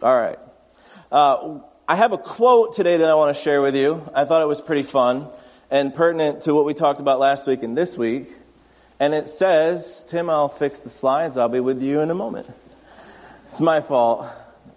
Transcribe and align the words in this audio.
All 0.00 0.16
right. 0.16 0.38
Uh, 1.10 1.58
I 1.88 1.96
have 1.96 2.12
a 2.12 2.18
quote 2.18 2.76
today 2.76 2.98
that 2.98 3.10
I 3.10 3.14
want 3.14 3.36
to 3.36 3.42
share 3.42 3.60
with 3.60 3.74
you. 3.74 4.08
I 4.14 4.26
thought 4.26 4.42
it 4.42 4.46
was 4.46 4.60
pretty 4.60 4.84
fun 4.84 5.26
and 5.72 5.92
pertinent 5.92 6.42
to 6.42 6.54
what 6.54 6.64
we 6.64 6.72
talked 6.72 7.00
about 7.00 7.18
last 7.18 7.48
week 7.48 7.64
and 7.64 7.76
this 7.76 7.98
week. 7.98 8.32
And 9.00 9.12
it 9.12 9.28
says, 9.28 10.06
Tim, 10.08 10.30
I'll 10.30 10.50
fix 10.50 10.84
the 10.84 10.88
slides. 10.88 11.36
I'll 11.36 11.48
be 11.48 11.58
with 11.58 11.82
you 11.82 11.98
in 11.98 12.12
a 12.12 12.14
moment. 12.14 12.46
It's 13.48 13.60
my 13.60 13.80
fault. 13.80 14.24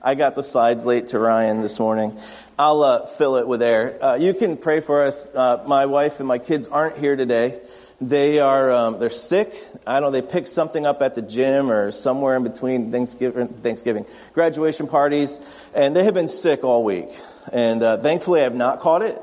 I 0.02 0.16
got 0.16 0.34
the 0.34 0.44
slides 0.44 0.88
late 0.88 1.10
to 1.10 1.20
Ryan 1.20 1.62
this 1.62 1.78
morning. 1.78 2.20
I'll 2.58 2.82
uh, 2.82 3.06
fill 3.06 3.36
it 3.36 3.48
with 3.48 3.62
air. 3.62 4.04
Uh, 4.04 4.16
you 4.16 4.34
can 4.34 4.58
pray 4.58 4.80
for 4.80 5.04
us. 5.04 5.28
Uh, 5.32 5.64
my 5.68 5.86
wife 5.86 6.20
and 6.20 6.28
my 6.28 6.40
kids 6.40 6.66
aren't 6.66 6.98
here 6.98 7.16
today. 7.16 7.62
They 8.02 8.40
are 8.40 8.72
um, 8.72 9.00
they're 9.00 9.12
sick. 9.12 9.54
I 9.86 10.00
don't 10.00 10.12
know. 10.12 10.20
They 10.20 10.28
picked 10.28 10.48
something 10.48 10.88
up 10.88 11.04
at 11.04 11.14
the 11.14 11.22
gym 11.22 11.70
or 11.70 11.92
somewhere 11.92 12.36
in 12.36 12.42
between 12.42 12.92
Thanksgiving, 12.92 13.48
Thanksgiving 13.48 14.08
graduation 14.34 14.88
parties, 14.88 15.40
and 15.76 15.96
they 15.96 16.04
have 16.04 16.16
been 16.16 16.28
sick 16.28 16.64
all 16.64 16.84
week. 16.84 17.10
And 17.54 17.84
uh, 17.84 17.98
thankfully, 17.98 18.40
I 18.40 18.44
have 18.44 18.56
not 18.56 18.80
caught 18.80 19.04
it. 19.04 19.22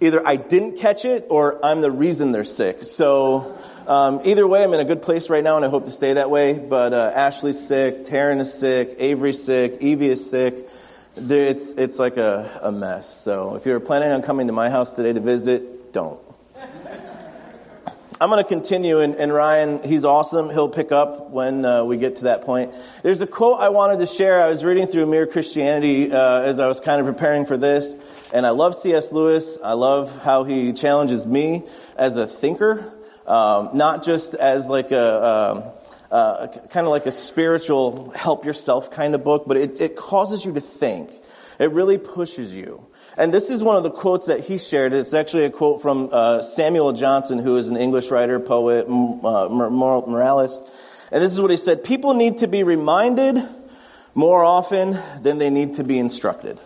Either 0.00 0.24
I 0.24 0.36
didn't 0.36 0.78
catch 0.78 1.04
it, 1.04 1.26
or 1.28 1.64
I'm 1.66 1.80
the 1.80 1.90
reason 1.90 2.30
they're 2.30 2.44
sick. 2.44 2.84
So 2.84 3.58
um, 3.88 4.20
either 4.24 4.46
way, 4.46 4.62
I'm 4.62 4.72
in 4.74 4.80
a 4.80 4.84
good 4.84 5.02
place 5.02 5.28
right 5.28 5.42
now, 5.42 5.56
and 5.56 5.64
I 5.64 5.68
hope 5.68 5.86
to 5.86 5.92
stay 5.92 6.12
that 6.12 6.30
way. 6.30 6.56
But 6.56 6.94
uh, 6.94 7.12
Ashley's 7.12 7.58
sick, 7.58 8.04
Taryn 8.04 8.38
is 8.40 8.54
sick, 8.54 8.94
Avery's 8.98 9.42
sick, 9.42 9.78
Evie 9.80 10.08
is 10.08 10.30
sick. 10.30 10.68
It's 11.16 11.72
it's 11.72 11.98
like 11.98 12.16
a, 12.16 12.60
a 12.62 12.70
mess. 12.70 13.12
So 13.12 13.56
if 13.56 13.66
you're 13.66 13.80
planning 13.80 14.12
on 14.12 14.22
coming 14.22 14.46
to 14.46 14.52
my 14.52 14.70
house 14.70 14.92
today 14.92 15.12
to 15.12 15.20
visit, 15.20 15.92
don't. 15.92 16.29
I'm 18.22 18.28
going 18.28 18.44
to 18.44 18.46
continue, 18.46 18.98
and, 18.98 19.14
and, 19.14 19.32
Ryan, 19.32 19.82
he's 19.82 20.04
awesome. 20.04 20.50
He'll 20.50 20.68
pick 20.68 20.92
up 20.92 21.30
when 21.30 21.64
uh, 21.64 21.84
we 21.84 21.96
get 21.96 22.16
to 22.16 22.24
that 22.24 22.42
point. 22.42 22.74
There's 23.02 23.22
a 23.22 23.26
quote 23.26 23.60
I 23.60 23.70
wanted 23.70 24.00
to 24.00 24.06
share. 24.06 24.42
I 24.42 24.48
was 24.48 24.62
reading 24.62 24.86
through 24.86 25.06
Mere 25.06 25.26
Christianity 25.26 26.12
uh, 26.12 26.42
as 26.42 26.60
I 26.60 26.68
was 26.68 26.80
kind 26.80 27.00
of 27.00 27.06
preparing 27.06 27.46
for 27.46 27.56
this, 27.56 27.96
and 28.34 28.44
I 28.44 28.50
love 28.50 28.74
C.S. 28.74 29.10
Lewis. 29.10 29.56
I 29.64 29.72
love 29.72 30.14
how 30.20 30.44
he 30.44 30.74
challenges 30.74 31.26
me 31.26 31.62
as 31.96 32.18
a 32.18 32.26
thinker, 32.26 32.92
um, 33.26 33.70
not 33.72 34.04
just 34.04 34.34
as 34.34 34.68
like 34.68 34.90
a. 34.90 35.24
Um, 35.26 35.62
uh, 36.10 36.48
kind 36.70 36.88
of 36.88 36.90
like 36.90 37.06
a 37.06 37.12
spiritual 37.12 38.10
help 38.10 38.44
yourself 38.44 38.90
kind 38.90 39.14
of 39.14 39.22
book, 39.22 39.44
but 39.46 39.56
it, 39.56 39.80
it 39.80 39.94
causes 39.94 40.44
you 40.44 40.52
to 40.52 40.60
think. 40.60 41.08
It 41.60 41.70
really 41.70 41.98
pushes 41.98 42.52
you. 42.52 42.84
And 43.16 43.34
this 43.34 43.50
is 43.50 43.62
one 43.62 43.76
of 43.76 43.82
the 43.82 43.90
quotes 43.90 44.26
that 44.26 44.40
he 44.40 44.58
shared. 44.58 44.92
It's 44.92 45.14
actually 45.14 45.44
a 45.44 45.50
quote 45.50 45.82
from 45.82 46.08
uh, 46.12 46.42
Samuel 46.42 46.92
Johnson, 46.92 47.38
who 47.38 47.56
is 47.56 47.68
an 47.68 47.76
English 47.76 48.10
writer, 48.10 48.38
poet, 48.38 48.86
uh, 48.86 49.48
moralist. 49.48 50.62
And 51.10 51.22
this 51.22 51.32
is 51.32 51.40
what 51.40 51.50
he 51.50 51.56
said 51.56 51.82
People 51.82 52.14
need 52.14 52.38
to 52.38 52.46
be 52.46 52.62
reminded 52.62 53.42
more 54.14 54.44
often 54.44 54.98
than 55.22 55.38
they 55.38 55.50
need 55.50 55.74
to 55.74 55.84
be 55.84 55.98
instructed. 55.98 56.60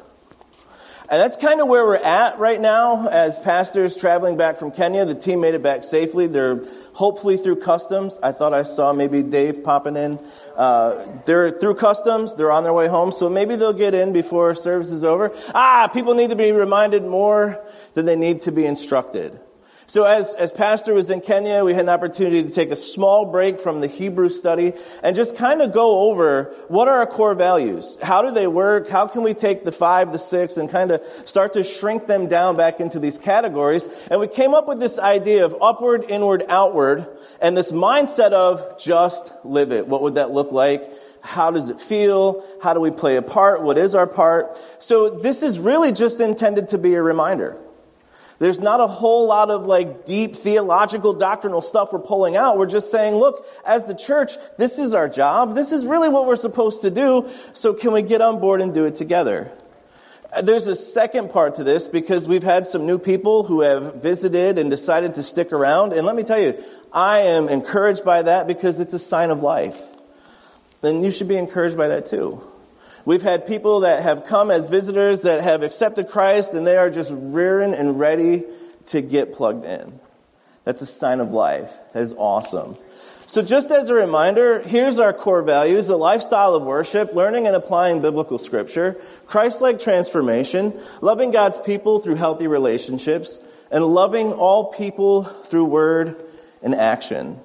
And 1.08 1.20
that's 1.20 1.36
kind 1.36 1.60
of 1.60 1.68
where 1.68 1.84
we're 1.84 1.96
at 1.96 2.38
right 2.38 2.60
now 2.60 3.08
as 3.08 3.38
pastors 3.38 3.94
traveling 3.94 4.38
back 4.38 4.56
from 4.56 4.70
Kenya. 4.70 5.04
The 5.04 5.14
team 5.14 5.42
made 5.42 5.54
it 5.54 5.62
back 5.62 5.84
safely. 5.84 6.26
They're 6.26 6.64
hopefully 6.94 7.36
through 7.36 7.56
customs. 7.56 8.18
I 8.22 8.32
thought 8.32 8.54
I 8.54 8.62
saw 8.62 8.94
maybe 8.94 9.22
Dave 9.22 9.62
popping 9.62 9.96
in. 9.96 10.18
Uh, 10.56 11.06
they're 11.24 11.50
through 11.50 11.74
customs. 11.74 12.34
They're 12.34 12.52
on 12.52 12.64
their 12.64 12.72
way 12.72 12.88
home. 12.88 13.12
So 13.12 13.28
maybe 13.28 13.56
they'll 13.56 13.72
get 13.72 13.94
in 13.94 14.12
before 14.12 14.54
service 14.54 14.90
is 14.90 15.04
over. 15.04 15.34
Ah, 15.54 15.88
people 15.92 16.14
need 16.14 16.30
to 16.30 16.36
be 16.36 16.52
reminded 16.52 17.04
more 17.04 17.64
than 17.94 18.06
they 18.06 18.16
need 18.16 18.42
to 18.42 18.52
be 18.52 18.66
instructed. 18.66 19.40
So 19.86 20.04
as, 20.04 20.32
as 20.34 20.50
pastor 20.50 20.94
was 20.94 21.10
in 21.10 21.20
Kenya, 21.20 21.62
we 21.62 21.74
had 21.74 21.82
an 21.82 21.88
opportunity 21.90 22.42
to 22.42 22.50
take 22.50 22.70
a 22.70 22.76
small 22.76 23.26
break 23.26 23.60
from 23.60 23.82
the 23.82 23.86
Hebrew 23.86 24.30
study 24.30 24.72
and 25.02 25.14
just 25.14 25.36
kind 25.36 25.60
of 25.60 25.72
go 25.72 26.08
over 26.08 26.54
what 26.68 26.88
are 26.88 27.00
our 27.00 27.06
core 27.06 27.34
values? 27.34 27.98
How 28.02 28.22
do 28.22 28.30
they 28.30 28.46
work? 28.46 28.88
How 28.88 29.06
can 29.06 29.22
we 29.22 29.34
take 29.34 29.64
the 29.64 29.72
five, 29.72 30.10
the 30.10 30.18
six, 30.18 30.56
and 30.56 30.70
kind 30.70 30.90
of 30.90 31.02
start 31.26 31.52
to 31.52 31.64
shrink 31.64 32.06
them 32.06 32.28
down 32.28 32.56
back 32.56 32.80
into 32.80 32.98
these 32.98 33.18
categories? 33.18 33.86
And 34.10 34.20
we 34.20 34.28
came 34.28 34.54
up 34.54 34.66
with 34.66 34.80
this 34.80 34.98
idea 34.98 35.44
of 35.44 35.54
upward, 35.60 36.04
inward, 36.08 36.44
outward, 36.48 37.06
and 37.40 37.54
this 37.54 37.70
mindset 37.70 38.32
of 38.32 38.78
just 38.78 39.32
live 39.44 39.70
it. 39.70 39.86
What 39.86 40.00
would 40.00 40.14
that 40.14 40.30
look 40.30 40.50
like? 40.50 40.90
How 41.20 41.50
does 41.50 41.68
it 41.68 41.80
feel? 41.80 42.44
How 42.62 42.72
do 42.72 42.80
we 42.80 42.90
play 42.90 43.16
a 43.16 43.22
part? 43.22 43.62
What 43.62 43.76
is 43.76 43.94
our 43.94 44.06
part? 44.06 44.58
So 44.78 45.10
this 45.10 45.42
is 45.42 45.58
really 45.58 45.92
just 45.92 46.20
intended 46.20 46.68
to 46.68 46.78
be 46.78 46.94
a 46.94 47.02
reminder. 47.02 47.58
There's 48.38 48.60
not 48.60 48.80
a 48.80 48.86
whole 48.86 49.26
lot 49.26 49.50
of 49.50 49.66
like 49.66 50.04
deep 50.04 50.34
theological 50.34 51.12
doctrinal 51.12 51.62
stuff 51.62 51.92
we're 51.92 52.00
pulling 52.00 52.36
out. 52.36 52.58
We're 52.58 52.66
just 52.66 52.90
saying, 52.90 53.14
look, 53.14 53.46
as 53.64 53.86
the 53.86 53.94
church, 53.94 54.32
this 54.58 54.78
is 54.78 54.92
our 54.92 55.08
job. 55.08 55.54
This 55.54 55.70
is 55.70 55.86
really 55.86 56.08
what 56.08 56.26
we're 56.26 56.36
supposed 56.36 56.82
to 56.82 56.90
do. 56.90 57.28
So 57.52 57.72
can 57.74 57.92
we 57.92 58.02
get 58.02 58.20
on 58.20 58.40
board 58.40 58.60
and 58.60 58.74
do 58.74 58.86
it 58.86 58.96
together? 58.96 59.52
Uh, 60.32 60.42
there's 60.42 60.66
a 60.66 60.74
second 60.74 61.30
part 61.30 61.56
to 61.56 61.64
this 61.64 61.86
because 61.86 62.26
we've 62.26 62.42
had 62.42 62.66
some 62.66 62.86
new 62.86 62.98
people 62.98 63.44
who 63.44 63.60
have 63.60 64.02
visited 64.02 64.58
and 64.58 64.68
decided 64.68 65.14
to 65.14 65.22
stick 65.22 65.52
around. 65.52 65.92
And 65.92 66.04
let 66.04 66.16
me 66.16 66.24
tell 66.24 66.40
you, 66.40 66.60
I 66.92 67.20
am 67.20 67.48
encouraged 67.48 68.04
by 68.04 68.22
that 68.22 68.48
because 68.48 68.80
it's 68.80 68.92
a 68.92 68.98
sign 68.98 69.30
of 69.30 69.42
life. 69.42 69.80
Then 70.80 71.04
you 71.04 71.12
should 71.12 71.28
be 71.28 71.36
encouraged 71.36 71.76
by 71.76 71.88
that 71.88 72.06
too. 72.06 72.42
We've 73.04 73.22
had 73.22 73.46
people 73.46 73.80
that 73.80 74.02
have 74.02 74.24
come 74.24 74.50
as 74.50 74.68
visitors 74.68 75.22
that 75.22 75.42
have 75.42 75.62
accepted 75.62 76.08
Christ 76.08 76.54
and 76.54 76.66
they 76.66 76.76
are 76.76 76.90
just 76.90 77.12
rearing 77.14 77.74
and 77.74 77.98
ready 77.98 78.44
to 78.86 79.00
get 79.02 79.34
plugged 79.34 79.64
in. 79.64 80.00
That's 80.64 80.80
a 80.80 80.86
sign 80.86 81.20
of 81.20 81.32
life. 81.32 81.72
That 81.92 82.02
is 82.02 82.14
awesome. 82.16 82.76
So, 83.26 83.42
just 83.42 83.70
as 83.70 83.88
a 83.88 83.94
reminder, 83.94 84.60
here's 84.60 84.98
our 84.98 85.12
core 85.12 85.42
values 85.42 85.88
a 85.88 85.96
lifestyle 85.96 86.54
of 86.54 86.62
worship, 86.62 87.14
learning 87.14 87.46
and 87.46 87.56
applying 87.56 88.02
biblical 88.02 88.38
scripture, 88.38 89.00
Christ 89.26 89.62
like 89.62 89.80
transformation, 89.80 90.78
loving 91.00 91.30
God's 91.30 91.58
people 91.58 92.00
through 92.00 92.16
healthy 92.16 92.46
relationships, 92.46 93.40
and 93.70 93.84
loving 93.84 94.32
all 94.32 94.72
people 94.72 95.24
through 95.24 95.64
word 95.66 96.22
and 96.62 96.74
action. 96.74 97.40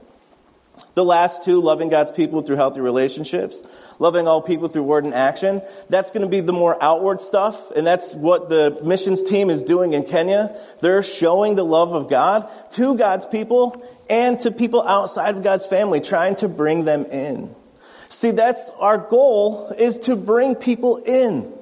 The 0.95 1.05
last 1.05 1.43
two, 1.43 1.61
loving 1.61 1.89
God's 1.89 2.11
people 2.11 2.41
through 2.41 2.57
healthy 2.57 2.81
relationships, 2.81 3.63
loving 3.99 4.27
all 4.27 4.41
people 4.41 4.69
through 4.69 4.83
word 4.83 5.03
and 5.03 5.13
action, 5.13 5.61
that's 5.89 6.09
going 6.09 6.21
to 6.21 6.27
be 6.27 6.39
the 6.39 6.53
more 6.53 6.81
outward 6.81 7.21
stuff. 7.21 7.69
And 7.71 7.85
that's 7.85 8.15
what 8.15 8.49
the 8.49 8.79
missions 8.83 9.21
team 9.21 9.49
is 9.49 9.61
doing 9.61 9.93
in 9.93 10.03
Kenya. 10.03 10.57
They're 10.79 11.03
showing 11.03 11.55
the 11.55 11.65
love 11.65 11.93
of 11.93 12.09
God 12.09 12.49
to 12.71 12.95
God's 12.95 13.25
people 13.25 13.85
and 14.09 14.39
to 14.39 14.51
people 14.51 14.81
outside 14.88 15.35
of 15.35 15.43
God's 15.43 15.67
family, 15.67 15.99
trying 16.01 16.35
to 16.35 16.47
bring 16.47 16.85
them 16.85 17.05
in. 17.05 17.53
See, 18.07 18.31
that's 18.31 18.71
our 18.79 18.97
goal 18.97 19.71
is 19.77 19.99
to 19.99 20.15
bring 20.15 20.55
people 20.55 20.97
in. 20.97 21.53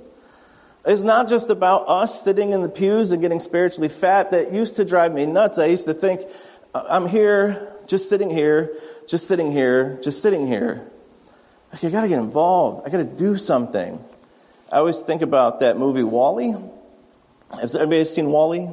It's 0.85 1.01
not 1.01 1.27
just 1.27 1.49
about 1.49 1.89
us 1.89 2.23
sitting 2.23 2.53
in 2.53 2.61
the 2.61 2.69
pews 2.69 3.11
and 3.11 3.21
getting 3.21 3.41
spiritually 3.41 3.89
fat. 3.89 4.31
That 4.31 4.53
used 4.53 4.77
to 4.77 4.85
drive 4.85 5.13
me 5.13 5.25
nuts. 5.25 5.57
I 5.57 5.65
used 5.65 5.85
to 5.85 5.93
think, 5.93 6.21
I'm 6.73 7.07
here, 7.07 7.73
just 7.87 8.07
sitting 8.07 8.29
here, 8.29 8.71
just 9.07 9.27
sitting 9.27 9.51
here, 9.51 9.99
just 10.01 10.21
sitting 10.21 10.47
here. 10.47 10.87
Like, 11.71 11.83
I 11.83 11.89
got 11.89 12.01
to 12.01 12.07
get 12.07 12.19
involved. 12.19 12.87
I 12.87 12.89
got 12.89 12.97
to 12.97 13.03
do 13.03 13.37
something. 13.37 14.03
I 14.71 14.77
always 14.77 15.01
think 15.01 15.21
about 15.21 15.61
that 15.61 15.77
movie 15.77 16.03
WALL-E. 16.03 16.55
Has 17.59 17.75
anybody 17.75 18.03
seen 18.05 18.29
WALL-E? 18.29 18.69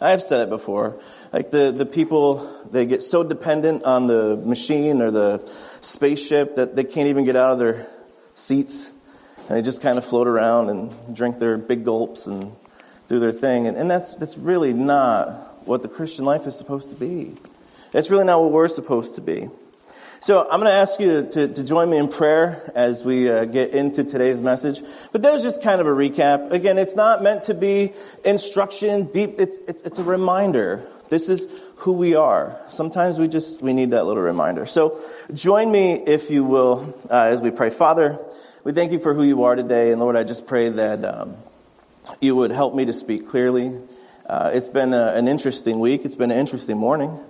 I've 0.00 0.22
said 0.22 0.42
it 0.42 0.48
before. 0.48 1.00
Like 1.32 1.50
the, 1.50 1.72
the 1.72 1.86
people, 1.86 2.66
they 2.70 2.86
get 2.86 3.02
so 3.02 3.22
dependent 3.22 3.82
on 3.84 4.06
the 4.06 4.36
machine 4.36 5.02
or 5.02 5.10
the 5.10 5.50
spaceship 5.80 6.56
that 6.56 6.76
they 6.76 6.84
can't 6.84 7.08
even 7.08 7.24
get 7.24 7.36
out 7.36 7.50
of 7.50 7.58
their 7.58 7.88
seats. 8.34 8.92
And 9.48 9.56
they 9.56 9.62
just 9.62 9.82
kind 9.82 9.98
of 9.98 10.04
float 10.04 10.28
around 10.28 10.68
and 10.68 11.16
drink 11.16 11.38
their 11.38 11.56
big 11.58 11.84
gulps 11.84 12.26
and 12.26 12.52
do 13.08 13.18
their 13.18 13.32
thing. 13.32 13.66
And, 13.66 13.76
and 13.76 13.90
that's, 13.90 14.14
that's 14.16 14.38
really 14.38 14.72
not 14.72 15.66
what 15.66 15.82
the 15.82 15.88
Christian 15.88 16.24
life 16.24 16.46
is 16.46 16.56
supposed 16.56 16.90
to 16.90 16.96
be. 16.96 17.34
That's 17.90 18.10
really 18.10 18.24
not 18.24 18.40
what 18.40 18.52
we're 18.52 18.68
supposed 18.68 19.14
to 19.16 19.20
be. 19.20 19.48
So 20.20 20.42
I'm 20.42 20.58
going 20.58 20.70
to 20.70 20.76
ask 20.76 20.98
you 20.98 21.28
to, 21.30 21.48
to, 21.54 21.62
join 21.62 21.88
me 21.88 21.96
in 21.96 22.08
prayer 22.08 22.72
as 22.74 23.04
we 23.04 23.30
uh, 23.30 23.44
get 23.44 23.70
into 23.70 24.02
today's 24.02 24.40
message. 24.40 24.82
But 25.12 25.22
there's 25.22 25.44
just 25.44 25.62
kind 25.62 25.80
of 25.80 25.86
a 25.86 25.90
recap. 25.90 26.50
Again, 26.50 26.76
it's 26.76 26.96
not 26.96 27.22
meant 27.22 27.44
to 27.44 27.54
be 27.54 27.92
instruction, 28.24 29.04
deep. 29.12 29.38
It's, 29.38 29.58
it's, 29.68 29.82
it's 29.82 30.00
a 30.00 30.02
reminder. 30.02 30.84
This 31.08 31.28
is 31.28 31.46
who 31.76 31.92
we 31.92 32.16
are. 32.16 32.58
Sometimes 32.68 33.20
we 33.20 33.28
just, 33.28 33.62
we 33.62 33.72
need 33.72 33.92
that 33.92 34.06
little 34.06 34.22
reminder. 34.22 34.66
So 34.66 35.00
join 35.32 35.70
me, 35.70 35.94
if 35.94 36.30
you 36.30 36.42
will, 36.42 36.98
uh, 37.08 37.14
as 37.14 37.40
we 37.40 37.52
pray. 37.52 37.70
Father, 37.70 38.18
we 38.64 38.72
thank 38.72 38.90
you 38.90 38.98
for 38.98 39.14
who 39.14 39.22
you 39.22 39.44
are 39.44 39.54
today. 39.54 39.92
And 39.92 40.00
Lord, 40.00 40.16
I 40.16 40.24
just 40.24 40.48
pray 40.48 40.68
that 40.68 41.04
um, 41.04 41.36
you 42.20 42.34
would 42.34 42.50
help 42.50 42.74
me 42.74 42.86
to 42.86 42.92
speak 42.92 43.28
clearly. 43.28 43.72
Uh, 44.26 44.50
it's 44.52 44.68
been 44.68 44.92
a, 44.92 45.12
an 45.14 45.28
interesting 45.28 45.78
week. 45.78 46.04
It's 46.04 46.16
been 46.16 46.32
an 46.32 46.38
interesting 46.38 46.76
morning. 46.76 47.20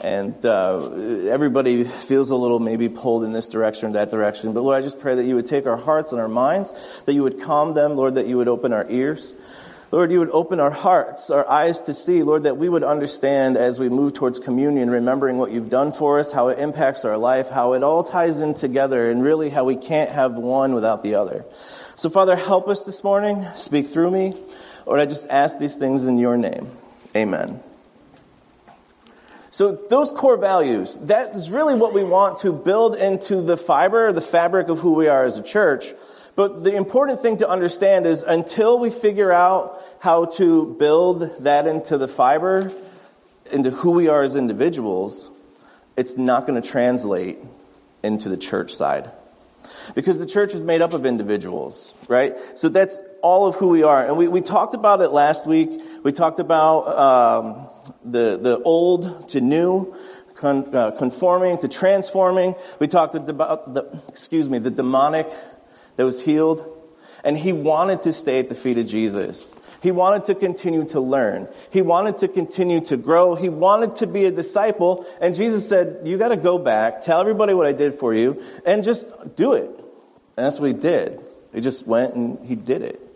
And 0.00 0.44
uh, 0.46 0.90
everybody 1.28 1.82
feels 1.82 2.30
a 2.30 2.36
little 2.36 2.60
maybe 2.60 2.88
pulled 2.88 3.24
in 3.24 3.32
this 3.32 3.48
direction 3.48 3.90
or 3.90 3.92
that 3.94 4.10
direction. 4.10 4.52
But 4.52 4.62
Lord, 4.62 4.78
I 4.78 4.80
just 4.80 5.00
pray 5.00 5.16
that 5.16 5.24
you 5.24 5.34
would 5.34 5.46
take 5.46 5.66
our 5.66 5.76
hearts 5.76 6.12
and 6.12 6.20
our 6.20 6.28
minds, 6.28 6.72
that 7.06 7.14
you 7.14 7.24
would 7.24 7.40
calm 7.40 7.74
them, 7.74 7.96
Lord, 7.96 8.14
that 8.14 8.26
you 8.26 8.36
would 8.36 8.48
open 8.48 8.72
our 8.72 8.88
ears. 8.88 9.34
Lord, 9.90 10.12
you 10.12 10.18
would 10.18 10.30
open 10.30 10.60
our 10.60 10.70
hearts, 10.70 11.30
our 11.30 11.48
eyes 11.48 11.80
to 11.82 11.94
see, 11.94 12.22
Lord, 12.22 12.42
that 12.42 12.58
we 12.58 12.68
would 12.68 12.84
understand 12.84 13.56
as 13.56 13.80
we 13.80 13.88
move 13.88 14.12
towards 14.12 14.38
communion, 14.38 14.90
remembering 14.90 15.38
what 15.38 15.50
you've 15.50 15.70
done 15.70 15.92
for 15.92 16.18
us, 16.20 16.30
how 16.30 16.48
it 16.48 16.58
impacts 16.58 17.06
our 17.06 17.16
life, 17.16 17.48
how 17.48 17.72
it 17.72 17.82
all 17.82 18.04
ties 18.04 18.40
in 18.40 18.52
together, 18.52 19.10
and 19.10 19.22
really 19.22 19.48
how 19.48 19.64
we 19.64 19.76
can't 19.76 20.10
have 20.10 20.34
one 20.34 20.74
without 20.74 21.02
the 21.02 21.14
other. 21.14 21.46
So, 21.96 22.10
Father, 22.10 22.36
help 22.36 22.68
us 22.68 22.84
this 22.84 23.02
morning. 23.02 23.46
Speak 23.56 23.86
through 23.86 24.10
me. 24.10 24.34
Lord, 24.86 25.00
I 25.00 25.06
just 25.06 25.26
ask 25.30 25.58
these 25.58 25.76
things 25.76 26.04
in 26.04 26.18
your 26.18 26.36
name. 26.36 26.70
Amen. 27.16 27.62
So, 29.58 29.72
those 29.72 30.12
core 30.12 30.36
values, 30.36 31.00
that 31.00 31.34
is 31.34 31.50
really 31.50 31.74
what 31.74 31.92
we 31.92 32.04
want 32.04 32.38
to 32.42 32.52
build 32.52 32.94
into 32.94 33.40
the 33.42 33.56
fiber, 33.56 34.12
the 34.12 34.20
fabric 34.20 34.68
of 34.68 34.78
who 34.78 34.94
we 34.94 35.08
are 35.08 35.24
as 35.24 35.36
a 35.36 35.42
church. 35.42 35.86
But 36.36 36.62
the 36.62 36.76
important 36.76 37.18
thing 37.18 37.38
to 37.38 37.48
understand 37.48 38.06
is 38.06 38.22
until 38.22 38.78
we 38.78 38.90
figure 38.90 39.32
out 39.32 39.82
how 39.98 40.26
to 40.36 40.76
build 40.78 41.38
that 41.40 41.66
into 41.66 41.98
the 41.98 42.06
fiber, 42.06 42.70
into 43.50 43.70
who 43.70 43.90
we 43.90 44.06
are 44.06 44.22
as 44.22 44.36
individuals, 44.36 45.28
it's 45.96 46.16
not 46.16 46.46
going 46.46 46.62
to 46.62 46.68
translate 46.70 47.40
into 48.04 48.28
the 48.28 48.36
church 48.36 48.72
side. 48.72 49.10
Because 49.96 50.20
the 50.20 50.26
church 50.26 50.54
is 50.54 50.62
made 50.62 50.82
up 50.82 50.92
of 50.92 51.04
individuals, 51.04 51.94
right? 52.06 52.36
So 52.54 52.68
that's 52.68 53.00
all 53.22 53.48
of 53.48 53.56
who 53.56 53.66
we 53.66 53.82
are. 53.82 54.06
And 54.06 54.16
we, 54.16 54.28
we 54.28 54.40
talked 54.40 54.74
about 54.74 55.00
it 55.00 55.08
last 55.08 55.48
week. 55.48 55.80
We 56.04 56.12
talked 56.12 56.38
about 56.38 56.86
um, 56.96 57.68
the, 58.04 58.38
the 58.40 58.60
old 58.62 59.28
to 59.30 59.40
new, 59.40 59.94
con, 60.34 60.74
uh, 60.74 60.92
conforming 60.92 61.58
to 61.58 61.68
transforming. 61.68 62.54
We 62.78 62.88
talked 62.88 63.14
about 63.14 63.74
the, 63.74 64.02
excuse 64.08 64.48
me, 64.48 64.58
the 64.58 64.70
demoniac 64.70 65.30
that 65.96 66.04
was 66.04 66.22
healed. 66.22 66.74
And 67.24 67.36
he 67.36 67.52
wanted 67.52 68.02
to 68.02 68.12
stay 68.12 68.38
at 68.38 68.48
the 68.48 68.54
feet 68.54 68.78
of 68.78 68.86
Jesus. 68.86 69.52
He 69.80 69.90
wanted 69.90 70.24
to 70.24 70.34
continue 70.34 70.84
to 70.86 71.00
learn. 71.00 71.48
He 71.70 71.82
wanted 71.82 72.18
to 72.18 72.28
continue 72.28 72.80
to 72.82 72.96
grow. 72.96 73.34
He 73.34 73.48
wanted 73.48 73.96
to 73.96 74.06
be 74.06 74.24
a 74.24 74.30
disciple. 74.30 75.06
And 75.20 75.34
Jesus 75.34 75.68
said, 75.68 76.00
You 76.04 76.18
got 76.18 76.28
to 76.28 76.36
go 76.36 76.58
back, 76.58 77.00
tell 77.00 77.20
everybody 77.20 77.54
what 77.54 77.66
I 77.66 77.72
did 77.72 77.94
for 77.94 78.14
you, 78.14 78.42
and 78.64 78.82
just 78.82 79.12
do 79.36 79.52
it. 79.52 79.68
And 80.36 80.46
that's 80.46 80.58
what 80.58 80.68
he 80.68 80.74
did. 80.74 81.20
He 81.52 81.60
just 81.60 81.86
went 81.86 82.14
and 82.14 82.44
he 82.46 82.54
did 82.54 82.82
it. 82.82 83.07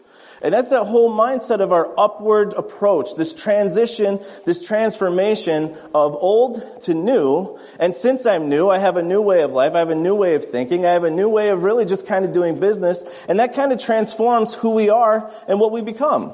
And 0.43 0.53
that's 0.53 0.71
that 0.71 0.85
whole 0.85 1.17
mindset 1.17 1.61
of 1.61 1.71
our 1.71 1.89
upward 1.97 2.53
approach, 2.55 3.15
this 3.15 3.33
transition, 3.33 4.19
this 4.45 4.67
transformation 4.67 5.77
of 5.95 6.17
old 6.17 6.83
to 6.83 6.95
new. 6.95 7.59
And 7.79 7.95
since 7.95 8.27
I'm 8.27 8.49
new, 8.49 8.69
I 8.69 8.79
have 8.79 8.97
a 8.97 9.03
new 9.05 9.23
way 9.23 9.43
of 9.43 9.53
life. 9.53 9.75
I 9.75 9.79
have 9.79 9.91
a 9.91 9.95
new 9.95 10.17
way 10.17 10.35
of 10.35 10.45
thinking. 10.45 10.85
I 10.85 10.93
have 10.93 11.05
a 11.05 11.11
new 11.11 11.29
way 11.29 11.51
of 11.51 11.63
really 11.63 11.85
just 11.85 12.09
kind 12.09 12.25
of 12.25 12.33
doing 12.33 12.59
business. 12.59 13.05
And 13.29 13.39
that 13.39 13.55
kind 13.55 13.73
of 13.73 13.79
transforms 13.79 14.53
who 14.53 14.71
we 14.71 14.91
are 14.91 15.31
and 15.47 15.61
what 15.61 15.71
we 15.71 15.81
become. 15.81 16.33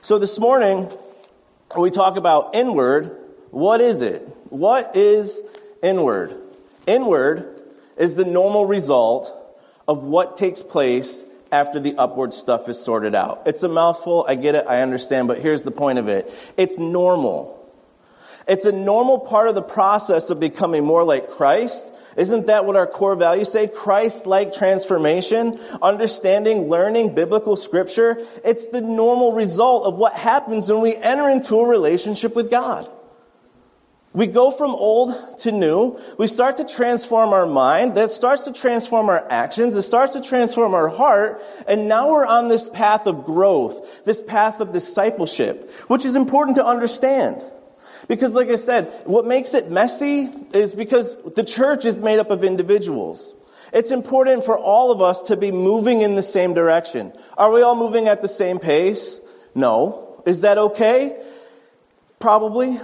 So 0.00 0.18
this 0.18 0.38
morning, 0.38 0.90
we 1.76 1.90
talk 1.90 2.16
about 2.16 2.54
inward. 2.54 3.14
What 3.50 3.82
is 3.82 4.00
it? 4.00 4.26
What 4.48 4.96
is 4.96 5.42
inward? 5.82 6.34
Inward 6.86 7.60
is 7.98 8.14
the 8.14 8.24
normal 8.24 8.64
result 8.64 9.36
of 9.86 10.02
what 10.02 10.38
takes 10.38 10.62
place 10.62 11.24
after 11.52 11.78
the 11.78 11.94
upward 11.96 12.34
stuff 12.34 12.68
is 12.68 12.80
sorted 12.80 13.14
out. 13.14 13.42
It's 13.46 13.62
a 13.62 13.68
mouthful, 13.68 14.24
I 14.26 14.34
get 14.34 14.54
it, 14.54 14.66
I 14.66 14.82
understand, 14.82 15.28
but 15.28 15.38
here's 15.38 15.62
the 15.62 15.70
point 15.70 15.98
of 15.98 16.08
it 16.08 16.32
it's 16.56 16.78
normal. 16.78 17.60
It's 18.48 18.64
a 18.64 18.72
normal 18.72 19.20
part 19.20 19.46
of 19.46 19.54
the 19.54 19.62
process 19.62 20.30
of 20.30 20.40
becoming 20.40 20.84
more 20.84 21.04
like 21.04 21.30
Christ. 21.30 21.92
Isn't 22.16 22.48
that 22.48 22.64
what 22.66 22.74
our 22.74 22.88
core 22.88 23.14
values 23.14 23.52
say? 23.52 23.68
Christ 23.68 24.26
like 24.26 24.52
transformation, 24.52 25.60
understanding, 25.80 26.68
learning 26.68 27.14
biblical 27.14 27.54
scripture. 27.54 28.18
It's 28.44 28.66
the 28.66 28.80
normal 28.80 29.32
result 29.32 29.86
of 29.86 29.94
what 29.94 30.14
happens 30.14 30.68
when 30.68 30.80
we 30.80 30.96
enter 30.96 31.30
into 31.30 31.56
a 31.60 31.66
relationship 31.66 32.34
with 32.34 32.50
God. 32.50 32.90
We 34.14 34.26
go 34.26 34.50
from 34.50 34.72
old 34.72 35.38
to 35.38 35.52
new. 35.52 35.98
We 36.18 36.26
start 36.26 36.58
to 36.58 36.64
transform 36.64 37.30
our 37.30 37.46
mind. 37.46 37.94
That 37.94 38.10
starts 38.10 38.44
to 38.44 38.52
transform 38.52 39.08
our 39.08 39.26
actions. 39.30 39.74
It 39.74 39.82
starts 39.82 40.12
to 40.12 40.20
transform 40.20 40.74
our 40.74 40.88
heart. 40.88 41.42
And 41.66 41.88
now 41.88 42.10
we're 42.10 42.26
on 42.26 42.48
this 42.48 42.68
path 42.68 43.06
of 43.06 43.24
growth, 43.24 44.04
this 44.04 44.20
path 44.20 44.60
of 44.60 44.72
discipleship, 44.72 45.70
which 45.88 46.04
is 46.04 46.14
important 46.14 46.56
to 46.58 46.64
understand. 46.64 47.42
Because 48.06 48.34
like 48.34 48.48
I 48.48 48.56
said, 48.56 48.92
what 49.04 49.26
makes 49.26 49.54
it 49.54 49.70
messy 49.70 50.28
is 50.52 50.74
because 50.74 51.16
the 51.34 51.44
church 51.44 51.86
is 51.86 51.98
made 51.98 52.18
up 52.18 52.30
of 52.30 52.44
individuals. 52.44 53.34
It's 53.72 53.90
important 53.90 54.44
for 54.44 54.58
all 54.58 54.90
of 54.92 55.00
us 55.00 55.22
to 55.22 55.36
be 55.38 55.50
moving 55.50 56.02
in 56.02 56.16
the 56.16 56.22
same 56.22 56.52
direction. 56.52 57.14
Are 57.38 57.50
we 57.50 57.62
all 57.62 57.76
moving 57.76 58.08
at 58.08 58.20
the 58.20 58.28
same 58.28 58.58
pace? 58.58 59.20
No. 59.54 60.22
Is 60.26 60.42
that 60.42 60.58
okay? 60.58 61.18
Probably. 62.18 62.78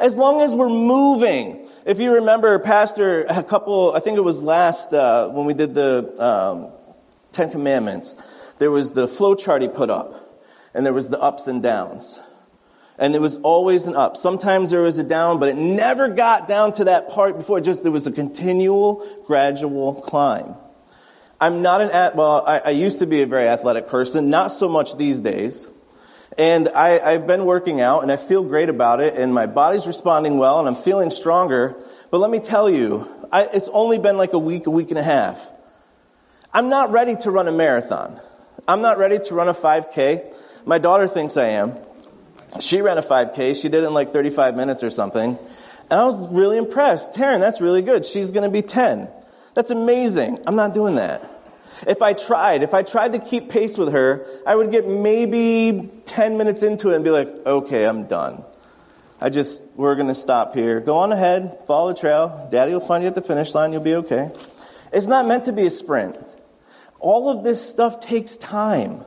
As 0.00 0.16
long 0.16 0.40
as 0.40 0.54
we're 0.54 0.68
moving. 0.68 1.68
If 1.84 1.98
you 2.00 2.14
remember, 2.14 2.58
Pastor, 2.58 3.24
a 3.28 3.42
couple, 3.42 3.92
I 3.94 4.00
think 4.00 4.16
it 4.16 4.22
was 4.22 4.42
last, 4.42 4.92
uh, 4.92 5.28
when 5.28 5.46
we 5.46 5.54
did 5.54 5.74
the 5.74 6.14
um, 6.18 6.72
Ten 7.32 7.50
Commandments, 7.50 8.16
there 8.58 8.70
was 8.70 8.92
the 8.92 9.08
flow 9.08 9.34
chart 9.34 9.62
he 9.62 9.68
put 9.68 9.90
up, 9.90 10.44
and 10.74 10.86
there 10.86 10.92
was 10.92 11.08
the 11.08 11.20
ups 11.20 11.46
and 11.46 11.62
downs. 11.62 12.18
And 12.98 13.14
it 13.14 13.20
was 13.20 13.36
always 13.38 13.86
an 13.86 13.96
up. 13.96 14.16
Sometimes 14.16 14.70
there 14.70 14.82
was 14.82 14.98
a 14.98 15.02
down, 15.02 15.40
but 15.40 15.48
it 15.48 15.56
never 15.56 16.08
got 16.08 16.46
down 16.46 16.72
to 16.74 16.84
that 16.84 17.10
part 17.10 17.36
before. 17.36 17.58
It 17.58 17.64
just, 17.64 17.82
there 17.82 17.90
was 17.90 18.06
a 18.06 18.12
continual, 18.12 19.06
gradual 19.26 19.94
climb. 19.94 20.54
I'm 21.40 21.62
not 21.62 21.80
an, 21.80 22.16
well, 22.16 22.44
I, 22.46 22.58
I 22.60 22.70
used 22.70 23.00
to 23.00 23.06
be 23.06 23.22
a 23.22 23.26
very 23.26 23.48
athletic 23.48 23.88
person, 23.88 24.30
not 24.30 24.52
so 24.52 24.68
much 24.68 24.96
these 24.96 25.20
days. 25.20 25.66
And 26.38 26.68
I, 26.70 27.12
have 27.12 27.26
been 27.26 27.44
working 27.44 27.80
out 27.80 28.02
and 28.02 28.10
I 28.10 28.16
feel 28.16 28.42
great 28.42 28.68
about 28.68 29.00
it 29.00 29.16
and 29.16 29.34
my 29.34 29.46
body's 29.46 29.86
responding 29.86 30.38
well 30.38 30.58
and 30.58 30.68
I'm 30.68 30.76
feeling 30.82 31.10
stronger. 31.10 31.76
But 32.10 32.18
let 32.18 32.30
me 32.30 32.40
tell 32.40 32.70
you, 32.70 33.08
I, 33.30 33.48
it's 33.52 33.68
only 33.72 33.98
been 33.98 34.16
like 34.16 34.32
a 34.32 34.38
week, 34.38 34.66
a 34.66 34.70
week 34.70 34.90
and 34.90 34.98
a 34.98 35.02
half. 35.02 35.50
I'm 36.54 36.68
not 36.68 36.90
ready 36.90 37.16
to 37.16 37.30
run 37.30 37.48
a 37.48 37.52
marathon. 37.52 38.20
I'm 38.66 38.82
not 38.82 38.98
ready 38.98 39.18
to 39.18 39.34
run 39.34 39.48
a 39.48 39.54
5K. 39.54 40.34
My 40.64 40.78
daughter 40.78 41.08
thinks 41.08 41.36
I 41.36 41.48
am. 41.48 41.74
She 42.60 42.82
ran 42.82 42.98
a 42.98 43.02
5K. 43.02 43.60
She 43.60 43.68
did 43.68 43.82
it 43.82 43.86
in 43.86 43.94
like 43.94 44.08
35 44.08 44.56
minutes 44.56 44.82
or 44.82 44.90
something. 44.90 45.38
And 45.90 46.00
I 46.00 46.04
was 46.04 46.32
really 46.32 46.58
impressed. 46.58 47.14
Taryn, 47.14 47.40
that's 47.40 47.60
really 47.60 47.82
good. 47.82 48.04
She's 48.04 48.30
going 48.30 48.44
to 48.44 48.50
be 48.50 48.62
10. 48.62 49.08
That's 49.54 49.70
amazing. 49.70 50.38
I'm 50.46 50.56
not 50.56 50.72
doing 50.72 50.94
that. 50.96 51.31
If 51.86 52.02
I 52.02 52.12
tried, 52.12 52.62
if 52.62 52.74
I 52.74 52.82
tried 52.82 53.12
to 53.14 53.18
keep 53.18 53.48
pace 53.48 53.76
with 53.76 53.92
her, 53.92 54.26
I 54.46 54.54
would 54.54 54.70
get 54.70 54.88
maybe 54.88 55.90
10 56.06 56.38
minutes 56.38 56.62
into 56.62 56.90
it 56.90 56.96
and 56.96 57.04
be 57.04 57.10
like, 57.10 57.28
okay, 57.46 57.86
I'm 57.86 58.06
done. 58.06 58.44
I 59.20 59.30
just, 59.30 59.64
we're 59.76 59.94
going 59.94 60.08
to 60.08 60.14
stop 60.14 60.54
here. 60.54 60.80
Go 60.80 60.98
on 60.98 61.12
ahead, 61.12 61.60
follow 61.66 61.92
the 61.92 61.98
trail. 61.98 62.48
Daddy 62.50 62.72
will 62.72 62.80
find 62.80 63.04
you 63.04 63.08
at 63.08 63.14
the 63.14 63.22
finish 63.22 63.54
line. 63.54 63.72
You'll 63.72 63.82
be 63.82 63.94
okay. 63.96 64.30
It's 64.92 65.06
not 65.06 65.26
meant 65.26 65.44
to 65.44 65.52
be 65.52 65.66
a 65.66 65.70
sprint. 65.70 66.18
All 66.98 67.28
of 67.28 67.44
this 67.44 67.66
stuff 67.66 68.00
takes 68.00 68.36
time 68.36 69.04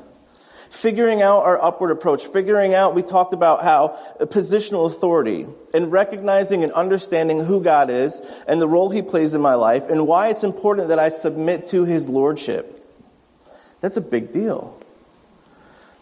figuring 0.75 1.21
out 1.21 1.43
our 1.43 1.61
upward 1.63 1.91
approach, 1.91 2.25
figuring 2.25 2.73
out, 2.73 2.93
we 2.93 3.01
talked 3.01 3.33
about 3.33 3.63
how 3.63 3.97
uh, 4.19 4.25
positional 4.25 4.85
authority 4.85 5.47
and 5.73 5.91
recognizing 5.91 6.63
and 6.63 6.71
understanding 6.73 7.43
who 7.43 7.61
God 7.61 7.89
is 7.89 8.21
and 8.47 8.61
the 8.61 8.67
role 8.67 8.89
he 8.89 9.01
plays 9.01 9.33
in 9.33 9.41
my 9.41 9.55
life 9.55 9.87
and 9.89 10.05
why 10.05 10.27
it's 10.27 10.43
important 10.43 10.89
that 10.89 10.99
I 10.99 11.09
submit 11.09 11.65
to 11.67 11.85
his 11.85 12.09
lordship. 12.09 12.81
That's 13.79 13.97
a 13.97 14.01
big 14.01 14.33
deal. 14.33 14.81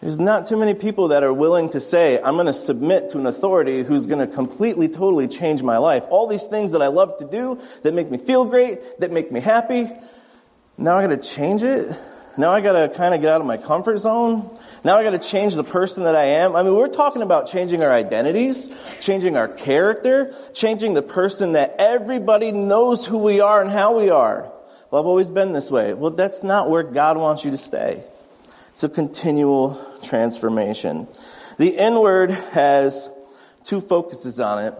There's 0.00 0.18
not 0.18 0.46
too 0.46 0.56
many 0.56 0.74
people 0.74 1.08
that 1.08 1.22
are 1.22 1.32
willing 1.32 1.70
to 1.70 1.80
say, 1.80 2.20
I'm 2.20 2.34
going 2.34 2.46
to 2.46 2.52
submit 2.52 3.10
to 3.10 3.18
an 3.18 3.26
authority 3.26 3.82
who's 3.82 4.04
going 4.04 4.18
to 4.18 4.26
completely, 4.26 4.88
totally 4.88 5.28
change 5.28 5.62
my 5.62 5.78
life. 5.78 6.04
All 6.10 6.26
these 6.26 6.44
things 6.44 6.72
that 6.72 6.82
I 6.82 6.88
love 6.88 7.16
to 7.18 7.24
do, 7.24 7.58
that 7.82 7.94
make 7.94 8.10
me 8.10 8.18
feel 8.18 8.44
great, 8.44 9.00
that 9.00 9.12
make 9.12 9.32
me 9.32 9.40
happy, 9.40 9.88
now 10.76 10.96
I 10.98 11.06
got 11.06 11.22
to 11.22 11.28
change 11.28 11.62
it? 11.62 11.96
Now 12.36 12.50
I 12.50 12.60
got 12.60 12.72
to 12.72 12.88
kind 12.88 13.14
of 13.14 13.20
get 13.20 13.32
out 13.32 13.40
of 13.40 13.46
my 13.46 13.56
comfort 13.56 13.98
zone. 13.98 14.58
Now 14.82 14.98
I 14.98 15.04
got 15.04 15.10
to 15.10 15.18
change 15.18 15.54
the 15.54 15.62
person 15.62 16.04
that 16.04 16.16
I 16.16 16.24
am. 16.24 16.56
I 16.56 16.62
mean, 16.64 16.74
we're 16.74 16.88
talking 16.88 17.22
about 17.22 17.46
changing 17.46 17.82
our 17.82 17.90
identities, 17.90 18.68
changing 19.00 19.36
our 19.36 19.46
character, 19.46 20.34
changing 20.52 20.94
the 20.94 21.02
person 21.02 21.52
that 21.52 21.76
everybody 21.78 22.50
knows 22.50 23.06
who 23.06 23.18
we 23.18 23.40
are 23.40 23.62
and 23.62 23.70
how 23.70 23.96
we 23.96 24.10
are. 24.10 24.50
Well, 24.90 25.00
I've 25.00 25.06
always 25.06 25.30
been 25.30 25.52
this 25.52 25.70
way. 25.70 25.94
Well, 25.94 26.10
that's 26.10 26.42
not 26.42 26.70
where 26.70 26.82
God 26.82 27.16
wants 27.16 27.44
you 27.44 27.52
to 27.52 27.58
stay. 27.58 28.02
It's 28.72 28.82
a 28.82 28.88
continual 28.88 29.80
transformation. 30.02 31.06
The 31.58 31.68
inward 31.68 32.32
has 32.32 33.08
two 33.62 33.80
focuses 33.80 34.40
on 34.40 34.64
it. 34.64 34.74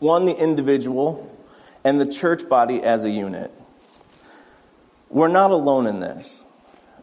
One, 0.00 0.26
the 0.26 0.36
individual, 0.36 1.30
and 1.84 2.00
the 2.00 2.06
church 2.06 2.48
body 2.48 2.82
as 2.82 3.04
a 3.04 3.10
unit. 3.10 3.52
We're 5.12 5.28
not 5.28 5.50
alone 5.50 5.86
in 5.86 6.00
this. 6.00 6.42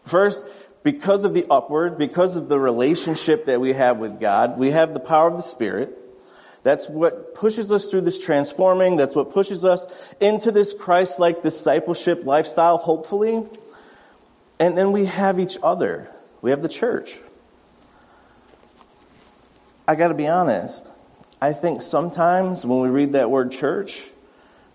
First, 0.04 0.44
because 0.82 1.24
of 1.24 1.32
the 1.32 1.46
upward, 1.48 1.96
because 1.96 2.36
of 2.36 2.48
the 2.48 2.58
relationship 2.58 3.46
that 3.46 3.60
we 3.60 3.72
have 3.72 3.98
with 3.98 4.20
God, 4.20 4.58
we 4.58 4.72
have 4.72 4.92
the 4.94 5.00
power 5.00 5.28
of 5.28 5.36
the 5.36 5.42
Spirit. 5.42 5.96
That's 6.62 6.88
what 6.88 7.34
pushes 7.34 7.70
us 7.72 7.86
through 7.86 8.02
this 8.02 8.22
transforming. 8.22 8.96
That's 8.96 9.14
what 9.14 9.32
pushes 9.32 9.64
us 9.64 9.86
into 10.20 10.50
this 10.50 10.74
Christ 10.74 11.18
like 11.18 11.42
discipleship 11.42 12.24
lifestyle, 12.24 12.78
hopefully. 12.78 13.46
And 14.58 14.76
then 14.76 14.92
we 14.92 15.06
have 15.06 15.38
each 15.38 15.56
other. 15.62 16.10
We 16.42 16.50
have 16.50 16.62
the 16.62 16.68
church. 16.68 17.16
I 19.86 19.94
got 19.94 20.08
to 20.08 20.14
be 20.14 20.28
honest. 20.28 20.90
I 21.40 21.52
think 21.52 21.80
sometimes 21.80 22.66
when 22.66 22.80
we 22.80 22.88
read 22.88 23.12
that 23.12 23.30
word 23.30 23.52
church, 23.52 24.02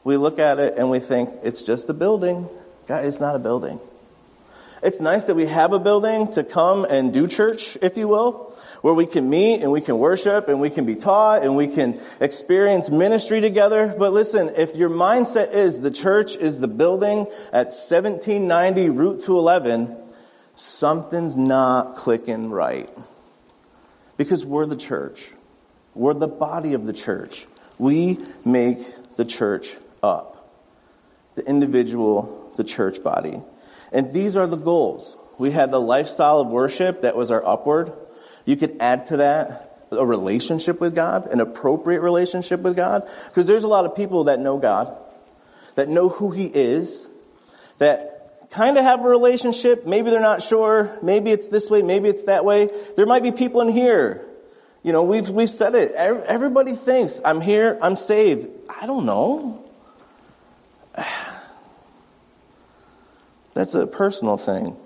we 0.04 0.18
look 0.18 0.40
at 0.40 0.58
it 0.58 0.76
and 0.78 0.90
we 0.90 1.00
think 1.00 1.30
it's 1.44 1.64
just 1.64 1.90
a 1.90 1.94
building. 1.94 2.50
God, 2.88 3.06
it's 3.06 3.20
not 3.20 3.36
a 3.36 3.40
building. 3.40 3.80
It's 4.84 5.00
nice 5.00 5.26
that 5.26 5.36
we 5.36 5.48
have 5.48 5.74
a 5.74 5.80
building 5.80 6.32
to 6.34 6.44
come 6.44 6.86
and 6.86 7.12
do 7.12 7.28
church, 7.28 7.76
if 7.82 7.98
you 7.98 8.08
will, 8.08 8.56
where 8.82 8.94
we 8.94 9.08
can 9.08 9.28
meet 9.30 9.62
and 9.62 9.72
we 9.72 9.82
can 9.82 9.98
worship 9.98 10.48
and 10.48 10.62
we 10.62 10.70
can 10.70 10.86
be 10.86 10.96
taught 10.96 11.42
and 11.42 11.56
we 11.56 11.68
can 11.68 12.00
experience 12.20 12.92
ministry 12.92 13.42
together. 13.42 13.96
But 13.98 14.14
listen, 14.14 14.50
if 14.56 14.76
your 14.76 14.90
mindset 14.90 15.54
is 15.54 15.82
the 15.82 15.90
church 15.90 16.36
is 16.36 16.60
the 16.60 16.68
building 16.68 17.22
at 17.52 17.74
1790 17.74 18.90
Route 18.92 19.22
211, 19.22 19.98
something's 20.54 21.36
not 21.36 21.96
clicking 21.96 22.52
right. 22.52 22.90
Because 24.18 24.46
we're 24.46 24.68
the 24.68 24.78
church. 24.78 25.32
We're 25.96 26.14
the 26.14 26.28
body 26.28 26.74
of 26.74 26.86
the 26.86 26.94
church. 26.94 27.48
We 27.80 28.20
make 28.46 29.16
the 29.16 29.26
church 29.26 29.76
up. 30.04 30.54
The 31.34 31.46
individual, 31.48 32.45
the 32.56 32.64
church 32.64 33.04
body. 33.04 33.42
And 33.92 34.14
these 34.14 34.36
are 34.36 34.48
the 34.48 34.58
goals. 34.58 35.16
We 35.38 35.52
had 35.52 35.72
the 35.72 35.82
lifestyle 35.82 36.40
of 36.40 36.48
worship 36.48 37.02
that 37.02 37.16
was 37.16 37.32
our 37.32 37.46
upward. 37.46 37.94
You 38.46 38.56
could 38.56 38.78
add 38.80 39.08
to 39.08 39.18
that 39.18 39.66
a 39.92 40.06
relationship 40.06 40.80
with 40.80 40.96
God, 40.96 41.28
an 41.28 41.40
appropriate 41.40 42.02
relationship 42.02 42.62
with 42.62 42.76
God. 42.76 43.08
Because 43.28 43.48
there's 43.48 43.64
a 43.64 43.68
lot 43.68 43.86
of 43.86 43.96
people 43.96 44.26
that 44.26 44.40
know 44.40 44.58
God, 44.58 44.96
that 45.76 45.90
know 45.90 46.10
who 46.10 46.32
He 46.32 46.46
is, 46.46 47.08
that 47.78 48.50
kind 48.52 48.78
of 48.78 48.84
have 48.84 49.04
a 49.04 49.08
relationship. 49.08 49.86
Maybe 49.86 50.10
they're 50.10 50.20
not 50.22 50.42
sure. 50.42 50.98
Maybe 51.02 51.32
it's 51.32 51.50
this 51.50 51.70
way. 51.70 51.82
Maybe 51.82 52.10
it's 52.10 52.26
that 52.26 52.46
way. 52.46 52.70
There 52.96 53.06
might 53.06 53.24
be 53.24 53.32
people 53.32 53.62
in 53.62 53.70
here. 53.70 54.26
You 54.84 54.92
know, 54.92 55.04
we've, 55.04 55.30
we've 55.30 55.50
said 55.50 55.74
it. 55.76 55.94
Everybody 55.94 56.76
thinks, 56.76 57.20
I'm 57.26 57.42
here, 57.42 57.78
I'm 57.82 57.96
saved. 57.96 58.48
I 58.70 58.86
don't 58.86 59.06
know. 59.06 59.66
That's 63.56 63.74
a 63.74 63.88
personal 63.88 64.38
thing. 64.38 64.78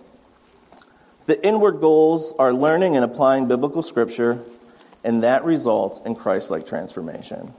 The 1.26 1.44
inward 1.46 1.82
goals 1.82 2.34
are 2.40 2.54
learning 2.54 2.96
and 2.96 3.04
applying 3.04 3.48
biblical 3.48 3.84
scripture, 3.84 4.40
and 5.04 5.24
that 5.24 5.44
results 5.44 6.00
in 6.06 6.16
Christ 6.16 6.50
like 6.50 6.66
transformation. 6.66 7.54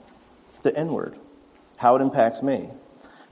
The 0.62 0.78
inward, 0.78 1.16
how 1.76 1.96
it 1.96 2.02
impacts 2.02 2.42
me, 2.42 2.70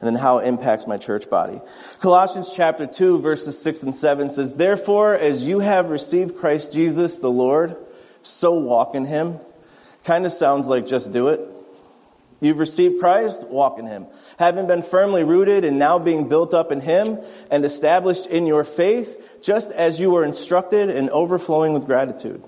and 0.01 0.07
then 0.07 0.17
how 0.17 0.39
it 0.39 0.47
impacts 0.47 0.87
my 0.87 0.99
church 0.99 1.31
body. 1.31 1.61
Colossians 2.01 2.53
chapter 2.55 2.87
2, 2.87 3.21
verses 3.21 3.61
6 3.61 3.85
and 3.85 3.95
7 3.95 4.31
says, 4.31 4.55
Therefore, 4.55 5.15
as 5.15 5.47
you 5.47 5.61
have 5.61 5.91
received 5.91 6.37
Christ 6.37 6.73
Jesus 6.73 7.19
the 7.19 7.31
Lord, 7.31 7.77
so 8.23 8.55
walk 8.55 8.95
in 8.95 9.07
him. 9.07 9.39
Kind 10.05 10.27
of 10.27 10.33
sounds 10.33 10.67
like 10.67 10.87
just 10.87 11.13
do 11.13 11.29
it. 11.29 11.48
You've 12.41 12.59
received 12.59 13.01
Christ, 13.01 13.45
walk 13.49 13.79
in 13.79 13.87
Him. 13.87 14.07
Having 14.39 14.69
been 14.69 14.83
firmly 14.83 15.25
rooted 15.25 15.65
and 15.65 15.79
now 15.79 15.99
being 15.99 16.29
built 16.29 16.55
up 16.55 16.71
in 16.71 16.81
Him 16.81 17.19
and 17.51 17.65
established 17.65 18.27
in 18.27 18.47
your 18.47 18.63
faith, 18.65 19.41
just 19.43 19.73
as 19.73 19.99
you 19.99 20.11
were 20.11 20.25
instructed 20.25 20.89
and 20.89 21.11
overflowing 21.11 21.73
with 21.73 21.87
gratitude. 21.87 22.45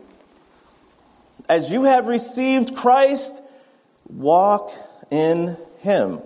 As 1.48 1.72
you 1.72 1.84
have 1.84 2.06
received 2.06 2.76
Christ, 2.76 3.42
walk 4.08 4.72
in 5.10 5.56
Him. 5.78 6.20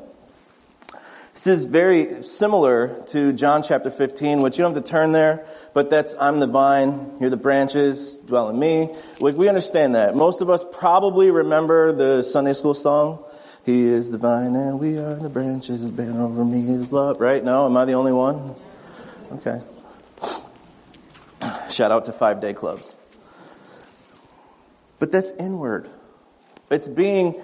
This 1.32 1.48
is 1.48 1.64
very 1.64 2.22
similar 2.22 3.02
to 3.08 3.32
John 3.32 3.64
chapter 3.64 3.90
15, 3.90 4.42
which 4.42 4.56
you 4.56 4.62
don't 4.62 4.74
have 4.74 4.84
to 4.84 4.88
turn 4.88 5.10
there, 5.10 5.44
but 5.72 5.90
that's 5.90 6.14
I'm 6.20 6.38
the 6.38 6.46
vine, 6.46 7.16
you're 7.18 7.30
the 7.30 7.36
branches, 7.36 8.18
dwell 8.18 8.50
in 8.50 8.58
me. 8.58 8.94
We 9.20 9.48
understand 9.48 9.96
that. 9.96 10.14
Most 10.14 10.42
of 10.42 10.50
us 10.50 10.64
probably 10.70 11.32
remember 11.32 11.92
the 11.92 12.22
Sunday 12.22 12.52
school 12.52 12.74
song. 12.74 13.24
He 13.64 13.86
is 13.86 14.10
the 14.10 14.18
vine 14.18 14.54
and 14.54 14.78
we 14.78 14.98
are 14.98 15.16
the 15.16 15.28
branches. 15.28 15.90
Bear 15.90 16.12
over 16.20 16.44
me 16.44 16.74
is 16.74 16.92
love. 16.92 17.20
Right? 17.20 17.42
No? 17.42 17.66
Am 17.66 17.76
I 17.76 17.84
the 17.84 17.94
only 17.94 18.12
one? 18.12 18.54
Okay. 19.32 19.60
Shout 21.70 21.90
out 21.90 22.04
to 22.04 22.12
five 22.12 22.40
day 22.40 22.52
clubs. 22.52 22.96
But 24.98 25.10
that's 25.10 25.30
inward. 25.32 25.88
It's 26.70 26.88
being 26.88 27.40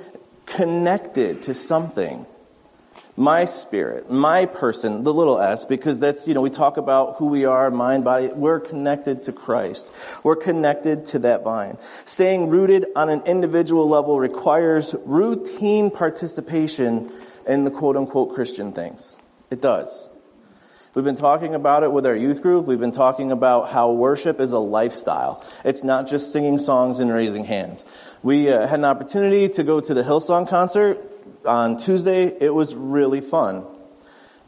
connected 0.46 1.42
to 1.42 1.54
something 1.54 2.26
my 3.20 3.44
spirit, 3.44 4.10
my 4.10 4.46
person, 4.46 5.04
the 5.04 5.12
little 5.12 5.38
s, 5.38 5.66
because 5.66 5.98
that's, 5.98 6.26
you 6.26 6.32
know, 6.32 6.40
we 6.40 6.48
talk 6.48 6.78
about 6.78 7.16
who 7.16 7.26
we 7.26 7.44
are, 7.44 7.70
mind, 7.70 8.02
body. 8.02 8.28
We're 8.28 8.60
connected 8.60 9.24
to 9.24 9.32
Christ. 9.32 9.92
We're 10.22 10.36
connected 10.36 11.04
to 11.06 11.18
that 11.18 11.44
vine. 11.44 11.76
Staying 12.06 12.48
rooted 12.48 12.86
on 12.96 13.10
an 13.10 13.20
individual 13.26 13.86
level 13.86 14.18
requires 14.18 14.94
routine 15.04 15.90
participation 15.90 17.12
in 17.46 17.64
the 17.64 17.70
quote 17.70 17.98
unquote 17.98 18.34
Christian 18.34 18.72
things. 18.72 19.18
It 19.50 19.60
does. 19.60 20.08
We've 20.94 21.04
been 21.04 21.14
talking 21.14 21.54
about 21.54 21.82
it 21.82 21.92
with 21.92 22.06
our 22.06 22.16
youth 22.16 22.40
group. 22.40 22.64
We've 22.64 22.80
been 22.80 22.90
talking 22.90 23.32
about 23.32 23.68
how 23.68 23.92
worship 23.92 24.40
is 24.40 24.52
a 24.52 24.58
lifestyle. 24.58 25.44
It's 25.62 25.84
not 25.84 26.08
just 26.08 26.32
singing 26.32 26.56
songs 26.56 27.00
and 27.00 27.12
raising 27.12 27.44
hands. 27.44 27.84
We 28.22 28.50
uh, 28.50 28.66
had 28.66 28.78
an 28.78 28.86
opportunity 28.86 29.50
to 29.50 29.62
go 29.62 29.78
to 29.78 29.92
the 29.92 30.02
Hillsong 30.02 30.48
concert 30.48 31.09
on 31.44 31.76
Tuesday, 31.76 32.26
it 32.26 32.54
was 32.54 32.74
really 32.74 33.20
fun. 33.20 33.64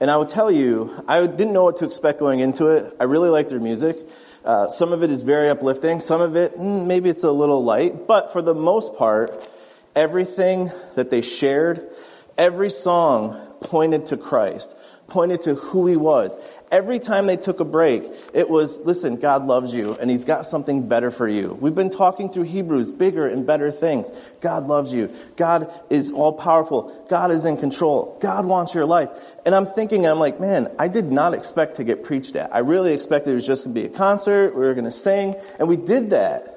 And 0.00 0.10
I 0.10 0.16
will 0.16 0.26
tell 0.26 0.50
you, 0.50 1.04
I 1.06 1.26
didn't 1.26 1.52
know 1.52 1.64
what 1.64 1.76
to 1.78 1.84
expect 1.84 2.18
going 2.18 2.40
into 2.40 2.66
it. 2.66 2.96
I 2.98 3.04
really 3.04 3.28
liked 3.28 3.50
their 3.50 3.60
music. 3.60 3.96
Uh, 4.44 4.68
some 4.68 4.92
of 4.92 5.02
it 5.02 5.10
is 5.10 5.22
very 5.22 5.48
uplifting. 5.48 6.00
Some 6.00 6.20
of 6.20 6.34
it, 6.34 6.58
mm, 6.58 6.86
maybe 6.86 7.08
it's 7.08 7.22
a 7.22 7.30
little 7.30 7.62
light. 7.62 8.06
But 8.06 8.32
for 8.32 8.42
the 8.42 8.54
most 8.54 8.96
part, 8.96 9.48
everything 9.94 10.72
that 10.96 11.10
they 11.10 11.22
shared, 11.22 11.88
every 12.36 12.70
song 12.70 13.40
pointed 13.60 14.06
to 14.06 14.16
Christ, 14.16 14.74
pointed 15.06 15.42
to 15.42 15.54
who 15.54 15.86
he 15.86 15.96
was. 15.96 16.36
Every 16.72 16.98
time 16.98 17.26
they 17.26 17.36
took 17.36 17.60
a 17.60 17.66
break, 17.66 18.10
it 18.32 18.48
was, 18.48 18.80
listen, 18.80 19.16
God 19.16 19.46
loves 19.46 19.74
you 19.74 19.94
and 20.00 20.10
He's 20.10 20.24
got 20.24 20.46
something 20.46 20.88
better 20.88 21.10
for 21.10 21.28
you. 21.28 21.52
We've 21.60 21.74
been 21.74 21.90
talking 21.90 22.30
through 22.30 22.44
Hebrews, 22.44 22.92
bigger 22.92 23.28
and 23.28 23.46
better 23.46 23.70
things. 23.70 24.10
God 24.40 24.66
loves 24.68 24.90
you. 24.90 25.14
God 25.36 25.70
is 25.90 26.10
all 26.10 26.32
powerful. 26.32 27.06
God 27.10 27.30
is 27.30 27.44
in 27.44 27.58
control. 27.58 28.16
God 28.22 28.46
wants 28.46 28.74
your 28.74 28.86
life. 28.86 29.10
And 29.44 29.54
I'm 29.54 29.66
thinking, 29.66 30.06
I'm 30.06 30.18
like, 30.18 30.40
man, 30.40 30.72
I 30.78 30.88
did 30.88 31.12
not 31.12 31.34
expect 31.34 31.76
to 31.76 31.84
get 31.84 32.04
preached 32.04 32.36
at. 32.36 32.54
I 32.54 32.60
really 32.60 32.94
expected 32.94 33.32
it 33.32 33.34
was 33.34 33.46
just 33.46 33.64
going 33.64 33.74
to 33.74 33.80
be 33.82 33.86
a 33.86 33.90
concert. 33.90 34.54
We 34.54 34.62
were 34.62 34.72
going 34.72 34.86
to 34.86 34.92
sing. 34.92 35.36
And 35.58 35.68
we 35.68 35.76
did 35.76 36.08
that. 36.10 36.48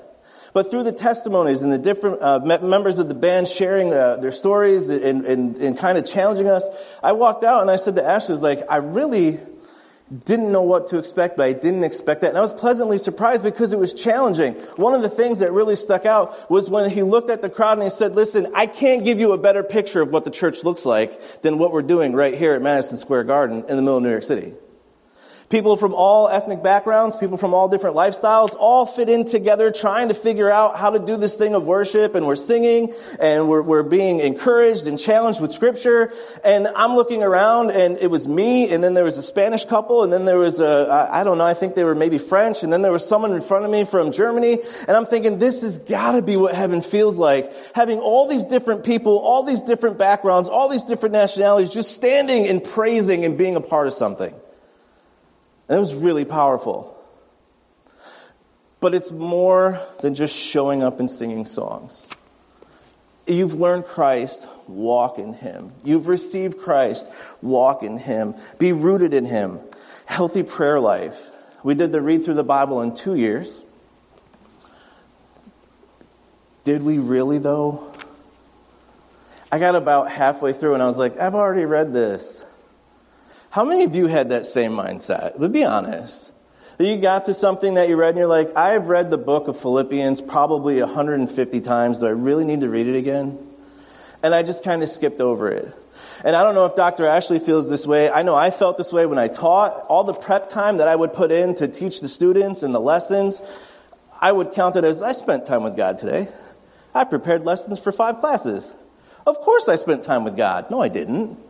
But 0.54 0.72
through 0.72 0.84
the 0.84 0.94
testimonies 0.94 1.62
and 1.62 1.74
the 1.74 1.78
different 1.78 2.22
uh, 2.22 2.40
members 2.40 3.00
of 3.00 3.10
the 3.10 3.16
band 3.16 3.50
sharing 3.50 3.94
uh, 3.94 4.16
their 4.16 4.32
stories 4.32 4.88
and, 4.88 5.26
and, 5.26 5.58
and 5.58 5.78
kind 5.78 5.98
of 5.98 6.06
challenging 6.06 6.48
us, 6.48 6.64
I 7.04 7.12
walked 7.12 7.44
out 7.44 7.62
and 7.62 7.70
I 7.70 7.76
said 7.76 7.98
to 7.98 8.06
Ashley, 8.06 8.32
was 8.32 8.42
like, 8.42 8.62
I 8.70 8.78
really 8.78 9.42
didn't 10.26 10.52
know 10.52 10.62
what 10.62 10.88
to 10.88 11.00
expect, 11.00 11.36
but 11.38 11.48
I 11.48 11.54
didn't 11.54 11.84
expect 11.84 12.22
that. 12.22 12.30
And 12.30 12.38
I 12.38 12.42
was 12.42 12.54
pleasantly 12.54 13.00
surprised 13.00 13.44
because 13.44 13.74
it 13.74 13.80
was 13.80 13.94
challenging. 13.94 14.54
One 14.76 14.94
of 14.94 15.02
the 15.02 15.10
things 15.10 15.40
that 15.40 15.52
really 15.52 15.76
stuck 15.76 16.06
out 16.06 16.50
was 16.50 16.70
when 16.70 16.92
he 16.92 17.02
looked 17.02 17.32
at 17.32 17.42
the 17.42 17.50
crowd 17.50 17.80
and 17.80 17.84
he 17.84 17.90
said, 17.90 18.16
listen, 18.16 18.52
I 18.54 18.68
can't 18.68 19.04
give 19.04 19.20
you 19.20 19.32
a 19.32 19.38
better 19.38 19.64
picture 19.64 20.02
of 20.02 20.10
what 20.10 20.24
the 20.24 20.32
church 20.32 20.64
looks 20.64 20.86
like 20.86 21.42
than 21.42 21.58
what 21.58 21.72
we're 21.72 21.82
doing 21.82 22.14
right 22.14 22.36
here 22.36 22.54
at 22.54 22.62
Madison 22.62 22.98
Square 22.98 23.24
Garden 23.24 23.66
in 23.68 23.76
the 23.76 23.82
middle 23.82 23.98
of 23.98 24.04
New 24.04 24.12
York 24.12 24.24
City. 24.24 24.54
People 25.50 25.78
from 25.78 25.94
all 25.94 26.28
ethnic 26.28 26.64
backgrounds, 26.64 27.16
people 27.16 27.38
from 27.38 27.54
all 27.54 27.70
different 27.70 27.96
lifestyles, 27.96 28.56
all 28.58 28.88
fit 28.88 29.10
in 29.10 29.26
together 29.26 29.72
trying 29.72 30.08
to 30.08 30.16
figure 30.16 30.50
out 30.50 30.76
how 30.76 30.90
to 30.90 30.98
do 30.98 31.18
this 31.18 31.36
thing 31.36 31.54
of 31.54 31.66
worship. 31.66 32.16
And 32.16 32.26
we're 32.26 32.36
singing 32.36 32.92
and 33.20 33.48
we're, 33.48 33.62
we're 33.62 33.84
being 33.84 34.22
encouraged 34.22 34.88
and 34.88 34.98
challenged 34.98 35.40
with 35.40 35.52
scripture. 35.52 36.12
And 36.44 36.68
I'm 36.68 36.96
looking 36.96 37.22
around 37.22 37.70
and 37.70 37.98
it 38.00 38.10
was 38.10 38.28
me 38.28 38.74
and 38.74 38.84
then 38.84 38.96
there 38.96 39.04
was 39.04 39.20
a 39.20 39.24
Spanish 39.24 39.66
couple 39.66 40.04
and 40.04 40.12
then 40.12 40.26
there 40.26 40.40
was 40.40 40.60
a, 40.60 41.10
I 41.12 41.24
don't 41.24 41.38
know, 41.38 41.46
I 41.46 41.54
think 41.54 41.76
they 41.76 41.84
were 41.84 41.96
maybe 41.96 42.18
French 42.18 42.64
and 42.64 42.74
then 42.74 42.82
there 42.82 42.92
was 42.92 43.08
someone 43.08 43.34
in 43.34 43.42
front 43.42 43.66
of 43.66 43.72
me 43.72 43.86
from 43.86 44.12
Germany. 44.12 44.58
And 44.88 44.98
I'm 44.98 45.06
thinking, 45.06 45.38
this 45.38 45.62
has 45.62 45.78
gotta 45.78 46.24
be 46.24 46.38
what 46.38 46.56
heaven 46.56 46.82
feels 46.82 47.20
like. 47.20 47.54
Having 47.76 48.00
all 48.00 48.28
these 48.28 48.46
different 48.46 48.84
people, 48.84 49.20
all 49.20 49.44
these 49.44 49.62
different 49.62 50.00
backgrounds, 50.00 50.50
all 50.50 50.70
these 50.70 50.86
different 50.86 51.14
nationalities 51.14 51.70
just 51.70 51.92
standing 51.92 52.48
and 52.48 52.64
praising 52.64 53.26
and 53.26 53.38
being 53.38 53.56
a 53.56 53.62
part 53.62 53.86
of 53.86 53.94
something. 53.94 54.34
And 55.68 55.78
it 55.78 55.80
was 55.80 55.96
really 55.96 56.26
powerful. 56.26 56.92
But 58.80 58.94
it's 58.94 59.12
more 59.12 59.80
than 60.02 60.14
just 60.14 60.36
showing 60.36 60.84
up 60.84 61.00
and 61.00 61.10
singing 61.10 61.46
songs. 61.46 62.06
You've 63.26 63.56
learned 63.56 63.86
Christ, 63.86 64.46
walk 64.68 65.18
in 65.18 65.34
Him. 65.34 65.72
You've 65.84 66.08
received 66.08 66.60
Christ, 66.60 67.10
walk 67.42 67.82
in 67.82 67.98
Him. 67.98 68.36
Be 68.60 68.72
rooted 68.72 69.14
in 69.14 69.26
Him. 69.26 69.60
Healthy 70.06 70.44
prayer 70.44 70.80
life. 70.80 71.32
We 71.64 71.74
did 71.74 71.92
the 71.92 72.02
read 72.02 72.24
through 72.24 72.36
the 72.36 72.44
Bible 72.44 72.82
in 72.82 72.94
two 72.94 73.16
years. 73.16 73.64
Did 76.64 76.84
we 76.84 77.00
really, 77.00 77.40
though? 77.40 77.92
I 79.52 79.58
got 79.58 79.76
about 79.76 80.12
halfway 80.12 80.54
through 80.54 80.74
and 80.74 80.84
I 80.84 80.88
was 80.88 80.98
like, 80.98 81.18
I've 81.20 81.36
already 81.36 81.66
read 81.66 81.94
this. 81.94 82.44
How 83.56 83.64
many 83.64 83.86
of 83.86 83.96
you 83.96 84.08
had 84.08 84.32
that 84.32 84.46
same 84.46 84.74
mindset? 84.74 85.40
But 85.40 85.54
be 85.54 85.64
honest. 85.64 86.34
You 86.78 86.98
got 86.98 87.24
to 87.28 87.34
something 87.34 87.76
that 87.76 87.88
you 87.88 87.96
read 87.96 88.10
and 88.10 88.18
you're 88.18 88.28
like, 88.28 88.54
I've 88.54 88.90
read 88.90 89.10
the 89.10 89.18
book 89.18 89.48
of 89.48 89.58
Philippians 89.58 90.20
probably 90.20 90.82
150 90.82 91.62
times. 91.62 92.00
Do 92.02 92.08
I 92.08 92.10
really 92.10 92.44
need 92.44 92.60
to 92.60 92.70
read 92.70 92.86
it 92.86 92.98
again? 92.98 93.40
And 94.22 94.36
I 94.36 94.44
just 94.44 94.62
kind 94.62 94.84
of 94.84 94.90
skipped 94.90 95.22
over 95.22 95.50
it. 95.50 95.74
And 96.26 96.36
I 96.36 96.44
don't 96.44 96.54
know 96.54 96.66
if 96.66 96.76
Dr. 96.76 97.08
Ashley 97.08 97.40
feels 97.40 97.70
this 97.70 97.88
way. 97.88 98.12
I 98.12 98.24
know 98.24 98.36
I 98.36 98.52
felt 98.52 98.76
this 98.76 98.92
way 98.92 99.06
when 99.06 99.18
I 99.18 99.30
taught. 99.30 99.86
All 99.88 100.04
the 100.04 100.14
prep 100.14 100.50
time 100.50 100.76
that 100.80 100.90
I 100.90 100.96
would 100.98 101.14
put 101.14 101.32
in 101.32 101.56
to 101.56 101.70
teach 101.70 102.02
the 102.02 102.10
students 102.10 102.62
and 102.62 102.76
the 102.76 102.82
lessons, 102.82 103.42
I 104.20 104.34
would 104.34 104.52
count 104.52 104.76
it 104.76 104.84
as 104.84 105.02
I 105.02 105.14
spent 105.14 105.46
time 105.46 105.64
with 105.64 105.78
God 105.78 105.98
today. 105.98 106.28
I 106.94 107.06
prepared 107.06 107.46
lessons 107.46 107.80
for 107.80 107.94
five 107.94 108.18
classes. 108.18 108.76
Of 109.26 109.38
course 109.38 109.70
I 109.70 109.78
spent 109.78 110.04
time 110.04 110.26
with 110.26 110.36
God. 110.36 110.70
No, 110.70 110.82
I 110.82 110.90
didn't. 110.90 111.45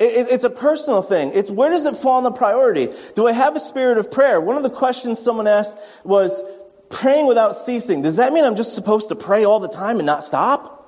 It, 0.00 0.28
it's 0.30 0.44
a 0.44 0.50
personal 0.50 1.02
thing. 1.02 1.32
It's 1.34 1.50
where 1.50 1.68
does 1.68 1.84
it 1.84 1.96
fall 1.96 2.18
in 2.18 2.24
the 2.24 2.32
priority? 2.32 2.88
Do 3.14 3.26
I 3.26 3.32
have 3.32 3.54
a 3.54 3.60
spirit 3.60 3.98
of 3.98 4.10
prayer? 4.10 4.40
One 4.40 4.56
of 4.56 4.62
the 4.62 4.70
questions 4.70 5.18
someone 5.18 5.46
asked 5.46 5.76
was 6.04 6.42
praying 6.88 7.26
without 7.26 7.54
ceasing. 7.54 8.00
Does 8.00 8.16
that 8.16 8.32
mean 8.32 8.44
I'm 8.44 8.56
just 8.56 8.74
supposed 8.74 9.10
to 9.10 9.14
pray 9.14 9.44
all 9.44 9.60
the 9.60 9.68
time 9.68 9.98
and 9.98 10.06
not 10.06 10.24
stop? 10.24 10.78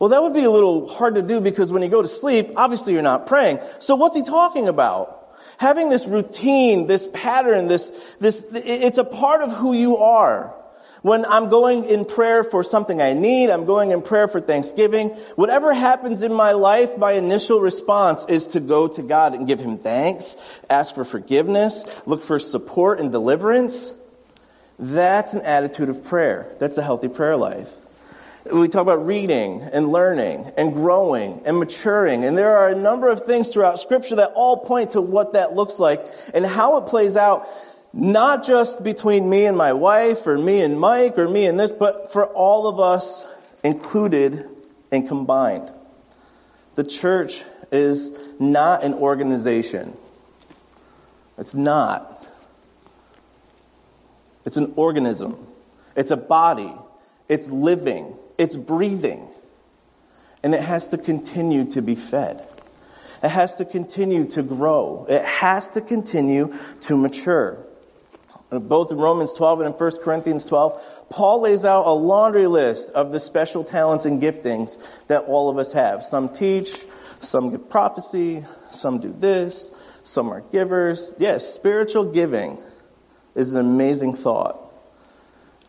Well, 0.00 0.08
that 0.08 0.20
would 0.20 0.34
be 0.34 0.42
a 0.42 0.50
little 0.50 0.88
hard 0.88 1.14
to 1.14 1.22
do 1.22 1.40
because 1.40 1.70
when 1.70 1.82
you 1.82 1.88
go 1.88 2.02
to 2.02 2.08
sleep, 2.08 2.50
obviously 2.56 2.92
you're 2.92 3.02
not 3.02 3.28
praying. 3.28 3.60
So 3.78 3.94
what's 3.94 4.16
he 4.16 4.22
talking 4.22 4.66
about? 4.66 5.36
Having 5.58 5.90
this 5.90 6.08
routine, 6.08 6.88
this 6.88 7.08
pattern, 7.12 7.68
this, 7.68 7.92
this, 8.18 8.44
it's 8.52 8.98
a 8.98 9.04
part 9.04 9.42
of 9.42 9.52
who 9.52 9.72
you 9.72 9.98
are. 9.98 10.52
When 11.02 11.24
I'm 11.24 11.50
going 11.50 11.84
in 11.84 12.04
prayer 12.04 12.44
for 12.44 12.62
something 12.62 13.02
I 13.02 13.12
need, 13.12 13.50
I'm 13.50 13.64
going 13.64 13.90
in 13.90 14.02
prayer 14.02 14.28
for 14.28 14.40
Thanksgiving, 14.40 15.08
whatever 15.34 15.74
happens 15.74 16.22
in 16.22 16.32
my 16.32 16.52
life, 16.52 16.96
my 16.96 17.12
initial 17.12 17.60
response 17.60 18.24
is 18.28 18.46
to 18.48 18.60
go 18.60 18.86
to 18.86 19.02
God 19.02 19.34
and 19.34 19.44
give 19.44 19.58
Him 19.58 19.78
thanks, 19.78 20.36
ask 20.70 20.94
for 20.94 21.04
forgiveness, 21.04 21.84
look 22.06 22.22
for 22.22 22.38
support 22.38 23.00
and 23.00 23.10
deliverance. 23.10 23.94
That's 24.78 25.34
an 25.34 25.42
attitude 25.42 25.88
of 25.88 26.04
prayer. 26.04 26.54
That's 26.60 26.78
a 26.78 26.82
healthy 26.82 27.08
prayer 27.08 27.36
life. 27.36 27.72
We 28.52 28.68
talk 28.68 28.82
about 28.82 29.06
reading 29.06 29.62
and 29.62 29.92
learning 29.92 30.52
and 30.56 30.72
growing 30.72 31.42
and 31.44 31.58
maturing. 31.58 32.24
And 32.24 32.36
there 32.36 32.56
are 32.56 32.68
a 32.68 32.74
number 32.74 33.08
of 33.08 33.24
things 33.24 33.48
throughout 33.48 33.78
Scripture 33.80 34.16
that 34.16 34.32
all 34.34 34.56
point 34.56 34.90
to 34.92 35.00
what 35.00 35.34
that 35.34 35.54
looks 35.54 35.78
like 35.78 36.04
and 36.34 36.44
how 36.44 36.78
it 36.78 36.86
plays 36.86 37.16
out, 37.16 37.48
not 37.92 38.44
just 38.44 38.82
between 38.82 39.28
me 39.28 39.46
and 39.46 39.56
my 39.56 39.72
wife 39.72 40.26
or 40.26 40.38
me 40.38 40.62
and 40.62 40.80
Mike 40.80 41.18
or 41.18 41.28
me 41.28 41.46
and 41.46 41.58
this, 41.60 41.72
but 41.72 42.12
for 42.12 42.26
all 42.26 42.66
of 42.66 42.80
us 42.80 43.26
included 43.62 44.48
and 44.90 45.06
combined. 45.06 45.70
The 46.74 46.84
church 46.84 47.42
is 47.70 48.10
not 48.38 48.82
an 48.82 48.94
organization. 48.94 49.96
It's 51.36 51.54
not. 51.54 52.26
It's 54.44 54.56
an 54.56 54.72
organism. 54.76 55.46
It's 55.96 56.10
a 56.10 56.16
body. 56.16 56.74
It's 57.28 57.48
living. 57.48 58.16
It's 58.38 58.56
breathing. 58.56 59.28
And 60.42 60.54
it 60.54 60.60
has 60.60 60.88
to 60.88 60.98
continue 60.98 61.70
to 61.72 61.82
be 61.82 61.94
fed. 61.94 62.46
It 63.22 63.28
has 63.28 63.54
to 63.56 63.64
continue 63.64 64.26
to 64.30 64.42
grow. 64.42 65.06
It 65.08 65.24
has 65.24 65.68
to 65.70 65.80
continue 65.80 66.54
to 66.82 66.96
mature. 66.96 67.58
Both 68.60 68.92
in 68.92 68.98
Romans 68.98 69.32
12 69.32 69.60
and 69.60 69.72
in 69.72 69.78
1 69.78 69.90
Corinthians 70.02 70.44
12, 70.44 71.06
Paul 71.08 71.40
lays 71.40 71.64
out 71.64 71.86
a 71.86 71.94
laundry 71.94 72.46
list 72.46 72.90
of 72.90 73.10
the 73.10 73.18
special 73.18 73.64
talents 73.64 74.04
and 74.04 74.20
giftings 74.20 74.76
that 75.08 75.24
all 75.24 75.48
of 75.48 75.56
us 75.56 75.72
have. 75.72 76.04
Some 76.04 76.28
teach, 76.28 76.84
some 77.20 77.50
give 77.50 77.70
prophecy, 77.70 78.44
some 78.70 79.00
do 79.00 79.14
this, 79.18 79.72
some 80.04 80.30
are 80.30 80.42
givers. 80.52 81.14
Yes, 81.18 81.46
spiritual 81.46 82.12
giving 82.12 82.58
is 83.34 83.52
an 83.52 83.58
amazing 83.58 84.14
thought. 84.14 84.58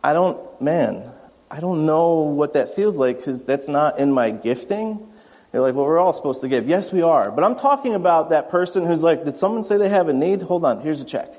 I 0.02 0.12
don't, 0.12 0.60
man, 0.60 1.10
I 1.50 1.60
don't 1.60 1.86
know 1.86 2.18
what 2.18 2.52
that 2.52 2.74
feels 2.74 2.98
like 2.98 3.16
because 3.18 3.44
that's 3.44 3.68
not 3.68 3.98
in 3.98 4.12
my 4.12 4.30
gifting. 4.30 5.08
You're 5.54 5.62
like, 5.62 5.74
well, 5.74 5.86
we're 5.86 6.00
all 6.00 6.12
supposed 6.12 6.42
to 6.42 6.48
give. 6.48 6.68
Yes, 6.68 6.92
we 6.92 7.00
are. 7.00 7.30
But 7.30 7.44
I'm 7.44 7.54
talking 7.54 7.94
about 7.94 8.30
that 8.30 8.50
person 8.50 8.84
who's 8.84 9.02
like, 9.02 9.24
did 9.24 9.36
someone 9.36 9.64
say 9.64 9.76
they 9.78 9.88
have 9.88 10.08
a 10.08 10.12
need? 10.12 10.42
Hold 10.42 10.64
on, 10.64 10.80
here's 10.80 11.00
a 11.00 11.04
check. 11.04 11.32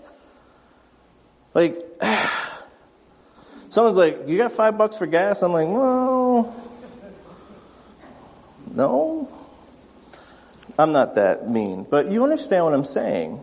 Like, 1.56 1.82
someone's 3.70 3.98
like, 3.98 4.28
you 4.28 4.38
got 4.38 4.52
five 4.52 4.78
bucks 4.78 5.00
for 5.00 5.08
gas? 5.08 5.42
I'm 5.42 5.52
like, 5.52 5.68
well, 5.68 6.56
no. 8.72 9.32
I'm 10.78 10.92
not 10.92 11.16
that 11.16 11.50
mean. 11.50 11.88
But 11.90 12.12
you 12.12 12.24
understand 12.24 12.66
what 12.66 12.76
I'm 12.76 12.86
saying. 12.86 13.42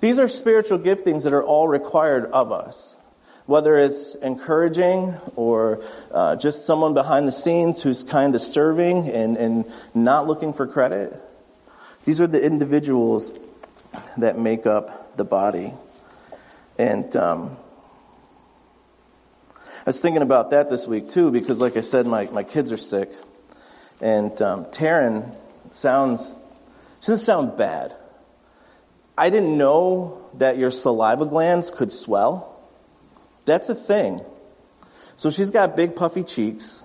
These 0.00 0.18
are 0.18 0.26
spiritual 0.26 0.80
giftings 0.80 1.22
that 1.22 1.32
are 1.32 1.44
all 1.44 1.68
required 1.68 2.24
of 2.32 2.50
us 2.50 2.96
whether 3.46 3.76
it's 3.76 4.14
encouraging 4.16 5.14
or 5.36 5.82
uh, 6.12 6.36
just 6.36 6.64
someone 6.64 6.94
behind 6.94 7.26
the 7.26 7.32
scenes 7.32 7.82
who's 7.82 8.04
kind 8.04 8.34
of 8.34 8.40
serving 8.40 9.08
and, 9.08 9.36
and 9.36 9.70
not 9.94 10.26
looking 10.26 10.52
for 10.52 10.66
credit. 10.66 11.12
These 12.04 12.20
are 12.20 12.26
the 12.26 12.42
individuals 12.42 13.32
that 14.16 14.38
make 14.38 14.66
up 14.66 15.16
the 15.16 15.24
body. 15.24 15.72
And 16.82 17.14
um, 17.14 17.56
I 19.54 19.84
was 19.86 20.00
thinking 20.00 20.20
about 20.20 20.50
that 20.50 20.68
this 20.68 20.84
week 20.84 21.10
too, 21.10 21.30
because 21.30 21.60
like 21.60 21.76
I 21.76 21.80
said, 21.80 22.06
my, 22.08 22.24
my 22.32 22.42
kids 22.42 22.72
are 22.72 22.76
sick. 22.76 23.12
And 24.00 24.42
um, 24.42 24.64
Taryn 24.64 25.32
sounds, 25.70 26.40
she 27.00 27.12
doesn't 27.12 27.24
sound 27.24 27.56
bad. 27.56 27.94
I 29.16 29.30
didn't 29.30 29.56
know 29.56 30.28
that 30.38 30.58
your 30.58 30.72
saliva 30.72 31.24
glands 31.24 31.70
could 31.70 31.92
swell. 31.92 32.60
That's 33.44 33.68
a 33.68 33.76
thing. 33.76 34.20
So 35.18 35.30
she's 35.30 35.52
got 35.52 35.76
big 35.76 35.94
puffy 35.94 36.24
cheeks, 36.24 36.82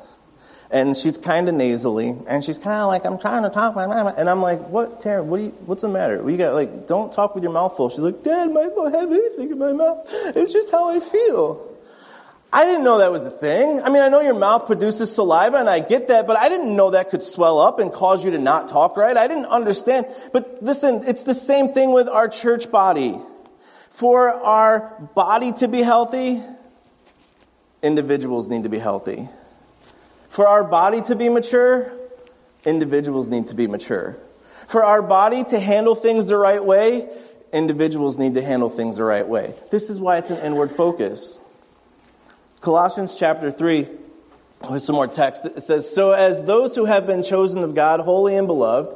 and 0.70 0.98
she's 0.98 1.18
kind 1.18 1.48
of 1.48 1.56
nasally, 1.56 2.16
and 2.28 2.44
she's 2.44 2.58
kind 2.58 2.82
of 2.82 2.88
like, 2.88 3.06
I'm 3.06 3.18
trying 3.18 3.44
to 3.44 3.50
talk, 3.50 3.76
and 3.78 4.30
I'm 4.30 4.42
like, 4.42 4.68
what, 4.68 5.02
Tara, 5.02 5.24
what 5.24 5.40
you, 5.40 5.50
what's 5.66 5.82
the 5.82 5.88
matter? 5.88 6.22
We 6.22 6.36
got 6.36 6.54
like, 6.54 6.88
don't 6.88 7.12
talk 7.12 7.36
with 7.36 7.44
your 7.44 7.54
mouth 7.54 7.78
full. 7.78 7.90
She's 7.90 8.00
like, 8.00 8.24
Dad, 8.24 8.50
I 8.50 8.54
don't 8.54 8.94
have 8.94 9.12
anything 9.12 9.52
in 9.52 9.58
my 9.58 9.72
mouth. 9.72 10.06
It's 10.36 10.52
just 10.52 10.72
how 10.72 10.90
I 10.90 11.00
feel. 11.00 11.74
I 12.52 12.66
didn't 12.66 12.86
know 12.86 13.00
that 13.00 13.12
was 13.12 13.24
a 13.24 13.32
thing. 13.32 13.82
I 13.82 13.90
mean, 13.90 14.02
I 14.02 14.08
know 14.08 14.22
your 14.22 14.34
mouth 14.34 14.68
produces 14.68 15.14
saliva, 15.14 15.58
and 15.58 15.70
I 15.70 15.80
get 15.80 16.08
that, 16.08 16.28
but 16.28 16.38
I 16.38 16.50
didn't 16.50 16.76
know 16.76 16.92
that 16.92 17.10
could 17.10 17.22
swell 17.22 17.60
up 17.60 17.80
and 17.80 17.92
cause 17.92 18.24
you 18.24 18.32
to 18.32 18.38
not 18.38 18.68
talk 18.68 18.96
right. 18.96 19.16
I 19.16 19.28
didn't 19.28 19.46
understand. 19.46 20.08
But 20.32 20.64
listen, 20.64 21.04
it's 21.06 21.24
the 21.24 21.34
same 21.34 21.74
thing 21.74 21.92
with 21.92 22.08
our 22.08 22.28
church 22.28 22.72
body. 22.72 23.20
For 23.90 24.30
our 24.30 25.10
body 25.16 25.54
to 25.54 25.68
be 25.68 25.82
healthy, 25.82 26.42
individuals 27.82 28.48
need 28.48 28.64
to 28.64 28.70
be 28.70 28.80
healthy. 28.80 29.28
For 30.30 30.48
our 30.48 30.64
body 30.64 31.02
to 31.04 31.16
be 31.16 31.30
mature, 31.30 31.92
individuals 32.66 33.30
need 33.30 33.48
to 33.48 33.56
be 33.56 33.68
mature. 33.68 34.18
For 34.68 34.84
our 34.84 35.02
body 35.02 35.44
to 35.46 35.60
handle 35.60 35.96
things 35.96 36.28
the 36.28 36.38
right 36.38 36.64
way, 36.64 37.10
individuals 37.54 38.18
need 38.18 38.36
to 38.36 38.42
handle 38.42 38.70
things 38.70 38.98
the 38.98 39.04
right 39.04 39.28
way. 39.28 39.54
This 39.72 39.90
is 39.90 40.00
why 40.00 40.18
it's 40.18 40.30
an 40.30 40.40
inward 40.40 40.72
focus. 40.72 41.40
Colossians 42.60 43.18
chapter 43.18 43.50
3, 43.52 43.88
with 44.70 44.84
some 44.84 44.96
more 44.96 45.08
text, 45.08 45.46
it 45.46 45.62
says, 45.62 45.90
So 45.90 46.12
as 46.12 46.44
those 46.44 46.76
who 46.76 46.86
have 46.86 47.08
been 47.08 47.24
chosen 47.24 47.64
of 47.64 47.76
God, 47.76 48.02
holy 48.02 48.36
and 48.36 48.48
beloved, 48.48 48.96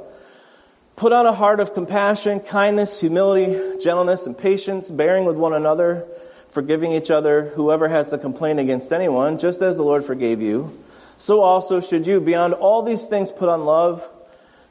Put 1.01 1.13
on 1.13 1.25
a 1.25 1.33
heart 1.33 1.59
of 1.59 1.73
compassion, 1.73 2.41
kindness, 2.41 2.99
humility, 2.99 3.79
gentleness, 3.79 4.27
and 4.27 4.37
patience, 4.37 4.91
bearing 4.91 5.25
with 5.25 5.35
one 5.35 5.51
another, 5.51 6.05
forgiving 6.49 6.91
each 6.91 7.09
other, 7.09 7.45
whoever 7.55 7.87
has 7.87 8.13
a 8.13 8.19
complaint 8.19 8.59
against 8.59 8.91
anyone, 8.91 9.39
just 9.39 9.63
as 9.63 9.77
the 9.77 9.83
Lord 9.83 10.05
forgave 10.05 10.43
you. 10.43 10.77
So 11.21 11.41
also 11.41 11.81
should 11.81 12.07
you. 12.07 12.19
Beyond 12.19 12.55
all 12.55 12.81
these 12.81 13.05
things, 13.05 13.31
put 13.31 13.47
on 13.47 13.63
love, 13.63 14.09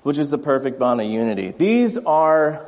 which 0.03 0.19
is 0.19 0.31
the 0.31 0.39
perfect 0.39 0.81
bond 0.81 1.01
of 1.01 1.07
unity. 1.07 1.55
These 1.57 1.97
are, 1.97 2.67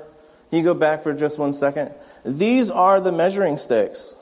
can 0.50 0.58
you 0.58 0.62
go 0.62 0.72
back 0.72 1.02
for 1.02 1.12
just 1.12 1.36
one 1.36 1.52
second? 1.52 1.92
These 2.24 2.70
are 2.70 3.00
the 3.00 3.10
measuring 3.10 3.56
sticks. 3.56 4.14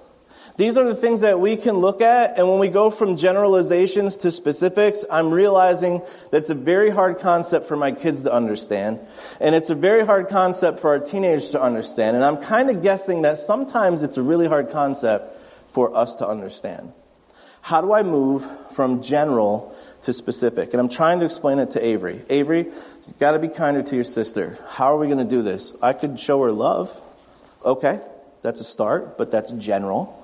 These 0.56 0.78
are 0.78 0.88
the 0.88 0.94
things 0.94 1.20
that 1.20 1.40
we 1.40 1.56
can 1.56 1.76
look 1.76 2.00
at, 2.00 2.38
and 2.38 2.48
when 2.48 2.58
we 2.58 2.68
go 2.68 2.90
from 2.90 3.18
generalizations 3.18 4.16
to 4.18 4.30
specifics, 4.30 5.04
I'm 5.10 5.30
realizing 5.30 6.00
that's 6.30 6.48
a 6.48 6.54
very 6.54 6.88
hard 6.88 7.18
concept 7.18 7.66
for 7.66 7.76
my 7.76 7.92
kids 7.92 8.22
to 8.22 8.32
understand, 8.32 9.00
and 9.40 9.54
it's 9.54 9.68
a 9.68 9.74
very 9.74 10.06
hard 10.06 10.28
concept 10.28 10.80
for 10.80 10.88
our 10.90 10.98
teenagers 11.00 11.50
to 11.50 11.60
understand, 11.60 12.16
and 12.16 12.24
I'm 12.24 12.38
kind 12.38 12.70
of 12.70 12.82
guessing 12.82 13.22
that 13.22 13.36
sometimes 13.36 14.02
it's 14.02 14.16
a 14.16 14.22
really 14.22 14.48
hard 14.48 14.70
concept 14.70 15.38
for 15.68 15.94
us 15.94 16.16
to 16.16 16.26
understand. 16.26 16.92
How 17.60 17.82
do 17.82 17.92
I 17.92 18.02
move 18.02 18.48
from 18.72 19.02
general 19.02 19.74
to 20.02 20.12
specific? 20.12 20.72
And 20.72 20.80
I'm 20.80 20.88
trying 20.88 21.20
to 21.20 21.26
explain 21.26 21.58
it 21.58 21.72
to 21.72 21.84
Avery. 21.84 22.22
Avery, 22.28 22.64
you've 23.06 23.18
got 23.18 23.32
to 23.32 23.38
be 23.38 23.48
kinder 23.48 23.82
to 23.82 23.94
your 23.94 24.04
sister. 24.04 24.58
How 24.68 24.94
are 24.94 24.98
we 24.98 25.06
going 25.06 25.18
to 25.18 25.24
do 25.24 25.42
this? 25.42 25.72
I 25.82 25.92
could 25.92 26.18
show 26.18 26.42
her 26.42 26.52
love. 26.52 26.98
Okay, 27.64 28.00
that's 28.42 28.60
a 28.60 28.64
start, 28.64 29.18
but 29.18 29.30
that's 29.30 29.50
general. 29.52 30.16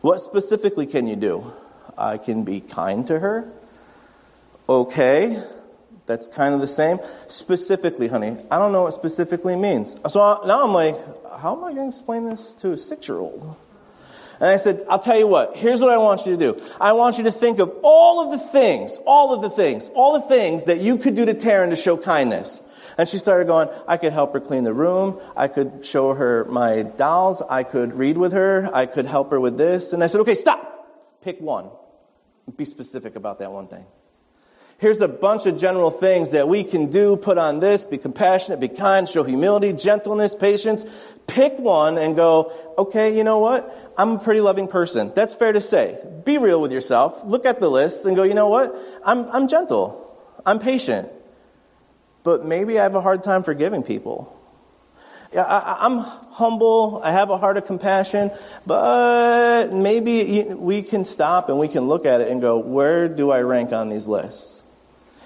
What 0.00 0.20
specifically 0.20 0.86
can 0.86 1.06
you 1.06 1.16
do? 1.16 1.52
I 1.96 2.18
can 2.18 2.44
be 2.44 2.60
kind 2.60 3.06
to 3.06 3.18
her. 3.18 3.50
Okay, 4.68 5.42
that's 6.06 6.28
kind 6.28 6.54
of 6.54 6.60
the 6.60 6.66
same. 6.66 6.98
Specifically, 7.28 8.08
honey, 8.08 8.36
I 8.50 8.58
don't 8.58 8.72
know 8.72 8.82
what 8.82 8.94
specifically 8.94 9.56
means. 9.56 9.96
So 10.08 10.42
now 10.44 10.64
I'm 10.64 10.72
like, 10.72 10.96
how 11.38 11.56
am 11.56 11.64
I 11.64 11.72
going 11.72 11.90
to 11.90 11.96
explain 11.96 12.24
this 12.28 12.54
to 12.56 12.72
a 12.72 12.76
six 12.76 13.08
year 13.08 13.18
old? 13.18 13.56
And 14.42 14.50
I 14.50 14.56
said, 14.56 14.84
I'll 14.90 14.98
tell 14.98 15.16
you 15.16 15.28
what, 15.28 15.56
here's 15.56 15.80
what 15.80 15.90
I 15.90 15.98
want 15.98 16.26
you 16.26 16.32
to 16.32 16.36
do. 16.36 16.60
I 16.80 16.94
want 16.94 17.16
you 17.16 17.22
to 17.24 17.30
think 17.30 17.60
of 17.60 17.72
all 17.84 18.24
of 18.24 18.32
the 18.32 18.44
things, 18.44 18.98
all 19.06 19.32
of 19.32 19.40
the 19.40 19.48
things, 19.48 19.88
all 19.94 20.14
the 20.14 20.26
things 20.26 20.64
that 20.64 20.80
you 20.80 20.98
could 20.98 21.14
do 21.14 21.24
to 21.24 21.32
Taryn 21.32 21.70
to 21.70 21.76
show 21.76 21.96
kindness. 21.96 22.60
And 22.98 23.08
she 23.08 23.18
started 23.18 23.46
going, 23.46 23.68
I 23.86 23.98
could 23.98 24.12
help 24.12 24.32
her 24.32 24.40
clean 24.40 24.64
the 24.64 24.74
room. 24.74 25.20
I 25.36 25.46
could 25.46 25.84
show 25.84 26.12
her 26.12 26.44
my 26.46 26.82
dolls. 26.82 27.40
I 27.48 27.62
could 27.62 27.94
read 27.94 28.18
with 28.18 28.32
her. 28.32 28.68
I 28.74 28.86
could 28.86 29.06
help 29.06 29.30
her 29.30 29.38
with 29.38 29.56
this. 29.56 29.92
And 29.92 30.02
I 30.02 30.08
said, 30.08 30.22
okay, 30.22 30.34
stop. 30.34 31.20
Pick 31.22 31.40
one. 31.40 31.70
Be 32.56 32.64
specific 32.64 33.14
about 33.14 33.38
that 33.38 33.52
one 33.52 33.68
thing. 33.68 33.86
Here's 34.82 35.00
a 35.00 35.06
bunch 35.06 35.46
of 35.46 35.58
general 35.58 35.92
things 35.92 36.32
that 36.32 36.48
we 36.48 36.64
can 36.64 36.90
do. 36.90 37.16
Put 37.16 37.38
on 37.38 37.60
this, 37.60 37.84
be 37.84 37.98
compassionate, 37.98 38.58
be 38.58 38.66
kind, 38.66 39.08
show 39.08 39.22
humility, 39.22 39.72
gentleness, 39.72 40.34
patience. 40.34 40.84
Pick 41.28 41.56
one 41.56 41.96
and 41.98 42.16
go, 42.16 42.52
okay, 42.76 43.16
you 43.16 43.22
know 43.22 43.38
what? 43.38 43.81
I'm 43.96 44.12
a 44.12 44.18
pretty 44.18 44.40
loving 44.40 44.68
person. 44.68 45.12
That's 45.14 45.34
fair 45.34 45.52
to 45.52 45.60
say. 45.60 45.98
Be 46.24 46.38
real 46.38 46.60
with 46.60 46.72
yourself. 46.72 47.22
Look 47.24 47.46
at 47.46 47.60
the 47.60 47.68
list 47.68 48.04
and 48.04 48.16
go, 48.16 48.22
you 48.22 48.34
know 48.34 48.48
what? 48.48 48.76
I'm, 49.04 49.28
I'm 49.30 49.48
gentle. 49.48 49.98
I'm 50.46 50.58
patient. 50.58 51.08
But 52.22 52.44
maybe 52.44 52.78
I 52.78 52.84
have 52.84 52.94
a 52.94 53.00
hard 53.00 53.22
time 53.22 53.42
forgiving 53.42 53.82
people. 53.82 54.38
I, 55.34 55.86
am 55.86 55.98
humble. 55.98 57.00
I 57.02 57.12
have 57.12 57.30
a 57.30 57.38
heart 57.38 57.56
of 57.56 57.64
compassion, 57.64 58.30
but 58.66 59.72
maybe 59.72 60.44
we 60.44 60.82
can 60.82 61.04
stop 61.04 61.48
and 61.48 61.58
we 61.58 61.68
can 61.68 61.88
look 61.88 62.04
at 62.04 62.20
it 62.20 62.28
and 62.28 62.40
go, 62.40 62.58
where 62.58 63.08
do 63.08 63.30
I 63.30 63.40
rank 63.40 63.72
on 63.72 63.88
these 63.88 64.06
lists? 64.06 64.62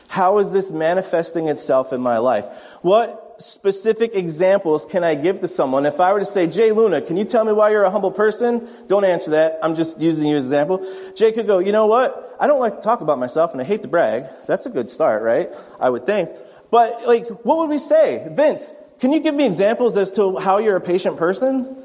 How 0.06 0.38
is 0.38 0.52
this 0.52 0.70
manifesting 0.70 1.48
itself 1.48 1.92
in 1.92 2.00
my 2.00 2.18
life? 2.18 2.44
What 2.82 3.25
specific 3.38 4.14
examples 4.14 4.86
can 4.86 5.04
I 5.04 5.14
give 5.14 5.40
to 5.40 5.48
someone? 5.48 5.86
If 5.86 6.00
I 6.00 6.12
were 6.12 6.18
to 6.18 6.24
say, 6.24 6.46
Jay 6.46 6.72
Luna, 6.72 7.00
can 7.00 7.16
you 7.16 7.24
tell 7.24 7.44
me 7.44 7.52
why 7.52 7.70
you're 7.70 7.84
a 7.84 7.90
humble 7.90 8.10
person? 8.10 8.68
Don't 8.86 9.04
answer 9.04 9.32
that. 9.32 9.58
I'm 9.62 9.74
just 9.74 10.00
using 10.00 10.26
you 10.26 10.36
as 10.36 10.46
an 10.46 10.52
example. 10.52 11.12
Jay 11.14 11.32
could 11.32 11.46
go, 11.46 11.58
you 11.58 11.72
know 11.72 11.86
what? 11.86 12.36
I 12.40 12.46
don't 12.46 12.60
like 12.60 12.76
to 12.76 12.82
talk 12.82 13.00
about 13.00 13.18
myself 13.18 13.52
and 13.52 13.60
I 13.60 13.64
hate 13.64 13.82
to 13.82 13.88
brag. 13.88 14.26
That's 14.46 14.66
a 14.66 14.70
good 14.70 14.90
start, 14.90 15.22
right? 15.22 15.50
I 15.80 15.90
would 15.90 16.06
think. 16.06 16.30
But 16.70 17.06
like, 17.06 17.28
what 17.44 17.58
would 17.58 17.70
we 17.70 17.78
say? 17.78 18.26
Vince, 18.30 18.72
can 18.98 19.12
you 19.12 19.20
give 19.20 19.34
me 19.34 19.46
examples 19.46 19.96
as 19.96 20.10
to 20.12 20.36
how 20.36 20.58
you're 20.58 20.76
a 20.76 20.80
patient 20.80 21.16
person? 21.16 21.76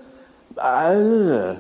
Uh, 0.58 1.58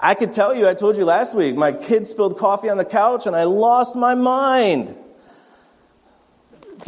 I 0.00 0.14
could 0.14 0.32
tell 0.32 0.54
you, 0.54 0.68
I 0.68 0.74
told 0.74 0.96
you 0.96 1.04
last 1.04 1.34
week, 1.34 1.56
my 1.56 1.72
kid 1.72 2.06
spilled 2.06 2.38
coffee 2.38 2.68
on 2.68 2.76
the 2.76 2.84
couch 2.84 3.26
and 3.26 3.34
I 3.34 3.44
lost 3.44 3.96
my 3.96 4.14
mind 4.14 4.96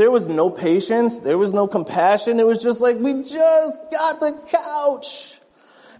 there 0.00 0.10
was 0.10 0.28
no 0.28 0.48
patience, 0.48 1.18
there 1.18 1.36
was 1.36 1.52
no 1.52 1.66
compassion. 1.66 2.40
It 2.40 2.46
was 2.46 2.62
just 2.62 2.80
like, 2.80 2.98
we 2.98 3.22
just 3.22 3.82
got 3.90 4.18
the 4.18 4.32
couch. 4.48 5.38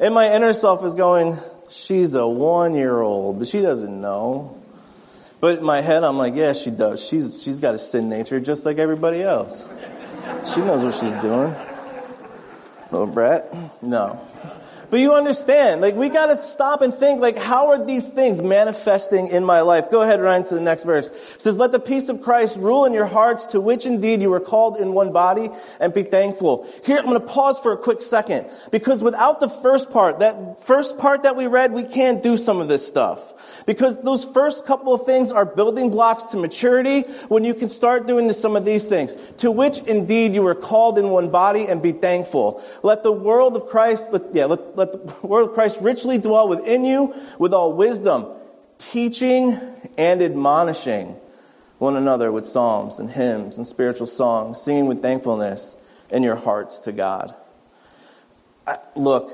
And 0.00 0.14
my 0.14 0.34
inner 0.34 0.54
self 0.54 0.82
is 0.84 0.94
going, 0.94 1.36
she's 1.68 2.14
a 2.14 2.26
one 2.26 2.72
year 2.72 2.98
old. 2.98 3.46
She 3.46 3.60
doesn't 3.60 4.00
know. 4.00 4.58
But 5.38 5.58
in 5.58 5.64
my 5.64 5.82
head, 5.82 6.02
I'm 6.02 6.16
like, 6.16 6.34
yeah, 6.34 6.54
she 6.54 6.70
does. 6.70 7.06
She's, 7.06 7.42
she's 7.42 7.58
got 7.58 7.74
a 7.74 7.78
sin 7.78 8.08
nature 8.08 8.40
just 8.40 8.64
like 8.64 8.78
everybody 8.78 9.20
else. 9.20 9.68
She 10.46 10.60
knows 10.60 10.82
what 10.82 10.94
she's 10.94 11.22
doing. 11.22 11.54
Little 12.90 13.06
brat? 13.06 13.54
No. 13.82 14.18
But 14.90 14.98
you 14.98 15.14
understand, 15.14 15.80
like, 15.80 15.94
we 15.94 16.08
gotta 16.08 16.42
stop 16.42 16.82
and 16.82 16.92
think, 16.92 17.20
like, 17.20 17.38
how 17.38 17.68
are 17.68 17.84
these 17.84 18.08
things 18.08 18.42
manifesting 18.42 19.28
in 19.28 19.44
my 19.44 19.60
life? 19.60 19.90
Go 19.90 20.02
ahead, 20.02 20.20
Ryan, 20.20 20.44
to 20.44 20.54
the 20.54 20.60
next 20.60 20.82
verse. 20.82 21.08
It 21.08 21.40
says, 21.40 21.56
Let 21.56 21.70
the 21.70 21.78
peace 21.78 22.08
of 22.08 22.20
Christ 22.20 22.56
rule 22.56 22.84
in 22.84 22.92
your 22.92 23.06
hearts, 23.06 23.46
to 23.48 23.60
which 23.60 23.86
indeed 23.86 24.20
you 24.20 24.30
were 24.30 24.40
called 24.40 24.78
in 24.78 24.92
one 24.92 25.12
body, 25.12 25.50
and 25.78 25.94
be 25.94 26.02
thankful. 26.02 26.66
Here, 26.84 26.98
I'm 26.98 27.06
gonna 27.06 27.20
pause 27.20 27.58
for 27.60 27.72
a 27.72 27.76
quick 27.76 28.02
second, 28.02 28.46
because 28.72 29.02
without 29.02 29.38
the 29.38 29.48
first 29.48 29.90
part, 29.90 30.18
that 30.18 30.64
first 30.64 30.98
part 30.98 31.22
that 31.22 31.36
we 31.36 31.46
read, 31.46 31.72
we 31.72 31.84
can't 31.84 32.20
do 32.20 32.36
some 32.36 32.60
of 32.60 32.68
this 32.68 32.86
stuff. 32.86 33.32
Because 33.66 34.00
those 34.02 34.24
first 34.24 34.66
couple 34.66 34.92
of 34.92 35.06
things 35.06 35.30
are 35.30 35.44
building 35.44 35.90
blocks 35.90 36.24
to 36.26 36.36
maturity 36.36 37.02
when 37.28 37.44
you 37.44 37.54
can 37.54 37.68
start 37.68 38.06
doing 38.06 38.32
some 38.32 38.56
of 38.56 38.64
these 38.64 38.86
things. 38.86 39.16
To 39.38 39.52
which 39.52 39.78
indeed 39.80 40.34
you 40.34 40.42
were 40.42 40.54
called 40.54 40.98
in 40.98 41.10
one 41.10 41.30
body 41.30 41.66
and 41.68 41.80
be 41.80 41.92
thankful. 41.92 42.62
Let 42.82 43.02
the 43.02 43.12
world 43.12 43.54
of 43.54 43.68
Christ, 43.68 44.10
yeah, 44.32 44.46
let, 44.46 44.76
let 44.80 44.92
the 44.92 45.26
word 45.26 45.48
of 45.48 45.52
Christ 45.52 45.80
richly 45.82 46.16
dwell 46.16 46.48
within 46.48 46.84
you 46.84 47.14
with 47.38 47.52
all 47.52 47.72
wisdom, 47.72 48.26
teaching 48.78 49.60
and 49.98 50.22
admonishing 50.22 51.16
one 51.78 51.96
another 51.96 52.32
with 52.32 52.46
psalms 52.46 52.98
and 52.98 53.10
hymns 53.10 53.58
and 53.58 53.66
spiritual 53.66 54.06
songs, 54.06 54.60
singing 54.60 54.86
with 54.86 55.02
thankfulness 55.02 55.76
in 56.10 56.22
your 56.22 56.34
hearts 56.34 56.80
to 56.80 56.92
God. 56.92 57.34
I, 58.66 58.78
look, 58.96 59.30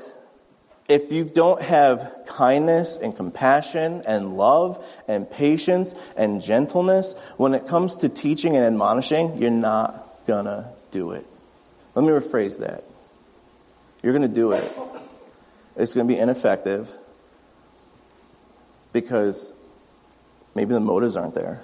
if 0.89 1.11
you 1.11 1.23
don't 1.23 1.61
have 1.61 2.23
kindness 2.25 2.97
and 2.97 3.15
compassion 3.15 4.03
and 4.05 4.37
love 4.37 4.85
and 5.07 5.29
patience 5.29 5.95
and 6.17 6.41
gentleness, 6.41 7.13
when 7.37 7.53
it 7.53 7.67
comes 7.67 7.97
to 7.97 8.09
teaching 8.09 8.57
and 8.57 8.65
admonishing, 8.65 9.41
you're 9.41 9.49
not 9.49 10.25
gonna 10.27 10.71
do 10.91 11.11
it. 11.11 11.25
Let 11.95 12.03
me 12.03 12.11
rephrase 12.11 12.59
that. 12.59 12.83
You're 14.03 14.13
gonna 14.13 14.27
do 14.27 14.51
it. 14.51 14.71
It's 15.77 15.93
gonna 15.93 16.07
be 16.07 16.17
ineffective 16.17 16.91
because 18.93 19.53
maybe 20.55 20.73
the 20.73 20.79
motives 20.79 21.15
aren't 21.15 21.35
there. 21.35 21.61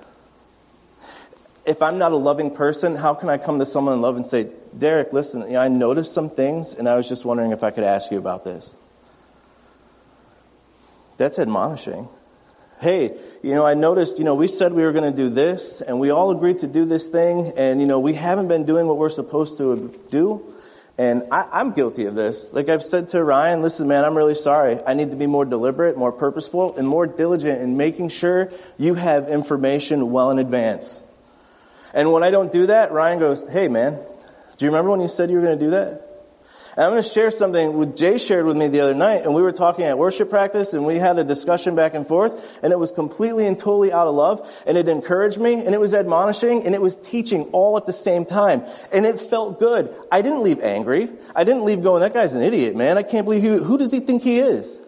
If 1.65 1.82
I'm 1.82 1.97
not 1.97 2.12
a 2.12 2.17
loving 2.17 2.54
person, 2.54 2.95
how 2.95 3.13
can 3.13 3.30
I 3.30 3.38
come 3.38 3.60
to 3.60 3.65
someone 3.65 3.93
in 3.93 4.02
love 4.02 4.15
and 4.17 4.28
say, 4.28 4.49
Derek, 4.78 5.13
listen, 5.13 5.41
you 5.43 5.54
know, 5.54 5.62
I 5.62 5.69
noticed 5.69 6.13
some 6.13 6.30
things 6.30 6.73
and 6.73 6.88
I 6.88 6.95
was 6.95 7.08
just 7.08 7.26
wondering 7.26 7.52
if 7.52 7.63
I 7.63 7.71
could 7.71 7.86
ask 7.86 8.12
you 8.12 8.17
about 8.17 8.43
this? 8.43 8.76
That's 11.17 11.39
admonishing. 11.39 12.10
Hey, 12.80 13.17
you 13.41 13.56
know, 13.56 13.65
I 13.65 13.76
noticed, 13.76 14.17
you 14.17 14.26
know, 14.26 14.36
we 14.36 14.49
said 14.49 14.73
we 14.73 14.84
were 14.84 14.91
going 14.91 15.10
to 15.10 15.15
do 15.15 15.30
this, 15.30 15.80
and 15.80 15.99
we 16.02 16.10
all 16.10 16.32
agreed 16.32 16.60
to 16.60 16.67
do 16.67 16.84
this 16.84 17.08
thing, 17.08 17.54
and, 17.56 17.80
you 17.80 17.88
know, 17.88 17.99
we 17.99 18.13
haven't 18.13 18.49
been 18.49 18.65
doing 18.65 18.88
what 18.88 18.97
we're 18.97 19.10
supposed 19.10 19.58
to 19.60 19.97
do. 20.12 20.52
And 20.97 21.23
I, 21.32 21.62
am 21.62 21.71
guilty 21.71 22.06
of 22.06 22.13
this. 22.13 22.53
Like 22.53 22.69
I've 22.69 22.84
said 22.84 23.08
to 23.10 23.23
Ryan, 23.23 23.63
listen, 23.63 23.88
man, 23.88 24.03
I'm 24.03 24.15
really 24.15 24.36
sorry. 24.36 24.79
I 24.86 24.93
need 24.93 25.10
to 25.10 25.17
be 25.17 25.25
more 25.25 25.43
deliberate, 25.43 25.97
more 25.97 26.12
purposeful, 26.12 26.75
and 26.77 26.88
more 26.88 27.08
diligent 27.08 27.62
in 27.62 27.77
making 27.77 28.10
sure 28.10 28.51
you 28.77 28.93
have 28.93 29.27
information 29.27 30.12
well 30.12 30.29
in 30.29 30.38
advance. 30.38 31.01
And 31.93 32.12
when 32.12 32.23
I 32.23 32.29
don't 32.29 32.51
do 32.51 32.67
that, 32.67 32.91
Ryan 32.91 33.19
goes, 33.19 33.47
hey, 33.47 33.67
man, 33.67 33.93
do 34.58 34.65
you 34.65 34.71
remember 34.71 34.91
when 34.91 35.01
you 35.01 35.08
said 35.08 35.32
you 35.32 35.38
were 35.38 35.43
going 35.43 35.58
to 35.58 35.65
do 35.65 35.71
that? 35.71 36.12
And 36.75 36.86
I'm 36.86 36.91
going 36.91 37.03
to 37.03 37.07
share 37.07 37.29
something 37.29 37.77
with 37.77 37.95
Jay 37.95 38.17
shared 38.17 38.45
with 38.45 38.57
me 38.57 38.67
the 38.67 38.79
other 38.79 38.95
night, 38.95 39.21
and 39.23 39.36
we 39.36 39.43
were 39.43 39.51
talking 39.51 39.86
at 39.86 39.97
worship 39.97 40.29
practice, 40.29 40.73
and 40.73 40.86
we 40.86 40.97
had 40.97 41.19
a 41.19 41.23
discussion 41.23 41.75
back 41.75 41.93
and 41.93 42.07
forth, 42.07 42.59
and 42.63 42.73
it 42.73 42.79
was 42.79 42.91
completely 42.91 43.45
and 43.45 43.59
totally 43.59 43.93
out 43.93 44.07
of 44.07 44.15
love, 44.15 44.63
and 44.65 44.75
it 44.75 44.88
encouraged 44.88 45.39
me, 45.39 45.53
and 45.53 45.75
it 45.75 45.79
was 45.79 45.93
admonishing, 45.93 46.65
and 46.65 46.73
it 46.73 46.81
was 46.81 46.95
teaching 46.97 47.43
all 47.51 47.77
at 47.77 47.86
the 47.86 47.93
same 47.93 48.25
time, 48.25 48.63
and 48.91 49.05
it 49.05 49.19
felt 49.19 49.59
good. 49.59 49.93
I 50.12 50.23
didn't 50.23 50.41
leave 50.41 50.62
angry. 50.62 51.09
I 51.36 51.43
didn't 51.43 51.63
leave 51.63 51.83
going, 51.83 52.01
that 52.01 52.13
guy's 52.13 52.33
an 52.33 52.41
idiot, 52.41 52.75
man. 52.75 52.97
I 52.97 53.03
can't 53.03 53.25
believe 53.25 53.43
he, 53.43 53.49
who 53.49 53.77
does 53.77 53.91
he 53.91 53.99
think 53.99 54.23
he 54.23 54.39
is? 54.39 54.81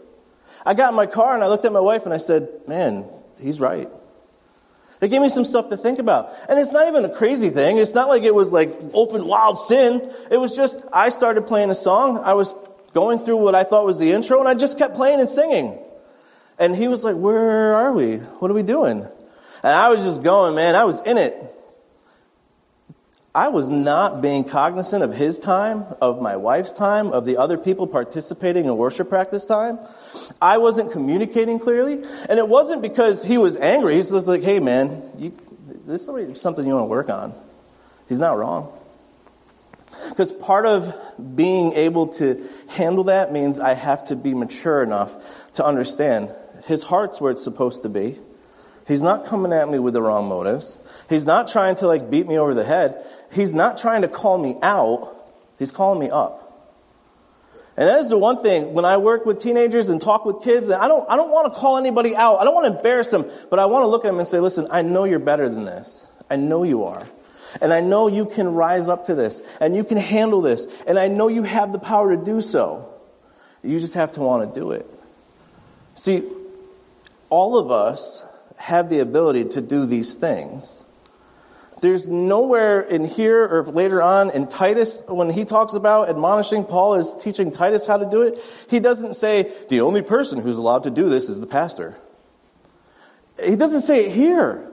I 0.66 0.74
got 0.74 0.90
in 0.90 0.96
my 0.96 1.06
car 1.06 1.36
and 1.36 1.44
I 1.44 1.48
looked 1.48 1.66
at 1.66 1.72
my 1.72 1.80
wife 1.80 2.06
and 2.06 2.14
I 2.14 2.18
said, 2.18 2.50
man, 2.68 3.08
he's 3.40 3.60
right. 3.60 3.88
It 5.02 5.10
gave 5.10 5.22
me 5.22 5.30
some 5.30 5.44
stuff 5.44 5.70
to 5.70 5.78
think 5.78 6.00
about. 6.00 6.34
And 6.48 6.60
it's 6.60 6.72
not 6.72 6.88
even 6.88 7.04
a 7.06 7.10
crazy 7.10 7.50
thing. 7.50 7.78
It's 7.78 7.94
not 7.94 8.08
like 8.08 8.24
it 8.24 8.34
was 8.34 8.52
like 8.52 8.74
open 8.94 9.28
wild 9.28 9.60
sin. 9.60 10.10
It 10.32 10.38
was 10.38 10.56
just, 10.56 10.82
I 10.94 11.10
started 11.10 11.48
playing 11.48 11.70
a 11.70 11.76
song. 11.76 12.20
I 12.20 12.34
was 12.34 12.54
going 12.94 13.20
through 13.20 13.38
what 13.38 13.56
I 13.56 13.64
thought 13.64 13.86
was 13.86 14.00
the 14.00 14.12
intro 14.12 14.40
and 14.40 14.48
I 14.48 14.54
just 14.54 14.78
kept 14.78 14.96
playing 14.96 15.20
and 15.20 15.30
singing. 15.30 15.78
And 16.58 16.76
he 16.76 16.88
was 16.88 17.04
like, 17.04 17.16
where 17.16 17.76
are 17.76 17.92
we? 17.92 18.18
What 18.18 18.50
are 18.50 18.54
we 18.54 18.64
doing? 18.64 19.02
And 19.64 19.72
I 19.72 19.90
was 19.90 20.04
just 20.04 20.24
going, 20.24 20.56
man. 20.56 20.76
I 20.76 20.86
was 20.86 21.02
in 21.02 21.18
it. 21.18 21.55
I 23.36 23.50
was 23.50 23.70
not 23.70 24.22
being 24.22 24.46
cognizant 24.46 25.04
of 25.04 25.14
his 25.14 25.40
time, 25.40 25.86
of 26.00 26.22
my 26.22 26.38
wife's 26.38 26.72
time, 26.72 27.12
of 27.12 27.26
the 27.26 27.36
other 27.36 27.58
people 27.58 27.86
participating 27.86 28.66
in 28.66 28.78
worship 28.78 29.10
practice 29.10 29.46
time. 29.46 29.78
I 30.42 30.58
wasn't 30.58 30.94
communicating 30.94 31.60
clearly. 31.60 32.02
And 32.30 32.40
it 32.40 32.48
wasn't 32.48 32.82
because 32.82 33.26
he 33.26 33.38
was 33.38 33.58
angry. 33.58 33.96
He's 33.96 34.10
just 34.10 34.28
like, 34.28 34.42
hey, 34.42 34.62
man, 34.62 35.04
you, 35.18 35.38
this 35.86 36.08
is 36.08 36.42
something 36.42 36.66
you 36.66 36.76
want 36.76 36.86
to 36.86 36.90
work 36.90 37.10
on. 37.10 37.34
He's 38.08 38.20
not 38.20 38.38
wrong. 38.38 38.72
Because 40.08 40.32
part 40.32 40.66
of 40.66 40.96
being 41.36 41.74
able 41.74 42.08
to 42.14 42.48
handle 42.68 43.04
that 43.06 43.34
means 43.34 43.60
I 43.60 43.74
have 43.74 44.08
to 44.08 44.16
be 44.16 44.34
mature 44.34 44.82
enough 44.82 45.14
to 45.54 45.66
understand 45.66 46.30
his 46.68 46.84
heart's 46.84 47.20
where 47.20 47.32
it's 47.32 47.44
supposed 47.44 47.84
to 47.84 47.90
be. 47.90 48.18
He's 48.88 49.02
not 49.02 49.26
coming 49.26 49.52
at 49.52 49.68
me 49.68 49.80
with 49.80 49.96
the 49.96 50.02
wrong 50.02 50.28
motives. 50.28 50.78
He's 51.10 51.26
not 51.26 51.48
trying 51.48 51.76
to 51.78 51.88
like 51.88 52.12
beat 52.12 52.28
me 52.28 52.38
over 52.38 52.54
the 52.54 52.64
head. 52.64 53.04
He's 53.36 53.54
not 53.54 53.78
trying 53.78 54.02
to 54.04 54.08
call 54.08 54.38
me 54.38 54.56
out. 54.64 55.14
He's 55.60 55.72
calling 55.72 56.00
me 56.00 56.10
up. 56.10 56.42
And 57.78 57.90
that 57.90 58.00
is 58.00 58.10
the 58.10 58.18
one 58.18 58.42
thing 58.42 58.74
when 58.74 58.86
I 58.86 58.96
work 58.96 59.26
with 59.26 59.42
teenagers 59.42 59.90
and 59.90 60.00
talk 60.00 60.26
with 60.26 60.42
kids, 60.42 60.70
and 60.70 60.82
I 60.82 60.88
don't, 60.88 61.08
I 61.10 61.18
don't 61.18 61.30
want 61.30 61.54
to 61.54 61.60
call 61.60 61.76
anybody 61.76 62.16
out. 62.16 62.38
I 62.38 62.46
don't 62.46 62.54
want 62.54 62.72
to 62.72 62.78
embarrass 62.78 63.12
them, 63.12 63.30
but 63.50 63.60
I 63.60 63.66
want 63.66 63.84
to 63.84 63.88
look 63.88 64.06
at 64.06 64.08
them 64.08 64.20
and 64.20 64.28
say, 64.28 64.40
listen, 64.40 64.68
I 64.72 64.82
know 64.82 65.04
you're 65.04 65.20
better 65.20 65.50
than 65.50 65.66
this. 65.66 66.08
I 66.30 66.38
know 66.38 66.64
you 66.64 66.86
are. 66.86 67.06
And 67.62 67.74
I 67.74 67.82
know 67.82 68.08
you 68.08 68.26
can 68.26 68.54
rise 68.54 68.88
up 68.88 69.08
to 69.08 69.16
this 69.16 69.42
and 69.60 69.76
you 69.76 69.84
can 69.84 69.98
handle 69.98 70.42
this. 70.42 70.68
And 70.88 70.98
I 70.98 71.10
know 71.10 71.28
you 71.28 71.44
have 71.44 71.74
the 71.74 71.80
power 71.80 72.16
to 72.16 72.24
do 72.24 72.42
so. 72.42 72.90
You 73.64 73.80
just 73.80 73.96
have 73.96 74.14
to 74.14 74.22
want 74.22 74.54
to 74.54 74.60
do 74.60 74.72
it. 74.72 74.90
See, 75.96 76.24
all 77.30 77.58
of 77.58 77.72
us 77.72 78.24
have 78.58 78.90
the 78.90 79.00
ability 79.00 79.46
to 79.50 79.62
do 79.62 79.86
these 79.86 80.14
things. 80.14 80.86
There's 81.82 82.08
nowhere 82.08 82.82
in 82.82 83.06
here 83.06 83.46
or 83.46 83.64
later 83.64 84.02
on 84.02 84.32
in 84.32 84.48
Titus, 84.48 85.04
when 85.08 85.30
he 85.30 85.46
talks 85.46 85.74
about 85.74 86.10
admonishing, 86.10 86.64
Paul 86.64 86.96
is 86.96 87.14
teaching 87.16 87.52
Titus 87.52 87.86
how 87.86 87.98
to 87.98 88.10
do 88.10 88.22
it. 88.22 88.40
He 88.70 88.80
doesn't 88.80 89.16
say, 89.16 89.52
the 89.70 89.82
only 89.82 90.02
person 90.02 90.40
who's 90.40 90.58
allowed 90.58 90.84
to 90.84 90.90
do 90.90 91.10
this 91.10 91.28
is 91.30 91.40
the 91.40 91.48
pastor. 91.48 91.98
He 93.44 93.56
doesn't 93.56 93.82
say 93.82 94.06
it 94.06 94.14
here. 94.14 94.72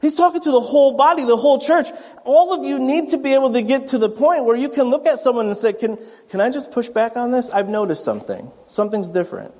He's 0.00 0.16
talking 0.16 0.40
to 0.40 0.50
the 0.50 0.60
whole 0.60 0.96
body, 0.96 1.24
the 1.24 1.36
whole 1.36 1.60
church. 1.60 1.88
All 2.24 2.52
of 2.52 2.64
you 2.64 2.78
need 2.78 3.10
to 3.10 3.18
be 3.18 3.34
able 3.34 3.52
to 3.52 3.62
get 3.62 3.88
to 3.88 3.98
the 3.98 4.08
point 4.08 4.44
where 4.44 4.56
you 4.56 4.70
can 4.70 4.84
look 4.84 5.06
at 5.06 5.18
someone 5.18 5.46
and 5.46 5.56
say, 5.56 5.72
can, 5.72 5.98
can 6.30 6.40
I 6.40 6.48
just 6.48 6.72
push 6.72 6.88
back 6.88 7.16
on 7.16 7.30
this? 7.30 7.50
I've 7.50 7.68
noticed 7.68 8.02
something. 8.02 8.50
Something's 8.66 9.10
different. 9.10 9.54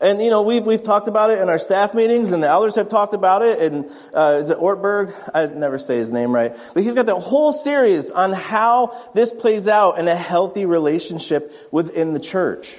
And, 0.00 0.22
you 0.22 0.28
know, 0.28 0.42
we've, 0.42 0.64
we've 0.64 0.82
talked 0.82 1.08
about 1.08 1.30
it 1.30 1.40
in 1.40 1.48
our 1.48 1.58
staff 1.58 1.94
meetings, 1.94 2.32
and 2.32 2.42
the 2.42 2.48
elders 2.48 2.74
have 2.74 2.88
talked 2.88 3.14
about 3.14 3.42
it. 3.42 3.60
And 3.60 3.90
uh, 4.12 4.38
is 4.40 4.50
it 4.50 4.58
Ortberg? 4.58 5.14
I 5.34 5.46
never 5.46 5.78
say 5.78 5.96
his 5.96 6.12
name 6.12 6.32
right. 6.32 6.54
But 6.74 6.82
he's 6.82 6.94
got 6.94 7.06
that 7.06 7.16
whole 7.16 7.52
series 7.52 8.10
on 8.10 8.32
how 8.32 9.10
this 9.14 9.32
plays 9.32 9.68
out 9.68 9.98
in 9.98 10.06
a 10.06 10.14
healthy 10.14 10.66
relationship 10.66 11.52
within 11.70 12.12
the 12.12 12.20
church. 12.20 12.76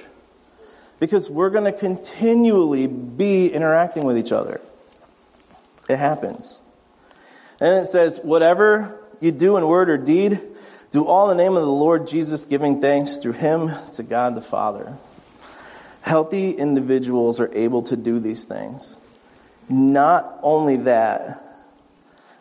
Because 1.00 1.28
we're 1.28 1.50
going 1.50 1.64
to 1.64 1.76
continually 1.76 2.86
be 2.86 3.48
interacting 3.52 4.04
with 4.04 4.16
each 4.16 4.32
other. 4.32 4.60
It 5.88 5.96
happens. 5.96 6.58
And 7.60 7.82
it 7.82 7.86
says, 7.86 8.20
whatever 8.22 9.00
you 9.20 9.32
do 9.32 9.56
in 9.56 9.66
word 9.66 9.90
or 9.90 9.96
deed, 9.96 10.40
do 10.90 11.04
all 11.04 11.30
in 11.30 11.36
the 11.36 11.42
name 11.42 11.56
of 11.56 11.64
the 11.64 11.70
Lord 11.70 12.06
Jesus, 12.06 12.44
giving 12.44 12.80
thanks 12.80 13.18
through 13.18 13.32
him 13.32 13.72
to 13.92 14.02
God 14.02 14.34
the 14.34 14.40
Father. 14.42 14.96
Healthy 16.08 16.52
individuals 16.52 17.38
are 17.38 17.50
able 17.52 17.82
to 17.82 17.94
do 17.94 18.18
these 18.18 18.46
things. 18.46 18.96
Not 19.68 20.38
only 20.42 20.76
that, 20.78 21.44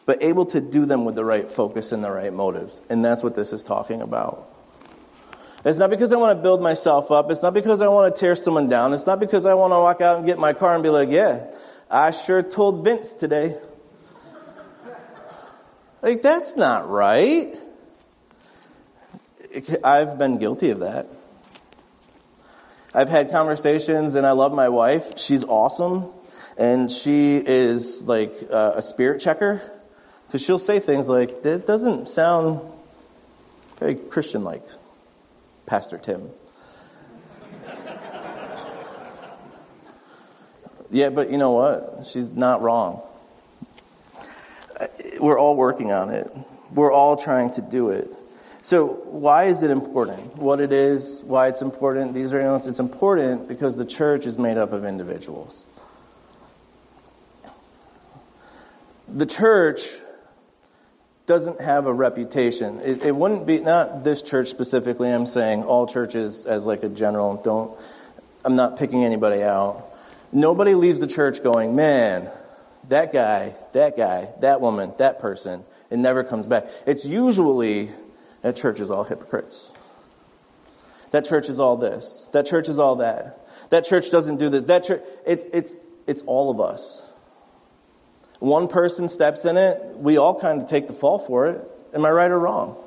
but 0.05 0.23
able 0.23 0.45
to 0.45 0.61
do 0.61 0.85
them 0.85 1.03
with 1.03 1.15
the 1.15 1.25
right 1.25 1.51
focus 1.51 1.91
and 1.91 2.01
the 2.01 2.09
right 2.09 2.31
motives. 2.31 2.79
And 2.89 3.03
that's 3.03 3.21
what 3.21 3.35
this 3.35 3.51
is 3.51 3.65
talking 3.65 4.01
about. 4.01 4.49
It's 5.65 5.77
not 5.77 5.89
because 5.89 6.13
I 6.13 6.15
want 6.15 6.37
to 6.39 6.41
build 6.41 6.61
myself 6.61 7.11
up. 7.11 7.29
It's 7.29 7.43
not 7.43 7.53
because 7.53 7.81
I 7.81 7.89
want 7.89 8.15
to 8.15 8.17
tear 8.17 8.37
someone 8.37 8.69
down. 8.69 8.93
It's 8.93 9.05
not 9.05 9.19
because 9.19 9.45
I 9.45 9.53
want 9.55 9.73
to 9.73 9.79
walk 9.79 9.99
out 9.99 10.15
and 10.15 10.25
get 10.25 10.39
my 10.39 10.53
car 10.53 10.73
and 10.73 10.81
be 10.81 10.89
like, 10.89 11.09
yeah, 11.09 11.47
I 11.91 12.11
sure 12.11 12.41
told 12.41 12.85
Vince 12.85 13.11
today. 13.11 13.57
Like, 16.01 16.21
that's 16.21 16.55
not 16.55 16.89
right. 16.89 17.53
I've 19.83 20.17
been 20.17 20.37
guilty 20.37 20.69
of 20.69 20.79
that. 20.79 21.07
I've 22.93 23.09
had 23.09 23.31
conversations 23.31 24.15
and 24.15 24.25
I 24.25 24.31
love 24.31 24.53
my 24.53 24.69
wife. 24.69 25.17
She's 25.19 25.43
awesome. 25.43 26.05
And 26.57 26.89
she 26.91 27.37
is 27.37 28.03
like 28.07 28.33
a 28.49 28.81
spirit 28.81 29.21
checker. 29.21 29.61
Because 30.25 30.41
she'll 30.43 30.59
say 30.59 30.79
things 30.79 31.07
like, 31.07 31.43
that 31.43 31.65
doesn't 31.65 32.09
sound 32.09 32.59
very 33.79 33.95
Christian 33.95 34.43
like, 34.43 34.63
Pastor 35.65 35.97
Tim. 35.97 36.29
Yeah, 40.89 41.09
but 41.09 41.31
you 41.31 41.37
know 41.37 41.51
what? 41.51 42.07
She's 42.07 42.29
not 42.29 42.61
wrong. 42.61 43.01
We're 45.19 45.37
all 45.37 45.55
working 45.55 45.91
on 45.91 46.09
it. 46.11 46.31
We're 46.73 46.91
all 46.91 47.17
trying 47.17 47.51
to 47.51 47.61
do 47.61 47.89
it. 47.89 48.13
So, 48.67 48.85
why 49.05 49.45
is 49.45 49.63
it 49.63 49.71
important? 49.71 50.35
What 50.35 50.59
it 50.59 50.73
is, 50.73 51.23
why 51.23 51.47
it's 51.47 51.61
important, 51.61 52.13
these 52.13 52.33
are 52.33 52.41
elements. 52.41 52.67
It's 52.67 52.81
important 52.81 53.47
because 53.47 53.77
the 53.77 53.85
church 53.85 54.25
is 54.25 54.37
made 54.37 54.57
up 54.57 54.73
of 54.73 54.83
individuals. 54.83 55.65
The 59.07 59.25
church 59.25 59.87
doesn't 61.27 61.61
have 61.61 61.85
a 61.85 61.93
reputation. 61.93 62.81
It, 62.81 63.05
it, 63.05 63.15
wouldn't 63.15 63.47
be, 63.47 63.59
not 63.59 64.03
this 64.03 64.21
church 64.21 64.49
specifically, 64.49 65.13
I'm 65.13 65.27
saying 65.27 65.63
all 65.63 65.87
churches 65.87 66.43
as 66.43 66.65
like 66.65 66.83
a 66.83 66.89
general, 66.89 67.37
don't, 67.37 67.79
I'm 68.43 68.57
not 68.57 68.77
picking 68.77 69.05
anybody 69.05 69.43
out. 69.43 69.97
Nobody 70.33 70.73
leaves 70.73 70.99
the 70.99 71.07
church 71.07 71.41
going, 71.41 71.73
man, 71.73 72.29
that 72.89 73.13
guy, 73.13 73.53
that 73.71 73.95
guy, 73.95 74.27
that 74.41 74.59
woman, 74.59 74.93
that 74.97 75.19
person. 75.19 75.63
It 75.89 75.99
never 75.99 76.25
comes 76.25 76.47
back. 76.47 76.65
It's 76.85 77.05
usually 77.05 77.91
that 78.47 78.55
church 78.55 78.79
is 78.79 78.89
all 78.89 79.03
hypocrites. 79.03 79.71
That 81.11 81.25
church 81.25 81.49
is 81.49 81.59
all 81.59 81.75
this. 81.75 82.25
That 82.31 82.45
church 82.45 82.69
is 82.69 82.79
all 82.79 82.95
that. 82.95 83.45
That 83.71 83.83
church 83.83 84.09
doesn't 84.09 84.37
do 84.37 84.47
that. 84.51 84.67
That 84.67 84.85
church, 84.85 85.03
it's, 85.25 85.45
it's, 85.51 85.75
it's 86.07 86.21
all 86.21 86.49
of 86.49 86.61
us. 86.61 87.03
One 88.39 88.69
person 88.69 89.09
steps 89.09 89.43
in 89.43 89.57
it, 89.57 89.97
we 89.97 90.17
all 90.17 90.39
kind 90.39 90.61
of 90.61 90.69
take 90.69 90.87
the 90.87 90.93
fall 90.93 91.19
for 91.19 91.47
it. 91.47 91.61
Am 91.93 92.05
I 92.05 92.09
right 92.11 92.31
or 92.31 92.39
wrong? 92.39 92.77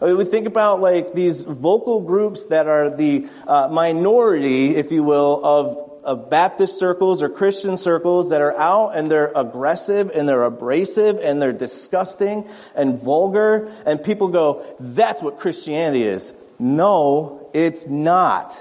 I 0.00 0.06
mean, 0.06 0.16
we 0.16 0.24
think 0.24 0.46
about 0.46 0.80
like 0.80 1.12
these 1.12 1.42
vocal 1.42 2.00
groups 2.00 2.46
that 2.46 2.66
are 2.66 2.88
the 2.88 3.28
uh, 3.46 3.68
minority, 3.70 4.76
if 4.76 4.92
you 4.92 5.02
will, 5.02 5.44
of 5.44 5.89
of 6.04 6.30
Baptist 6.30 6.78
circles 6.78 7.22
or 7.22 7.28
Christian 7.28 7.76
circles 7.76 8.30
that 8.30 8.40
are 8.40 8.56
out 8.56 8.90
and 8.90 9.10
they're 9.10 9.32
aggressive 9.34 10.10
and 10.14 10.28
they're 10.28 10.44
abrasive 10.44 11.18
and 11.18 11.40
they're 11.40 11.52
disgusting 11.52 12.48
and 12.74 13.00
vulgar. 13.00 13.70
And 13.86 14.02
people 14.02 14.28
go, 14.28 14.64
that's 14.78 15.22
what 15.22 15.38
Christianity 15.38 16.02
is. 16.02 16.32
No, 16.58 17.48
it's 17.52 17.86
not. 17.86 18.58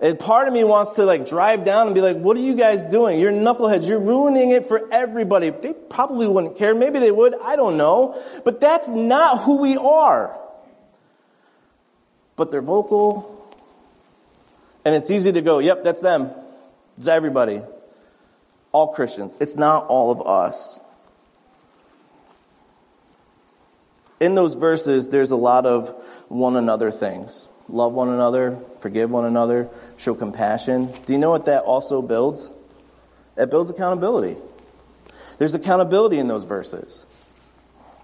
And 0.00 0.18
part 0.18 0.48
of 0.48 0.54
me 0.54 0.64
wants 0.64 0.94
to 0.94 1.04
like 1.04 1.26
drive 1.26 1.64
down 1.64 1.86
and 1.86 1.94
be 1.94 2.00
like, 2.00 2.18
what 2.18 2.36
are 2.36 2.40
you 2.40 2.56
guys 2.56 2.84
doing? 2.84 3.18
You're 3.18 3.32
knuckleheads. 3.32 3.88
You're 3.88 4.00
ruining 4.00 4.50
it 4.50 4.66
for 4.66 4.88
everybody. 4.92 5.50
They 5.50 5.72
probably 5.72 6.26
wouldn't 6.26 6.56
care. 6.56 6.74
Maybe 6.74 6.98
they 6.98 7.12
would. 7.12 7.34
I 7.42 7.56
don't 7.56 7.76
know. 7.76 8.20
But 8.44 8.60
that's 8.60 8.88
not 8.88 9.42
who 9.42 9.56
we 9.56 9.76
are. 9.76 10.38
But 12.36 12.50
they're 12.50 12.62
vocal 12.62 13.33
and 14.84 14.94
it's 14.94 15.10
easy 15.10 15.32
to 15.32 15.40
go, 15.40 15.58
yep, 15.58 15.84
that's 15.84 16.00
them. 16.00 16.30
It's 16.96 17.06
everybody. 17.06 17.62
All 18.72 18.88
Christians. 18.88 19.36
It's 19.40 19.56
not 19.56 19.86
all 19.86 20.10
of 20.10 20.26
us. 20.26 20.80
In 24.20 24.34
those 24.34 24.54
verses, 24.54 25.08
there's 25.08 25.30
a 25.32 25.36
lot 25.36 25.66
of 25.66 25.88
one 26.28 26.56
another 26.56 26.90
things. 26.90 27.48
Love 27.68 27.92
one 27.92 28.10
another, 28.10 28.58
forgive 28.80 29.10
one 29.10 29.24
another, 29.24 29.68
show 29.96 30.14
compassion. 30.14 30.92
Do 31.06 31.12
you 31.12 31.18
know 31.18 31.30
what 31.30 31.46
that 31.46 31.62
also 31.62 32.02
builds? 32.02 32.50
It 33.36 33.50
builds 33.50 33.70
accountability. 33.70 34.36
There's 35.38 35.54
accountability 35.54 36.18
in 36.18 36.28
those 36.28 36.44
verses. 36.44 37.04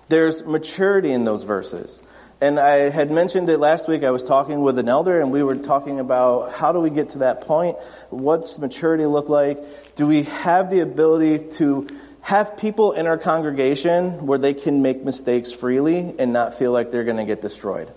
There's 0.08 0.42
maturity 0.44 1.12
in 1.12 1.24
those 1.24 1.44
verses. 1.44 2.02
And 2.42 2.58
I 2.58 2.88
had 2.88 3.10
mentioned 3.10 3.50
it 3.50 3.58
last 3.58 3.86
week. 3.86 4.02
I 4.02 4.10
was 4.10 4.24
talking 4.24 4.62
with 4.62 4.78
an 4.78 4.88
elder, 4.88 5.20
and 5.20 5.30
we 5.30 5.42
were 5.42 5.56
talking 5.56 6.00
about 6.00 6.52
how 6.52 6.72
do 6.72 6.80
we 6.80 6.88
get 6.88 7.10
to 7.10 7.18
that 7.18 7.42
point? 7.42 7.76
What's 8.08 8.58
maturity 8.58 9.04
look 9.04 9.28
like? 9.28 9.58
Do 9.94 10.06
we 10.06 10.22
have 10.22 10.70
the 10.70 10.80
ability 10.80 11.50
to 11.56 11.88
have 12.22 12.56
people 12.56 12.92
in 12.92 13.06
our 13.06 13.18
congregation 13.18 14.26
where 14.26 14.38
they 14.38 14.54
can 14.54 14.80
make 14.80 15.04
mistakes 15.04 15.52
freely 15.52 16.14
and 16.18 16.32
not 16.32 16.54
feel 16.54 16.72
like 16.72 16.90
they're 16.90 17.04
going 17.04 17.18
to 17.18 17.26
get 17.26 17.42
destroyed? 17.42 17.92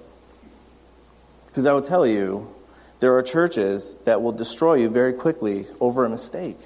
Because 1.47 1.65
I 1.65 1.71
will 1.71 1.82
tell 1.82 2.06
you, 2.06 2.53
there 2.99 3.15
are 3.15 3.23
churches 3.23 3.95
that 4.03 4.21
will 4.21 4.32
destroy 4.34 4.75
you 4.75 4.89
very 4.89 5.13
quickly 5.13 5.67
over 5.79 6.03
a 6.03 6.10
mistake 6.10 6.58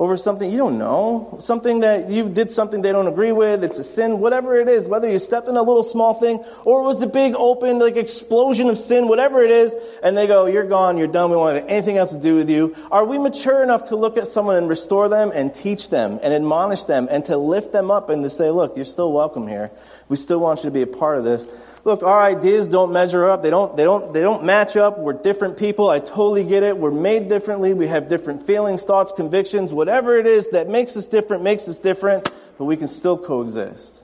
over 0.00 0.16
something 0.16 0.50
you 0.50 0.56
don't 0.56 0.78
know, 0.78 1.36
something 1.40 1.80
that 1.80 2.08
you 2.08 2.26
did 2.26 2.50
something 2.50 2.80
they 2.80 2.90
don't 2.90 3.06
agree 3.06 3.32
with, 3.32 3.62
it's 3.62 3.76
a 3.76 3.84
sin, 3.84 4.18
whatever 4.18 4.56
it 4.56 4.66
is, 4.66 4.88
whether 4.88 5.10
you 5.10 5.18
stepped 5.18 5.46
in 5.46 5.58
a 5.58 5.62
little 5.62 5.82
small 5.82 6.14
thing 6.14 6.42
or 6.64 6.80
it 6.80 6.84
was 6.86 7.02
a 7.02 7.06
big 7.06 7.34
open 7.34 7.78
like 7.78 7.96
explosion 7.96 8.70
of 8.70 8.78
sin, 8.78 9.08
whatever 9.08 9.42
it 9.42 9.50
is, 9.50 9.76
and 10.02 10.16
they 10.16 10.26
go, 10.26 10.46
you're 10.46 10.66
gone, 10.66 10.96
you're 10.96 11.06
done, 11.06 11.28
we 11.28 11.36
don't 11.36 11.54
have 11.54 11.66
anything 11.68 11.98
else 11.98 12.12
to 12.12 12.18
do 12.18 12.34
with 12.34 12.48
you. 12.48 12.74
Are 12.90 13.04
we 13.04 13.18
mature 13.18 13.62
enough 13.62 13.90
to 13.90 13.96
look 13.96 14.16
at 14.16 14.26
someone 14.26 14.56
and 14.56 14.70
restore 14.70 15.10
them 15.10 15.32
and 15.34 15.54
teach 15.54 15.90
them 15.90 16.18
and 16.22 16.32
admonish 16.32 16.84
them 16.84 17.06
and 17.10 17.22
to 17.26 17.36
lift 17.36 17.72
them 17.72 17.90
up 17.90 18.08
and 18.08 18.22
to 18.22 18.30
say, 18.30 18.50
look, 18.50 18.76
you're 18.76 18.86
still 18.86 19.12
welcome 19.12 19.46
here. 19.46 19.70
We 20.08 20.16
still 20.16 20.40
want 20.40 20.60
you 20.60 20.64
to 20.64 20.70
be 20.70 20.80
a 20.80 20.86
part 20.86 21.18
of 21.18 21.24
this. 21.24 21.46
Look, 21.82 22.02
our 22.02 22.22
ideas 22.22 22.68
don't 22.68 22.92
measure 22.92 23.28
up. 23.28 23.42
They 23.42 23.48
don't, 23.48 23.74
they 23.76 23.84
don't, 23.84 24.12
they 24.12 24.20
don't 24.20 24.44
match 24.44 24.76
up. 24.76 24.98
We're 24.98 25.14
different 25.14 25.56
people. 25.56 25.88
I 25.88 25.98
totally 25.98 26.44
get 26.44 26.62
it. 26.62 26.76
We're 26.76 26.90
made 26.90 27.28
differently. 27.28 27.72
We 27.72 27.86
have 27.86 28.08
different 28.08 28.46
feelings, 28.46 28.84
thoughts, 28.84 29.12
convictions. 29.12 29.72
Whatever 29.72 30.18
it 30.18 30.26
is 30.26 30.50
that 30.50 30.68
makes 30.68 30.96
us 30.96 31.06
different, 31.06 31.42
makes 31.42 31.68
us 31.68 31.78
different, 31.78 32.30
but 32.58 32.66
we 32.66 32.76
can 32.76 32.88
still 32.88 33.16
coexist. 33.16 33.98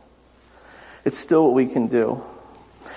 It's 1.04 1.18
still 1.18 1.44
what 1.44 1.54
we 1.54 1.66
can 1.66 1.86
do. 1.86 2.22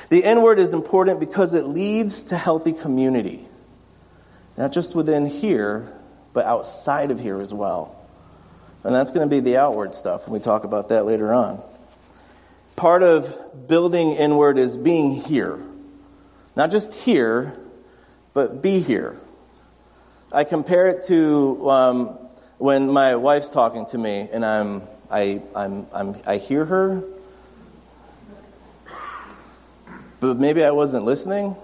The 0.07 0.23
inward 0.23 0.59
is 0.59 0.73
important 0.73 1.19
because 1.19 1.53
it 1.53 1.65
leads 1.67 2.23
to 2.25 2.37
healthy 2.37 2.71
community. 2.71 3.45
Not 4.57 4.71
just 4.71 4.95
within 4.95 5.25
here, 5.25 5.91
but 6.31 6.45
outside 6.45 7.11
of 7.11 7.19
here 7.19 7.41
as 7.41 7.53
well. 7.53 7.95
And 8.83 8.95
that's 8.95 9.11
going 9.11 9.29
to 9.29 9.35
be 9.35 9.41
the 9.41 9.57
outward 9.57 9.93
stuff, 9.93 10.23
and 10.23 10.33
we 10.33 10.39
talk 10.39 10.63
about 10.63 10.89
that 10.89 11.05
later 11.05 11.33
on 11.33 11.61
part 12.79 13.03
of 13.03 13.67
building 13.67 14.13
inward 14.13 14.57
is 14.57 14.77
being 14.77 15.11
here. 15.11 15.59
Not 16.55 16.71
just 16.71 16.93
here, 16.93 17.59
but 18.33 18.61
be 18.61 18.79
here. 18.79 19.19
I 20.31 20.45
compare 20.45 20.87
it 20.87 21.03
to 21.07 21.69
um, 21.69 22.07
when 22.57 22.89
my 22.89 23.17
wife's 23.17 23.49
talking 23.49 23.85
to 23.87 23.97
me 23.97 24.29
and 24.31 24.45
I'm 24.45 24.83
I, 25.11 25.41
I'm, 25.55 25.87
I'm, 25.91 26.15
I 26.25 26.37
hear 26.37 26.63
her, 26.63 27.03
but 30.21 30.37
maybe 30.37 30.63
I 30.63 30.71
wasn't 30.71 31.03
listening. 31.03 31.57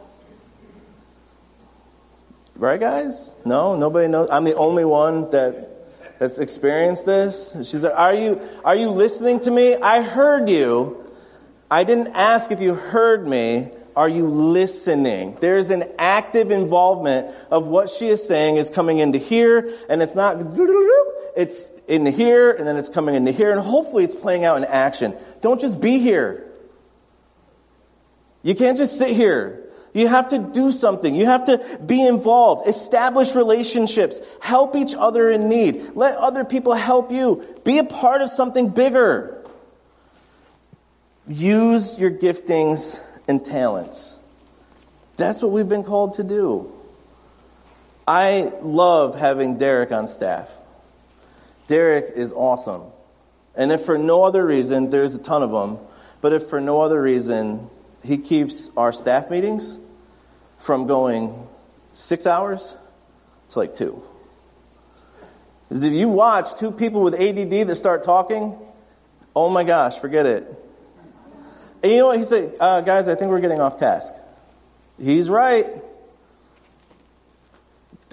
Right, 2.55 2.79
guys? 2.79 3.33
No, 3.45 3.77
nobody 3.77 4.09
knows. 4.09 4.27
I'm 4.31 4.43
the 4.43 4.55
only 4.55 4.83
one 4.83 5.29
that 5.31 5.71
that's 6.19 6.39
experienced 6.39 7.05
this. 7.05 7.55
She's 7.63 7.83
like, 7.83 7.93
"Are 7.95 8.13
you 8.13 8.41
are 8.63 8.75
you 8.75 8.89
listening 8.89 9.39
to 9.41 9.51
me? 9.51 9.75
I 9.75 10.01
heard 10.01 10.49
you. 10.49 11.04
I 11.69 11.83
didn't 11.83 12.07
ask 12.07 12.51
if 12.51 12.61
you 12.61 12.75
heard 12.75 13.27
me. 13.27 13.69
Are 13.95 14.09
you 14.09 14.27
listening? 14.27 15.37
There's 15.39 15.69
an 15.69 15.85
active 15.97 16.51
involvement 16.51 17.33
of 17.49 17.67
what 17.67 17.89
she 17.89 18.09
is 18.09 18.25
saying 18.27 18.57
is 18.57 18.69
coming 18.69 18.99
into 18.99 19.17
here, 19.17 19.73
and 19.87 20.01
it's 20.01 20.15
not, 20.15 20.37
it's 21.37 21.71
in 21.87 22.05
here, 22.05 22.51
and 22.51 22.67
then 22.67 22.75
it's 22.75 22.89
coming 22.89 23.15
into 23.15 23.31
here, 23.31 23.51
and 23.51 23.61
hopefully 23.61 24.03
it's 24.03 24.13
playing 24.13 24.43
out 24.43 24.57
in 24.57 24.65
action. 24.65 25.15
Don't 25.39 25.61
just 25.61 25.79
be 25.79 25.99
here. 25.99 26.45
You 28.43 28.53
can't 28.53 28.77
just 28.77 28.97
sit 28.97 29.15
here. 29.15 29.63
You 29.93 30.09
have 30.09 30.27
to 30.29 30.39
do 30.39 30.73
something. 30.73 31.15
You 31.15 31.25
have 31.27 31.45
to 31.45 31.79
be 31.85 32.05
involved, 32.05 32.67
establish 32.67 33.33
relationships, 33.33 34.19
help 34.41 34.75
each 34.75 34.93
other 34.93 35.31
in 35.31 35.47
need, 35.47 35.95
let 35.95 36.17
other 36.17 36.43
people 36.43 36.73
help 36.73 37.13
you, 37.13 37.45
be 37.63 37.77
a 37.77 37.85
part 37.85 38.21
of 38.21 38.29
something 38.29 38.67
bigger. 38.67 39.34
Use 41.27 41.97
your 41.97 42.11
giftings 42.11 42.99
and 43.27 43.43
talents. 43.43 44.19
That's 45.17 45.41
what 45.41 45.51
we've 45.51 45.67
been 45.67 45.83
called 45.83 46.15
to 46.15 46.23
do. 46.23 46.71
I 48.07 48.51
love 48.61 49.15
having 49.15 49.57
Derek 49.57 49.91
on 49.91 50.07
staff. 50.07 50.53
Derek 51.67 52.13
is 52.15 52.31
awesome. 52.31 52.83
And 53.55 53.71
if 53.71 53.81
for 53.85 53.97
no 53.97 54.23
other 54.23 54.45
reason, 54.45 54.89
there's 54.91 55.15
a 55.15 55.19
ton 55.19 55.41
of 55.41 55.51
them, 55.51 55.79
but 56.21 56.33
if 56.33 56.43
for 56.43 56.61
no 56.61 56.81
other 56.81 57.01
reason, 57.01 57.69
he 58.03 58.17
keeps 58.17 58.69
our 58.77 58.91
staff 58.91 59.31
meetings 59.31 59.79
from 60.59 60.85
going 60.85 61.47
six 61.91 62.27
hours 62.27 62.75
to 63.49 63.59
like 63.59 63.73
two. 63.73 64.03
Because 65.67 65.83
if 65.83 65.93
you 65.93 66.09
watch 66.09 66.55
two 66.55 66.71
people 66.71 67.01
with 67.01 67.15
ADD 67.15 67.67
that 67.67 67.75
start 67.75 68.03
talking, 68.03 68.55
oh 69.35 69.49
my 69.49 69.63
gosh, 69.63 69.97
forget 69.97 70.27
it. 70.27 70.64
And 71.85 71.91
you 71.91 71.99
know 71.99 72.07
what? 72.07 72.17
He 72.17 72.23
said, 72.23 72.55
uh, 72.59 72.81
guys, 72.81 73.07
I 73.07 73.13
think 73.13 73.29
we're 73.29 73.41
getting 73.41 73.61
off 73.61 73.77
task. 73.77 74.11
He's 74.99 75.29
right. 75.29 75.67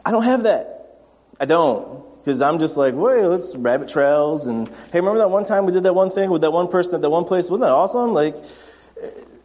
I 0.05 0.11
don't 0.11 0.25
have 0.25 0.43
that. 0.43 1.01
I 1.41 1.47
don't. 1.47 2.05
Because 2.19 2.43
I'm 2.43 2.59
just 2.59 2.77
like, 2.77 2.93
wait, 2.93 3.25
let's 3.25 3.57
rabbit 3.57 3.89
trails. 3.89 4.45
And 4.45 4.69
hey, 4.69 5.01
remember 5.01 5.21
that 5.21 5.31
one 5.31 5.47
time 5.47 5.65
we 5.65 5.73
did 5.73 5.85
that 5.85 5.95
one 5.95 6.11
thing 6.11 6.29
with 6.29 6.43
that 6.43 6.51
one 6.51 6.69
person 6.69 6.97
at 6.97 7.01
that 7.01 7.09
one 7.09 7.25
place? 7.25 7.49
Wasn't 7.49 7.63
that 7.63 7.73
awesome? 7.73 8.13
Like, 8.13 8.37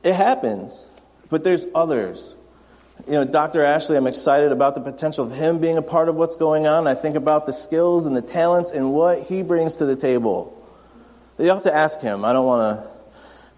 it 0.03 0.13
happens. 0.13 0.89
But 1.29 1.45
there's 1.45 1.65
others. 1.73 2.35
You 3.05 3.13
know, 3.13 3.23
Dr. 3.23 3.63
Ashley, 3.63 3.95
I'm 3.95 4.07
excited 4.07 4.51
about 4.51 4.75
the 4.75 4.81
potential 4.81 5.23
of 5.23 5.31
him 5.31 5.59
being 5.59 5.77
a 5.77 5.81
part 5.81 6.09
of 6.09 6.15
what's 6.15 6.35
going 6.35 6.67
on. 6.67 6.85
I 6.85 6.95
think 6.95 7.15
about 7.15 7.45
the 7.45 7.53
skills 7.53 8.05
and 8.05 8.13
the 8.13 8.21
talents 8.21 8.71
and 8.71 8.91
what 8.91 9.23
he 9.23 9.41
brings 9.41 9.77
to 9.77 9.85
the 9.85 9.95
table. 9.95 10.53
You 11.39 11.47
have 11.47 11.63
to 11.63 11.73
ask 11.73 12.01
him. 12.01 12.25
I 12.25 12.33
don't 12.33 12.45
want 12.45 12.83
to 12.83 12.96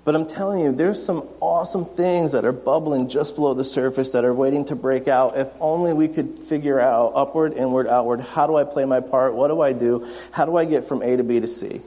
but 0.05 0.15
I'm 0.15 0.27
telling 0.27 0.59
you, 0.62 0.71
there's 0.71 1.03
some 1.03 1.27
awesome 1.39 1.85
things 1.85 2.31
that 2.31 2.45
are 2.45 2.51
bubbling 2.51 3.09
just 3.09 3.35
below 3.35 3.53
the 3.53 3.65
surface 3.65 4.12
that 4.12 4.25
are 4.25 4.33
waiting 4.33 4.65
to 4.65 4.75
break 4.75 5.07
out. 5.07 5.38
If 5.38 5.49
only 5.59 5.93
we 5.93 6.07
could 6.07 6.39
figure 6.39 6.79
out 6.79 7.12
upward, 7.15 7.53
inward, 7.53 7.88
outward. 7.88 8.21
How 8.21 8.47
do 8.47 8.55
I 8.55 8.63
play 8.63 8.85
my 8.85 9.01
part? 9.01 9.33
What 9.33 9.49
do 9.49 9.62
I 9.62 9.73
do? 9.73 10.07
How 10.31 10.45
do 10.45 10.55
I 10.57 10.65
get 10.65 10.85
from 10.85 11.01
A 11.01 11.17
to 11.17 11.23
B 11.23 11.39
to 11.39 11.47
C? 11.47 11.81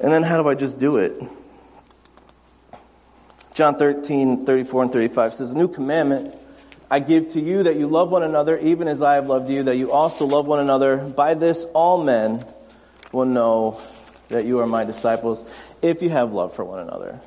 And 0.00 0.12
then 0.12 0.22
how 0.22 0.42
do 0.42 0.48
I 0.48 0.54
just 0.54 0.78
do 0.78 0.96
it? 0.96 1.22
John 3.54 3.76
13, 3.76 4.46
34 4.46 4.82
and 4.84 4.92
35 4.92 5.34
says, 5.34 5.50
A 5.50 5.56
new 5.56 5.68
commandment 5.68 6.34
I 6.90 7.00
give 7.00 7.28
to 7.28 7.40
you 7.40 7.64
that 7.64 7.76
you 7.76 7.86
love 7.86 8.10
one 8.10 8.22
another, 8.22 8.56
even 8.58 8.88
as 8.88 9.02
I 9.02 9.16
have 9.16 9.26
loved 9.26 9.50
you, 9.50 9.64
that 9.64 9.76
you 9.76 9.92
also 9.92 10.26
love 10.26 10.46
one 10.46 10.58
another. 10.58 10.96
By 10.96 11.34
this, 11.34 11.64
all 11.74 12.02
men 12.02 12.46
will 13.12 13.26
know 13.26 13.80
that 14.28 14.44
you 14.44 14.58
are 14.60 14.66
my 14.66 14.84
disciples 14.84 15.44
if 15.82 16.02
you 16.02 16.10
have 16.10 16.32
love 16.32 16.54
for 16.54 16.64
one 16.64 16.80
another. 16.80 17.20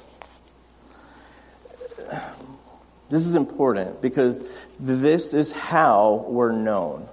This 3.10 3.26
is 3.26 3.36
important 3.36 4.02
because 4.02 4.44
this 4.80 5.34
is 5.34 5.52
how 5.52 6.26
we're 6.30 6.52
known. 6.52 7.10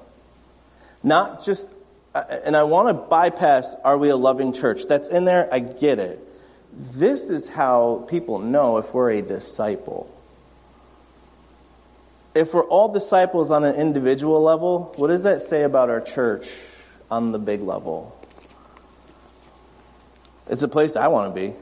Not 1.03 1.44
just, 1.44 1.70
and 2.14 2.57
I 2.57 2.62
want 2.64 2.88
to 2.88 2.94
bypass, 2.94 3.74
are 3.85 3.98
we 3.98 4.09
a 4.11 4.16
loving 4.16 4.53
church? 4.53 4.85
That's 4.87 5.09
in 5.09 5.24
there, 5.24 5.48
I 5.53 5.59
get 5.59 5.98
it. 5.98 6.24
This 6.72 7.31
is 7.31 7.48
how 7.48 8.05
people 8.09 8.38
know 8.38 8.79
if 8.79 8.92
we're 8.94 9.11
a 9.12 9.22
disciple. 9.22 10.12
If 12.35 12.55
we're 12.55 12.64
all 12.64 12.92
disciples 12.92 13.51
on 13.51 13.64
an 13.64 13.74
individual 13.74 14.42
level, 14.42 14.92
what 14.96 15.09
does 15.09 15.24
that 15.24 15.42
say 15.42 15.62
about 15.62 15.90
our 15.90 16.01
church 16.01 16.48
on 17.11 17.33
the 17.33 17.38
big 17.38 17.62
level? 17.62 18.17
It's 20.49 20.63
a 20.63 20.69
place 20.69 20.97
I 20.97 21.09
want 21.09 21.35
to 21.35 21.41
be. 21.41 21.55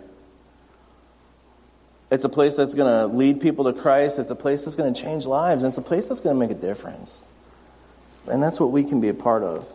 It's 2.11 2.25
a 2.25 2.29
place 2.29 2.57
that's 2.57 2.75
going 2.75 2.89
to 2.89 3.15
lead 3.15 3.41
people 3.41 3.65
to 3.65 3.73
Christ. 3.73 4.19
It's 4.19 4.31
a 4.31 4.37
place 4.37 4.65
that's 4.65 4.77
going 4.77 4.93
to 4.95 5.01
change 5.01 5.27
lives. 5.27 5.65
And 5.65 5.71
it's 5.71 5.79
a 5.79 5.83
place 5.83 6.07
that's 6.07 6.21
going 6.21 6.37
to 6.37 6.41
make 6.41 6.51
a 6.57 6.61
difference. 6.61 7.21
And 8.29 8.43
that's 8.43 8.61
what 8.61 8.71
we 8.71 8.85
can 8.85 9.01
be 9.01 9.09
a 9.09 9.15
part 9.15 9.43
of. 9.43 9.67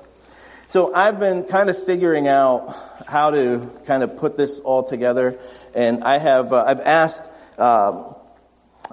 So 0.70 0.94
I've 0.94 1.20
been 1.20 1.44
kind 1.44 1.70
of 1.70 1.84
figuring 1.84 2.30
out 2.30 2.74
how 3.06 3.32
to 3.32 3.70
kind 3.86 4.04
of 4.04 4.16
put 4.16 4.38
this 4.38 4.60
all 4.60 4.84
together. 4.84 5.38
And 5.76 6.04
I 6.06 6.18
have, 6.18 6.54
uh, 6.54 6.64
I've 6.66 6.80
asked 6.80 7.30
uh, 7.58 8.14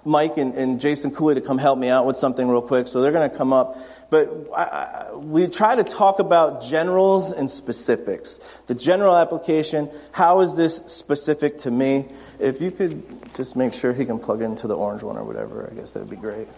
Mike 0.05 0.37
and, 0.39 0.55
and 0.55 0.81
Jason 0.81 1.13
Cooley 1.13 1.37
to 1.37 1.41
come 1.41 1.59
help 1.59 1.79
me 1.79 1.89
out 1.89 2.07
with 2.07 2.17
something 2.17 2.49
real 2.49 2.63
quick. 2.63 2.89
So 2.89 3.01
they're 3.01 3.13
going 3.13 3.31
to 3.31 3.37
come 3.37 3.53
up. 3.53 3.79
But 4.11 4.49
I, 4.57 5.11
we 5.15 5.47
try 5.49 5.77
to 5.77 5.85
talk 5.85 6.19
about 6.19 6.63
generals 6.63 7.31
and 7.31 7.51
specifics. 7.51 8.41
The 8.67 8.75
general 8.75 9.15
application, 9.15 9.91
how 10.13 10.41
is 10.41 10.57
this 10.57 10.77
specific 10.87 11.59
to 11.59 11.71
me? 11.71 12.09
If 12.39 12.61
you 12.63 12.71
could 12.71 13.03
just 13.35 13.55
make 13.55 13.75
sure 13.75 13.93
he 13.93 14.07
can 14.07 14.19
plug 14.19 14.41
into 14.41 14.67
the 14.67 14.77
orange 14.77 15.03
one 15.03 15.19
or 15.19 15.25
whatever, 15.25 15.69
I 15.71 15.75
guess 15.75 15.93
that 15.93 16.01
would 16.01 16.11
be 16.11 16.17
great. 16.17 16.49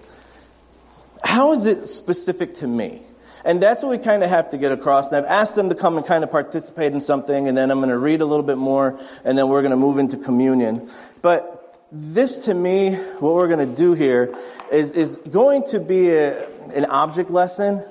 How 1.24 1.52
is 1.52 1.66
it 1.66 1.86
specific 1.86 2.54
to 2.56 2.66
me? 2.66 3.02
And 3.44 3.60
that's 3.60 3.82
what 3.82 3.90
we 3.90 3.98
kind 3.98 4.22
of 4.22 4.30
have 4.30 4.50
to 4.50 4.58
get 4.58 4.70
across. 4.70 5.10
And 5.10 5.24
I've 5.24 5.30
asked 5.30 5.56
them 5.56 5.70
to 5.70 5.74
come 5.74 5.96
and 5.96 6.06
kind 6.06 6.22
of 6.22 6.30
participate 6.30 6.92
in 6.92 7.00
something, 7.00 7.48
and 7.48 7.56
then 7.56 7.70
I'm 7.70 7.78
going 7.78 7.88
to 7.88 7.98
read 7.98 8.20
a 8.20 8.26
little 8.26 8.44
bit 8.44 8.58
more, 8.58 8.98
and 9.24 9.36
then 9.36 9.48
we're 9.48 9.62
going 9.62 9.70
to 9.70 9.76
move 9.76 9.98
into 9.98 10.16
communion. 10.16 10.90
But 11.22 11.59
this 11.92 12.38
to 12.38 12.54
me, 12.54 12.94
what 12.94 13.34
we're 13.34 13.48
going 13.48 13.68
to 13.68 13.74
do 13.74 13.94
here 13.94 14.34
is, 14.70 14.92
is 14.92 15.16
going 15.18 15.64
to 15.68 15.80
be 15.80 16.10
a, 16.10 16.48
an 16.74 16.84
object 16.84 17.30
lesson 17.30 17.84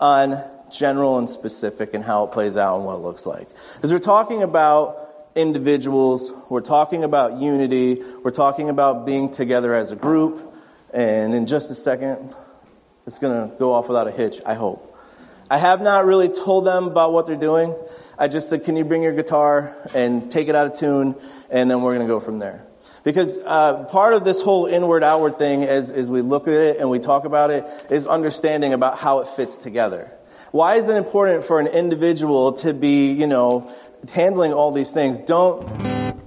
on 0.00 0.42
general 0.70 1.18
and 1.18 1.28
specific 1.28 1.94
and 1.94 2.04
how 2.04 2.24
it 2.24 2.32
plays 2.32 2.56
out 2.56 2.76
and 2.76 2.84
what 2.84 2.94
it 2.96 2.98
looks 2.98 3.24
like. 3.24 3.48
Because 3.74 3.92
we're 3.92 3.98
talking 3.98 4.42
about 4.42 5.30
individuals, 5.34 6.30
we're 6.50 6.60
talking 6.60 7.04
about 7.04 7.40
unity, 7.40 8.02
we're 8.22 8.32
talking 8.32 8.68
about 8.68 9.06
being 9.06 9.30
together 9.30 9.74
as 9.74 9.92
a 9.92 9.96
group, 9.96 10.54
and 10.92 11.34
in 11.34 11.46
just 11.46 11.70
a 11.70 11.74
second, 11.74 12.34
it's 13.06 13.18
going 13.18 13.48
to 13.48 13.56
go 13.56 13.72
off 13.72 13.88
without 13.88 14.08
a 14.08 14.10
hitch, 14.10 14.40
I 14.44 14.54
hope. 14.54 14.88
I 15.50 15.58
have 15.58 15.80
not 15.80 16.04
really 16.04 16.28
told 16.28 16.66
them 16.66 16.84
about 16.86 17.12
what 17.12 17.26
they're 17.26 17.36
doing. 17.36 17.74
I 18.18 18.28
just 18.28 18.48
said, 18.48 18.64
can 18.64 18.76
you 18.76 18.84
bring 18.84 19.02
your 19.02 19.12
guitar 19.12 19.76
and 19.94 20.30
take 20.30 20.48
it 20.48 20.54
out 20.54 20.66
of 20.66 20.78
tune, 20.78 21.14
and 21.50 21.70
then 21.70 21.82
we're 21.82 21.94
going 21.94 22.06
to 22.06 22.12
go 22.12 22.20
from 22.20 22.38
there. 22.38 22.66
Because 23.04 23.36
uh, 23.38 23.84
part 23.84 24.14
of 24.14 24.24
this 24.24 24.42
whole 24.42 24.66
inward 24.66 25.02
outward 25.02 25.38
thing, 25.38 25.64
as, 25.64 25.90
as 25.90 26.08
we 26.08 26.22
look 26.22 26.46
at 26.46 26.54
it 26.54 26.76
and 26.78 26.88
we 26.88 27.00
talk 27.00 27.24
about 27.24 27.50
it, 27.50 27.66
is 27.90 28.06
understanding 28.06 28.72
about 28.72 28.98
how 28.98 29.20
it 29.20 29.28
fits 29.28 29.56
together. 29.56 30.10
Why 30.52 30.76
is 30.76 30.88
it 30.88 30.96
important 30.96 31.44
for 31.44 31.58
an 31.58 31.66
individual 31.66 32.52
to 32.54 32.74
be, 32.74 33.12
you 33.12 33.26
know, 33.26 33.72
handling 34.12 34.52
all 34.52 34.70
these 34.70 34.92
things? 34.92 35.18
Don't, 35.18 35.62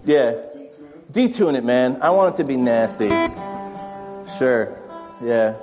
yeah, 0.03 0.33
detune 1.11 1.55
it, 1.55 1.63
man. 1.63 1.99
I 2.01 2.09
want 2.09 2.33
it 2.33 2.37
to 2.41 2.43
be 2.43 2.57
nasty. 2.57 3.09
Sure, 4.37 4.77
yeah. 5.23 5.55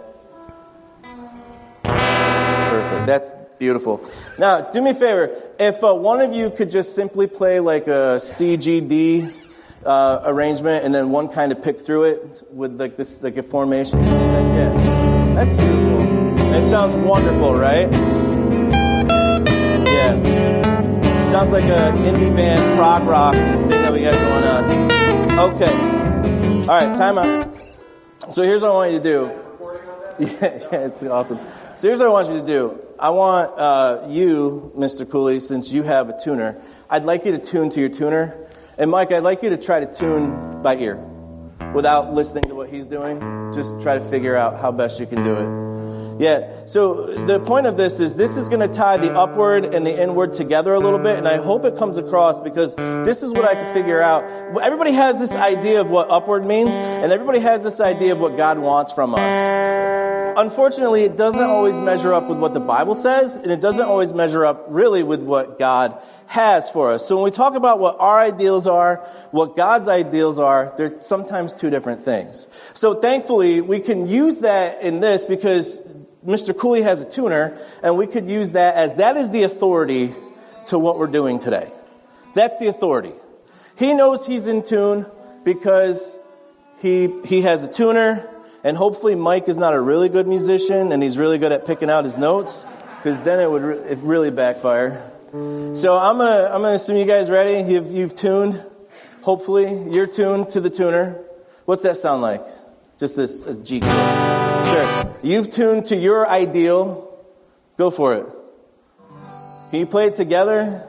Perfect. 1.83 3.07
That's 3.07 3.35
beautiful. 3.59 4.09
Now, 4.39 4.63
do 4.63 4.81
me 4.81 4.91
a 4.91 4.95
favor. 4.95 5.37
If 5.59 5.85
uh, 5.85 5.95
one 5.95 6.21
of 6.21 6.33
you 6.33 6.51
could 6.51 6.71
just 6.71 6.95
simply 6.95 7.27
play 7.27 7.61
like 7.61 7.87
a 7.87 8.21
CGD 8.23 9.42
uh, 9.85 10.23
arrangement 10.25 10.85
and 10.85 10.95
then 10.95 11.11
one 11.11 11.29
kind 11.29 11.53
of 11.53 11.63
pick 11.63 11.81
through 11.81 12.05
it 12.05 12.43
with 12.51 12.81
like 12.81 12.97
this 12.97 13.23
like 13.23 13.37
a 13.37 13.43
formation. 13.43 13.99
Yeah, 14.03 14.73
that's 15.35 15.51
beautiful. 15.51 16.55
It 16.55 16.69
sounds 16.69 16.95
wonderful, 16.95 17.55
right? 17.55 17.91
Yeah, 19.87 20.23
sounds 21.31 21.53
like 21.53 21.65
an 21.65 21.97
indie 21.97 22.35
band 22.35 22.79
prog 22.79 23.05
rock 23.05 23.35
thing 23.35 23.69
that 23.71 23.93
we 23.93 24.01
got 24.01 24.15
going 24.15 24.45
on. 24.45 25.53
Okay, 25.53 25.73
all 26.63 26.67
right, 26.67 26.97
time 26.97 27.19
out. 27.19 27.49
So 28.33 28.43
here's 28.43 28.63
what 28.63 28.71
I 28.71 28.75
want 28.75 28.93
you 28.93 28.99
to 28.99 29.03
do. 29.03 29.39
Yeah, 30.19 30.59
yeah, 30.71 30.87
it's 30.87 31.03
awesome. 31.03 31.39
So 31.77 31.89
here's 31.89 31.99
what 31.99 32.09
I 32.09 32.13
want 32.13 32.29
you 32.29 32.41
to 32.41 32.47
do. 32.47 32.79
I 32.99 33.11
want 33.11 33.59
uh, 33.59 34.07
you, 34.09 34.71
Mr. 34.77 35.09
Cooley, 35.09 35.41
since 35.41 35.73
you 35.73 35.83
have 35.83 36.11
a 36.11 36.17
tuner, 36.17 36.61
I'd 36.89 37.05
like 37.05 37.25
you 37.25 37.33
to 37.33 37.39
tune 37.39 37.71
to 37.71 37.81
your 37.81 37.89
tuner. 37.89 38.42
And 38.83 38.91
Mike, 38.91 39.13
I'd 39.13 39.23
like 39.23 39.45
you 39.45 39.51
to 39.51 39.57
try 39.57 39.79
to 39.79 39.87
tune 39.87 40.61
by 40.61 40.75
ear 40.75 40.97
without 41.73 42.15
listening 42.15 42.43
to 42.49 42.57
what 42.57 42.69
he's 42.69 42.89
doing. 42.89 43.21
Just 43.55 43.81
try 43.81 43.97
to 43.97 44.05
figure 44.05 44.35
out 44.35 44.59
how 44.59 44.73
best 44.73 44.99
you 44.99 45.07
can 45.07 45.23
do 45.23 45.37
it. 45.37 46.21
Yeah. 46.21 46.67
So 46.67 47.07
the 47.07 47.39
point 47.39 47.67
of 47.67 47.77
this 47.77 48.01
is 48.01 48.17
this 48.17 48.37
is 48.37 48.49
going 48.49 48.59
to 48.59 48.67
tie 48.67 48.97
the 48.97 49.15
upward 49.15 49.73
and 49.73 49.87
the 49.87 50.03
inward 50.03 50.33
together 50.33 50.75
a 50.75 50.81
little 50.81 50.99
bit, 50.99 51.17
and 51.17 51.29
I 51.29 51.37
hope 51.37 51.65
it 51.65 51.77
comes 51.77 51.97
across 51.97 52.41
because 52.41 52.75
this 52.75 53.23
is 53.23 53.33
what 53.33 53.45
I 53.45 53.55
can 53.55 53.73
figure 53.73 54.03
out. 54.03 54.25
Everybody 54.61 54.91
has 54.91 55.21
this 55.21 55.37
idea 55.37 55.81
of 55.81 55.89
what 55.89 56.11
upward 56.11 56.45
means, 56.45 56.71
and 56.71 57.13
everybody 57.13 57.39
has 57.39 57.63
this 57.63 57.79
idea 57.81 58.11
of 58.11 58.19
what 58.19 58.37
God 58.37 58.59
wants 58.59 58.91
from 58.91 59.15
us. 59.15 59.72
Unfortunately, 60.37 61.05
it 61.05 61.17
doesn't 61.17 61.43
always 61.43 61.79
measure 61.79 62.13
up 62.13 62.29
with 62.29 62.39
what 62.39 62.55
the 62.55 62.61
Bible 62.61 62.95
says, 62.95 63.37
and 63.37 63.51
it 63.51 63.61
doesn't 63.61 63.85
always 63.85 64.13
measure 64.13 64.45
up 64.45 64.67
really 64.69 65.03
with 65.03 65.23
what 65.23 65.59
God 65.59 66.01
has 66.27 66.71
for 66.71 66.93
us. 66.93 67.07
So 67.07 67.17
when 67.17 67.25
we 67.25 67.31
talk 67.31 67.55
about 67.55 67.79
what 67.79 67.97
our 67.99 68.21
ideals 68.21 68.67
are, 68.67 68.97
what 69.31 69.57
God's 69.57 69.89
ideals 69.89 70.39
are, 70.39 70.73
they're 70.77 71.01
sometimes 71.01 71.55
two 71.55 71.71
different 71.71 72.05
things. 72.05 72.47
So 72.75 72.95
thankfully, 72.95 73.61
we 73.61 73.81
can 73.81 74.09
use 74.09 74.41
that 74.41 74.83
in 74.83 75.01
this 75.01 75.25
because 75.25 75.81
Mr. 76.27 76.57
Cooley 76.57 76.83
has 76.83 77.01
a 77.01 77.09
tuner, 77.09 77.59
and 77.83 77.97
we 77.97 78.07
could 78.07 78.31
use 78.31 78.53
that 78.53 78.77
as 78.77 78.97
that 78.97 79.17
is 79.17 79.31
the 79.31 79.43
authority 79.43 80.15
to 80.67 80.79
what 80.79 80.99
we're 80.99 81.07
doing 81.07 81.39
today. 81.39 81.71
That's 82.35 82.59
the 82.59 82.69
authority. 82.69 83.13
He 83.77 83.95
knows 83.95 84.27
he's 84.27 84.47
in 84.47 84.63
tune 84.63 85.07
because 85.45 86.19
he, 86.81 87.13
he 87.25 87.43
has 87.43 87.63
a 87.65 87.69
tuner, 87.69 88.29
and 88.65 88.77
hopefully 88.77 89.15
Mike 89.15 89.49
is 89.49 89.59
not 89.59 89.75
a 89.75 89.81
really 89.81 90.09
good 90.09 90.27
musician 90.27 90.93
and 90.93 91.03
he's 91.03 91.19
really 91.19 91.39
good 91.39 91.53
at 91.53 91.67
picking 91.67 91.91
out 91.91 92.05
his 92.05 92.17
notes, 92.17 92.65
because 92.99 93.23
then 93.23 93.41
it 93.41 93.51
would 93.51 93.63
re- 93.63 93.79
it 93.79 93.99
really 93.99 94.31
backfire. 94.31 95.11
So 95.33 95.97
I'm 95.99 96.19
gonna 96.19 96.51
I'm 96.53 96.61
gonna 96.63 96.75
assume 96.75 96.97
you 96.97 97.07
guys 97.07 97.31
ready. 97.31 97.63
You've 97.73 97.91
you've 97.91 98.15
tuned. 98.15 98.63
Hopefully 99.23 99.91
you're 99.91 100.07
tuned 100.07 100.51
to 100.51 100.61
the 100.61 100.69
tuner. 100.69 101.19
What's 101.65 101.83
that 101.83 101.97
sound 101.97 102.23
like? 102.23 102.45
Just 102.99 103.17
this 103.17 103.45
G 103.63 103.81
chord. 103.81 103.93
Sure. 104.67 105.15
You've 105.23 105.49
tuned 105.51 105.87
to 105.87 105.97
your 105.97 106.29
ideal. 106.29 107.09
Go 107.79 107.91
for 107.91 108.15
it. 108.15 108.27
Can 109.71 109.79
you 109.81 109.87
play 109.87 110.07
it 110.07 110.15
together? 110.15 110.87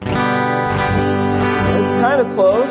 It's 0.00 1.90
kind 2.00 2.20
of 2.20 2.32
close. 2.34 2.70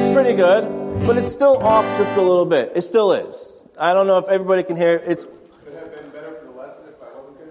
It's 0.00 0.08
pretty 0.08 0.34
good, 0.34 0.64
but 1.06 1.16
it's 1.16 1.32
still 1.32 1.58
off 1.58 1.84
just 1.96 2.16
a 2.16 2.20
little 2.22 2.46
bit. 2.46 2.72
It 2.74 2.82
still 2.82 3.12
is. 3.12 3.52
I 3.78 3.92
don't 3.94 4.06
know 4.06 4.18
if 4.18 4.28
everybody 4.28 4.62
can 4.62 4.76
hear. 4.76 4.96
It. 4.96 5.04
It's. 5.06 5.24
It 5.24 5.32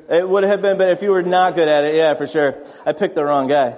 It 0.10 0.28
would 0.28 0.43
have 0.43 0.62
been 0.62 0.78
better 0.78 0.91
if 0.91 1.02
you 1.02 1.12
were 1.12 1.24
not 1.24 1.56
good 1.56 1.68
at 1.68 1.84
it. 1.84 1.95
Yeah, 1.95 2.14
for 2.14 2.28
sure. 2.28 2.64
I 2.86 2.93
picked 2.93 3.16
the 3.16 3.26
wrong 3.26 3.48
guy. 3.48 3.78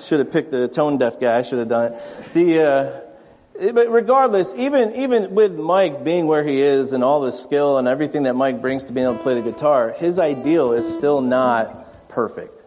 Should 0.00 0.20
have 0.20 0.30
picked 0.30 0.50
the 0.50 0.68
tone 0.68 0.98
deaf 0.98 1.20
guy. 1.20 1.38
I 1.38 1.42
should 1.42 1.58
have 1.58 1.68
done 1.68 1.92
it. 1.92 2.00
The. 2.32 2.62
Uh, 2.62 3.00
but 3.74 3.90
regardless, 3.90 4.54
even, 4.56 4.94
even 4.96 5.34
with 5.34 5.52
Mike 5.52 6.04
being 6.04 6.26
where 6.26 6.42
he 6.42 6.60
is 6.60 6.92
and 6.92 7.04
all 7.04 7.20
the 7.20 7.30
skill 7.32 7.78
and 7.78 7.86
everything 7.86 8.22
that 8.24 8.34
Mike 8.34 8.60
brings 8.60 8.86
to 8.86 8.92
being 8.92 9.06
able 9.06 9.18
to 9.18 9.22
play 9.22 9.34
the 9.34 9.42
guitar, 9.42 9.90
his 9.90 10.18
ideal 10.18 10.72
is 10.72 10.92
still 10.92 11.20
not 11.20 12.08
perfect. 12.08 12.61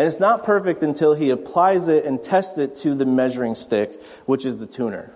And 0.00 0.06
it's 0.06 0.18
not 0.18 0.44
perfect 0.44 0.82
until 0.82 1.12
he 1.12 1.28
applies 1.28 1.86
it 1.88 2.06
and 2.06 2.22
tests 2.22 2.56
it 2.56 2.74
to 2.76 2.94
the 2.94 3.04
measuring 3.04 3.54
stick, 3.54 4.02
which 4.24 4.46
is 4.46 4.56
the 4.56 4.64
tuner. 4.64 5.12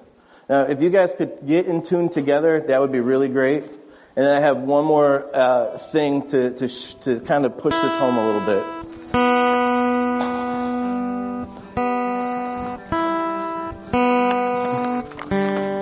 Now, 0.47 0.65
if 0.65 0.83
you 0.83 0.91
guys 0.91 1.15
could 1.15 1.39
get 1.47 1.65
in 1.65 1.81
tune 1.81 2.11
together, 2.11 2.61
that 2.61 2.83
would 2.83 2.93
be 2.93 3.01
really 3.01 3.29
great. 3.31 3.63
And 3.65 4.27
then 4.27 4.37
I 4.37 4.41
have 4.41 4.59
one 4.59 4.85
more 4.85 5.35
uh, 5.35 5.79
thing 5.79 6.29
to, 6.29 6.51
to, 6.57 6.69
sh- 6.69 6.97
to 6.97 7.21
kind 7.21 7.47
of 7.47 7.57
push 7.57 7.73
this 7.73 7.95
home 7.95 8.19
a 8.19 8.27
little 8.27 8.45
bit. 8.45 8.63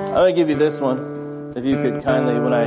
I'm 0.06 0.14
going 0.14 0.32
to 0.32 0.40
give 0.40 0.48
you 0.48 0.54
this 0.54 0.78
one. 0.78 1.54
If 1.56 1.64
you 1.64 1.74
could 1.74 2.04
kindly, 2.04 2.38
when 2.38 2.52
I, 2.52 2.66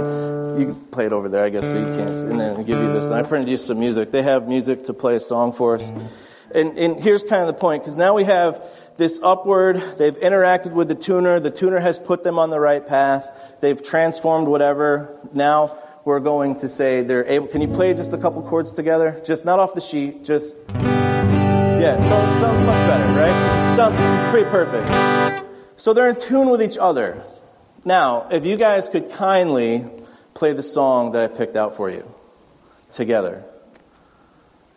you 0.59 0.65
can 0.65 0.75
play 0.91 1.05
it 1.05 1.13
over 1.13 1.29
there, 1.29 1.45
I 1.45 1.49
guess, 1.49 1.63
so 1.63 1.79
you 1.79 1.85
can't, 1.95 2.13
and 2.13 2.37
then 2.37 2.65
give 2.65 2.77
you 2.77 2.91
this. 2.91 3.05
And 3.05 3.13
I 3.13 3.23
printed 3.23 3.47
you 3.47 3.55
some 3.55 3.79
music. 3.79 4.11
They 4.11 4.21
have 4.21 4.49
music 4.49 4.83
to 4.87 4.93
play 4.93 5.15
a 5.15 5.21
song 5.21 5.53
for 5.53 5.77
us. 5.77 5.89
And, 6.55 6.79
and 6.79 7.03
here's 7.03 7.21
kind 7.21 7.41
of 7.41 7.47
the 7.47 7.53
point, 7.53 7.83
because 7.83 7.97
now 7.97 8.13
we 8.13 8.23
have 8.23 8.63
this 8.95 9.19
upward, 9.21 9.75
they've 9.97 10.17
interacted 10.17 10.71
with 10.71 10.87
the 10.87 10.95
tuner, 10.95 11.41
the 11.41 11.51
tuner 11.51 11.79
has 11.79 11.99
put 11.99 12.23
them 12.23 12.39
on 12.39 12.49
the 12.49 12.61
right 12.61 12.87
path, 12.87 13.57
they've 13.59 13.83
transformed 13.83 14.47
whatever. 14.47 15.19
Now 15.33 15.77
we're 16.05 16.21
going 16.21 16.59
to 16.61 16.69
say 16.69 17.01
they're 17.01 17.27
able, 17.27 17.47
can 17.47 17.61
you 17.61 17.67
play 17.67 17.93
just 17.93 18.13
a 18.13 18.17
couple 18.17 18.41
chords 18.41 18.71
together? 18.71 19.21
Just 19.25 19.43
not 19.43 19.59
off 19.59 19.73
the 19.73 19.81
sheet, 19.81 20.23
just, 20.23 20.57
yeah, 20.71 21.97
so, 21.97 22.39
sounds 22.39 22.65
much 22.65 22.87
better, 22.87 23.19
right? 23.19 23.75
Sounds 23.75 24.31
pretty 24.31 24.49
perfect. 24.49 25.45
So 25.75 25.93
they're 25.93 26.07
in 26.07 26.15
tune 26.15 26.49
with 26.49 26.61
each 26.61 26.77
other. 26.77 27.21
Now, 27.83 28.29
if 28.31 28.45
you 28.45 28.55
guys 28.55 28.87
could 28.87 29.11
kindly 29.11 29.85
play 30.33 30.53
the 30.53 30.63
song 30.63 31.11
that 31.11 31.23
I 31.31 31.35
picked 31.35 31.57
out 31.57 31.75
for 31.75 31.89
you 31.89 32.09
together. 32.91 33.43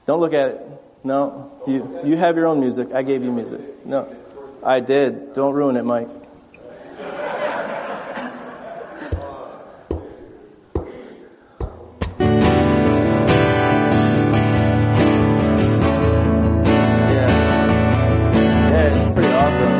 Don't 0.07 0.19
look 0.19 0.35
at 0.35 0.51
it. 0.51 0.83
No, 1.05 1.53
you, 1.67 2.01
you 2.05 2.17
have 2.17 2.37
your 2.37 2.47
own 2.47 2.61
music. 2.61 2.93
I 2.93 3.03
gave 3.03 3.23
you 3.23 3.33
music. 3.33 3.61
No, 3.87 4.15
I 4.63 4.81
did. 4.81 5.33
Don't 5.33 5.55
ruin 5.55 5.77
it, 5.77 5.85
Mike. 5.85 6.09
Yeah. 17.11 17.67
Yeah, 18.71 18.97
it's 18.97 19.15
pretty 19.15 19.33
awesome. 19.33 19.75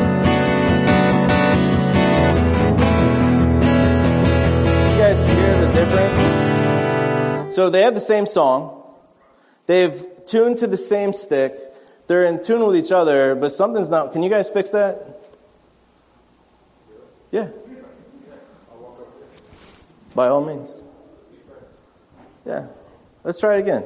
You 4.89 4.97
guys 4.97 5.27
hear 5.27 5.53
the 5.65 5.71
difference? 5.73 7.55
So 7.55 7.69
they 7.69 7.81
have 7.81 7.93
the 7.93 7.99
same 7.99 8.25
song. 8.25 8.75
They've 9.67 10.05
tuned 10.29 10.57
to 10.59 10.67
the 10.67 10.77
same 10.77 11.13
stick. 11.13 11.57
They're 12.07 12.25
in 12.25 12.43
tune 12.43 12.65
with 12.65 12.75
each 12.75 12.91
other, 12.91 13.35
but 13.35 13.51
something's 13.51 13.89
not. 13.89 14.13
Can 14.13 14.23
you 14.23 14.29
guys 14.29 14.49
fix 14.49 14.71
that? 14.71 15.21
Yeah. 17.31 17.49
By 20.15 20.27
all 20.27 20.43
means. 20.43 20.81
Yeah. 22.45 22.67
Let's 23.23 23.39
try 23.39 23.57
it 23.57 23.59
again. 23.59 23.83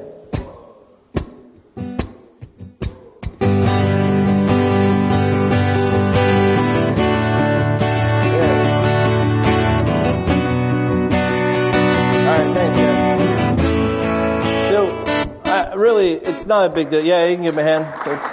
Really, 15.84 16.12
it's 16.12 16.46
not 16.46 16.64
a 16.64 16.70
big 16.70 16.88
deal. 16.88 17.04
Yeah, 17.04 17.26
you 17.26 17.36
can 17.36 17.44
give 17.44 17.54
him 17.54 17.60
a 17.60 17.62
hand. 17.62 17.84
It's, 18.06 18.32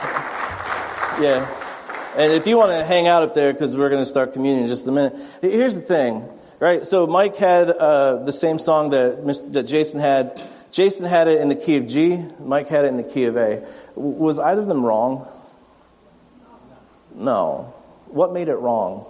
yeah. 1.22 1.46
And 2.16 2.32
if 2.32 2.48
you 2.48 2.56
want 2.58 2.72
to 2.72 2.86
hang 2.86 3.08
out 3.08 3.24
up 3.24 3.34
there, 3.34 3.52
because 3.52 3.76
we're 3.76 3.90
going 3.90 4.02
to 4.02 4.10
start 4.10 4.32
communion 4.32 4.64
in 4.64 4.70
just 4.70 4.88
a 4.88 4.92
minute. 4.92 5.20
Here's 5.42 5.76
the 5.76 5.82
thing, 5.82 6.28
right? 6.60 6.88
So 6.88 7.06
Mike 7.08 7.36
had 7.36 7.70
uh, 7.70 8.24
the 8.24 8.32
same 8.32 8.58
song 8.58 8.92
that, 8.92 9.24
Mr., 9.24 9.52
that 9.52 9.64
Jason 9.64 10.00
had. 10.00 10.42
Jason 10.72 11.06
had 11.06 11.28
it 11.28 11.42
in 11.42 11.50
the 11.50 11.56
key 11.56 11.76
of 11.76 11.88
G. 11.88 12.24
Mike 12.40 12.70
had 12.70 12.86
it 12.86 12.88
in 12.88 12.96
the 12.96 13.04
key 13.04 13.26
of 13.26 13.36
A. 13.36 13.68
Was 13.96 14.40
either 14.40 14.62
of 14.62 14.70
them 14.70 14.86
wrong? 14.86 15.28
No. 17.14 17.74
What 18.08 18.32
made 18.32 18.48
it 18.48 18.56
wrong? 18.56 19.06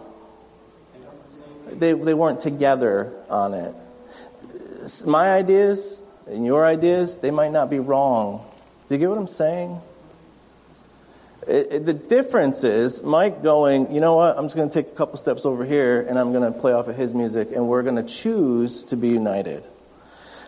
They, 1.71 1.93
they 1.93 2.15
weren't 2.15 2.39
together 2.39 3.13
on 3.29 3.53
it. 3.53 3.75
My 5.05 5.31
ideas 5.31 6.01
and 6.27 6.45
your 6.45 6.65
ideas, 6.65 7.17
they 7.17 7.31
might 7.31 7.51
not 7.51 7.69
be 7.69 7.79
wrong. 7.79 8.45
Do 8.87 8.95
you 8.95 8.99
get 8.99 9.09
what 9.09 9.17
I'm 9.17 9.27
saying? 9.27 9.81
It, 11.47 11.67
it, 11.71 11.85
the 11.85 11.93
difference 11.93 12.63
is 12.63 13.01
Mike 13.01 13.41
going, 13.41 13.91
you 13.91 13.99
know 13.99 14.15
what, 14.17 14.37
I'm 14.37 14.45
just 14.45 14.55
going 14.55 14.69
to 14.69 14.73
take 14.73 14.91
a 14.91 14.95
couple 14.95 15.17
steps 15.17 15.45
over 15.45 15.65
here 15.65 16.01
and 16.01 16.19
I'm 16.19 16.31
going 16.31 16.51
to 16.51 16.57
play 16.57 16.73
off 16.73 16.87
of 16.87 16.95
his 16.95 17.15
music 17.15 17.49
and 17.51 17.67
we're 17.67 17.83
going 17.83 17.95
to 17.95 18.03
choose 18.03 18.83
to 18.85 18.97
be 18.97 19.09
united. 19.09 19.63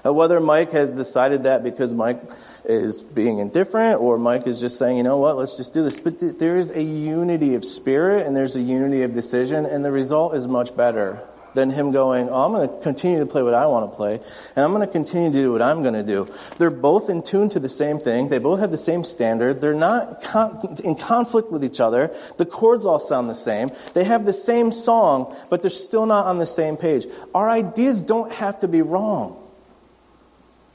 Uh, 0.06 0.14
whether 0.14 0.40
Mike 0.40 0.72
has 0.74 0.92
decided 0.92 1.44
that 1.44 1.64
because 1.64 1.94
Mike 1.94 2.22
is 2.66 3.02
being 3.02 3.40
indifferent 3.40 4.02
or 4.02 4.18
Mike 4.18 4.46
is 4.46 4.60
just 4.60 4.78
saying, 4.78 4.98
you 4.98 5.04
know 5.04 5.18
what, 5.18 5.38
let's 5.38 5.58
just 5.58 5.74
do 5.74 5.84
this. 5.84 5.98
But 6.00 6.20
th- 6.20 6.38
there 6.38 6.58
is 6.58 6.70
a 6.70 6.84
unity 6.84 7.56
of 7.56 7.66
spirit 7.66 8.28
and 8.28 8.36
there's 8.36 8.56
a 8.56 8.62
unity 8.62 9.04
of 9.04 9.14
decision 9.14 9.66
and 9.66 9.84
the 9.84 9.92
result 9.92 10.36
is 10.36 10.48
much 10.48 10.76
better 10.76 11.22
than 11.54 11.70
him 11.70 11.92
going, 11.92 12.30
oh, 12.30 12.46
I'm 12.46 12.52
going 12.52 12.68
to 12.68 12.84
continue 12.84 13.20
to 13.20 13.26
play 13.26 13.44
what 13.44 13.54
I 13.54 13.68
want 13.68 13.92
to 13.92 13.96
play, 13.96 14.16
and 14.56 14.66
I'm 14.66 14.72
going 14.72 14.86
to 14.86 14.92
continue 14.92 15.32
to 15.32 15.38
do 15.38 15.52
what 15.52 15.62
I'm 15.62 15.82
going 15.82 15.94
to 15.94 16.04
do. 16.04 16.32
They're 16.58 16.70
both 16.70 17.10
in 17.10 17.22
tune 17.22 17.50
to 17.50 17.60
the 17.60 17.70
same 17.70 18.00
thing. 18.00 18.30
They 18.30 18.40
both 18.40 18.60
have 18.60 18.72
the 18.72 18.78
same 18.78 19.04
standard. 19.04 19.62
They're 19.62 19.74
not 19.74 20.24
con- 20.24 20.78
in 20.84 20.96
conflict 20.96 21.52
with 21.52 21.64
each 21.64 21.80
other. 21.80 22.16
The 22.38 22.46
chords 22.46 22.86
all 22.86 23.00
sound 23.00 23.30
the 23.30 23.36
same. 23.36 23.72
They 23.94 24.04
have 24.04 24.26
the 24.26 24.34
same 24.34 24.72
song, 24.72 25.36
but 25.50 25.62
they're 25.62 25.72
still 25.72 26.06
not 26.06 26.26
on 26.26 26.40
the 26.40 26.46
same 26.46 26.78
page. 26.78 27.06
Our 27.34 27.50
ideas 27.50 28.02
don't 28.02 28.32
have 28.32 28.60
to 28.62 28.68
be 28.68 28.82
wrong. 28.82 29.40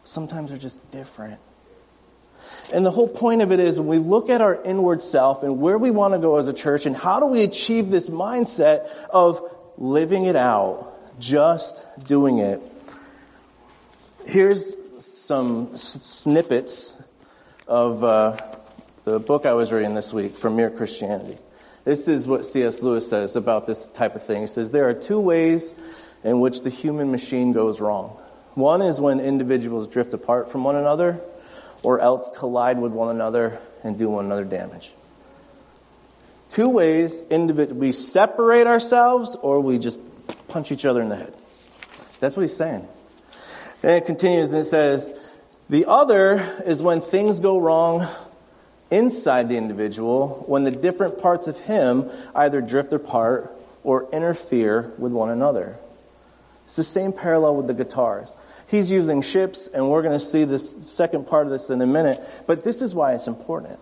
Sometimes 0.04 0.50
they're 0.50 0.58
just 0.58 0.90
different. 0.90 1.40
And 2.72 2.84
the 2.84 2.90
whole 2.90 3.08
point 3.08 3.42
of 3.42 3.50
it 3.50 3.60
is 3.60 3.78
when 3.78 3.88
we 3.88 3.98
look 3.98 4.28
at 4.28 4.40
our 4.40 4.62
inward 4.62 5.02
self 5.02 5.42
and 5.42 5.60
where 5.60 5.78
we 5.78 5.90
want 5.90 6.14
to 6.14 6.18
go 6.18 6.36
as 6.36 6.48
a 6.48 6.52
church 6.52 6.86
and 6.86 6.94
how 6.94 7.20
do 7.20 7.26
we 7.26 7.42
achieve 7.42 7.90
this 7.90 8.08
mindset 8.08 8.86
of 9.10 9.42
living 9.78 10.26
it 10.26 10.36
out, 10.36 11.18
just 11.20 11.80
doing 12.04 12.38
it. 12.38 12.60
Here's 14.26 14.74
some 14.98 15.76
snippets 15.76 16.94
of 17.66 18.02
uh, 18.02 18.36
the 19.04 19.20
book 19.20 19.46
I 19.46 19.54
was 19.54 19.72
reading 19.72 19.94
this 19.94 20.12
week 20.12 20.36
from 20.36 20.56
Mere 20.56 20.70
Christianity. 20.70 21.38
This 21.84 22.08
is 22.08 22.26
what 22.26 22.44
C.S. 22.44 22.82
Lewis 22.82 23.08
says 23.08 23.36
about 23.36 23.66
this 23.66 23.88
type 23.88 24.16
of 24.16 24.22
thing. 24.22 24.42
He 24.42 24.46
says, 24.48 24.72
There 24.72 24.88
are 24.88 24.94
two 24.94 25.20
ways 25.20 25.74
in 26.24 26.40
which 26.40 26.62
the 26.62 26.70
human 26.70 27.10
machine 27.10 27.52
goes 27.52 27.80
wrong. 27.80 28.18
One 28.54 28.82
is 28.82 29.00
when 29.00 29.20
individuals 29.20 29.88
drift 29.88 30.12
apart 30.12 30.50
from 30.50 30.64
one 30.64 30.74
another, 30.74 31.20
or 31.84 32.00
else 32.00 32.30
collide 32.36 32.80
with 32.80 32.92
one 32.92 33.14
another 33.14 33.60
and 33.84 33.96
do 33.96 34.08
one 34.08 34.24
another 34.24 34.44
damage. 34.44 34.92
Two 36.50 36.68
ways 36.68 37.22
we 37.30 37.92
separate 37.92 38.66
ourselves, 38.66 39.36
or 39.42 39.60
we 39.60 39.78
just 39.78 39.98
punch 40.48 40.72
each 40.72 40.84
other 40.84 41.02
in 41.02 41.08
the 41.08 41.16
head. 41.16 41.34
That's 42.20 42.36
what 42.36 42.42
he's 42.42 42.56
saying. 42.56 42.86
And 43.82 43.92
it 43.92 44.06
continues 44.06 44.52
and 44.52 44.62
it 44.62 44.64
says, 44.64 45.12
The 45.68 45.86
other 45.86 46.62
is 46.64 46.82
when 46.82 47.00
things 47.00 47.38
go 47.38 47.58
wrong 47.58 48.08
inside 48.90 49.48
the 49.48 49.56
individual 49.56 50.44
when 50.46 50.64
the 50.64 50.70
different 50.70 51.20
parts 51.20 51.46
of 51.46 51.58
him 51.58 52.10
either 52.34 52.60
drift 52.60 52.92
apart 52.92 53.54
or 53.84 54.08
interfere 54.12 54.92
with 54.98 55.12
one 55.12 55.30
another. 55.30 55.76
It's 56.66 56.76
the 56.76 56.84
same 56.84 57.12
parallel 57.12 57.56
with 57.56 57.66
the 57.66 57.74
guitars. 57.74 58.34
He's 58.66 58.90
using 58.90 59.22
ships, 59.22 59.66
and 59.68 59.88
we're 59.88 60.02
going 60.02 60.18
to 60.18 60.24
see 60.24 60.44
this 60.44 60.70
second 60.92 61.26
part 61.26 61.46
of 61.46 61.50
this 61.50 61.70
in 61.70 61.80
a 61.80 61.86
minute, 61.86 62.20
but 62.46 62.64
this 62.64 62.82
is 62.82 62.94
why 62.94 63.14
it's 63.14 63.26
important. 63.26 63.78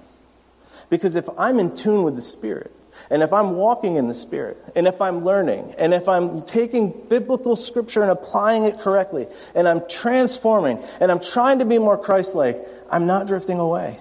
Because 0.88 1.16
if 1.16 1.28
I'm 1.38 1.58
in 1.58 1.74
tune 1.74 2.02
with 2.04 2.16
the 2.16 2.22
Spirit, 2.22 2.72
and 3.10 3.22
if 3.22 3.32
I'm 3.32 3.52
walking 3.52 3.96
in 3.96 4.08
the 4.08 4.14
Spirit, 4.14 4.56
and 4.74 4.86
if 4.86 5.00
I'm 5.00 5.24
learning, 5.24 5.74
and 5.78 5.92
if 5.92 6.08
I'm 6.08 6.42
taking 6.42 6.90
biblical 7.08 7.56
scripture 7.56 8.02
and 8.02 8.10
applying 8.10 8.64
it 8.64 8.80
correctly, 8.80 9.26
and 9.54 9.68
I'm 9.68 9.82
transforming, 9.88 10.82
and 11.00 11.10
I'm 11.10 11.20
trying 11.20 11.58
to 11.58 11.64
be 11.64 11.78
more 11.78 11.98
Christ 11.98 12.34
like, 12.34 12.66
I'm 12.90 13.06
not 13.06 13.26
drifting 13.26 13.58
away. 13.58 13.98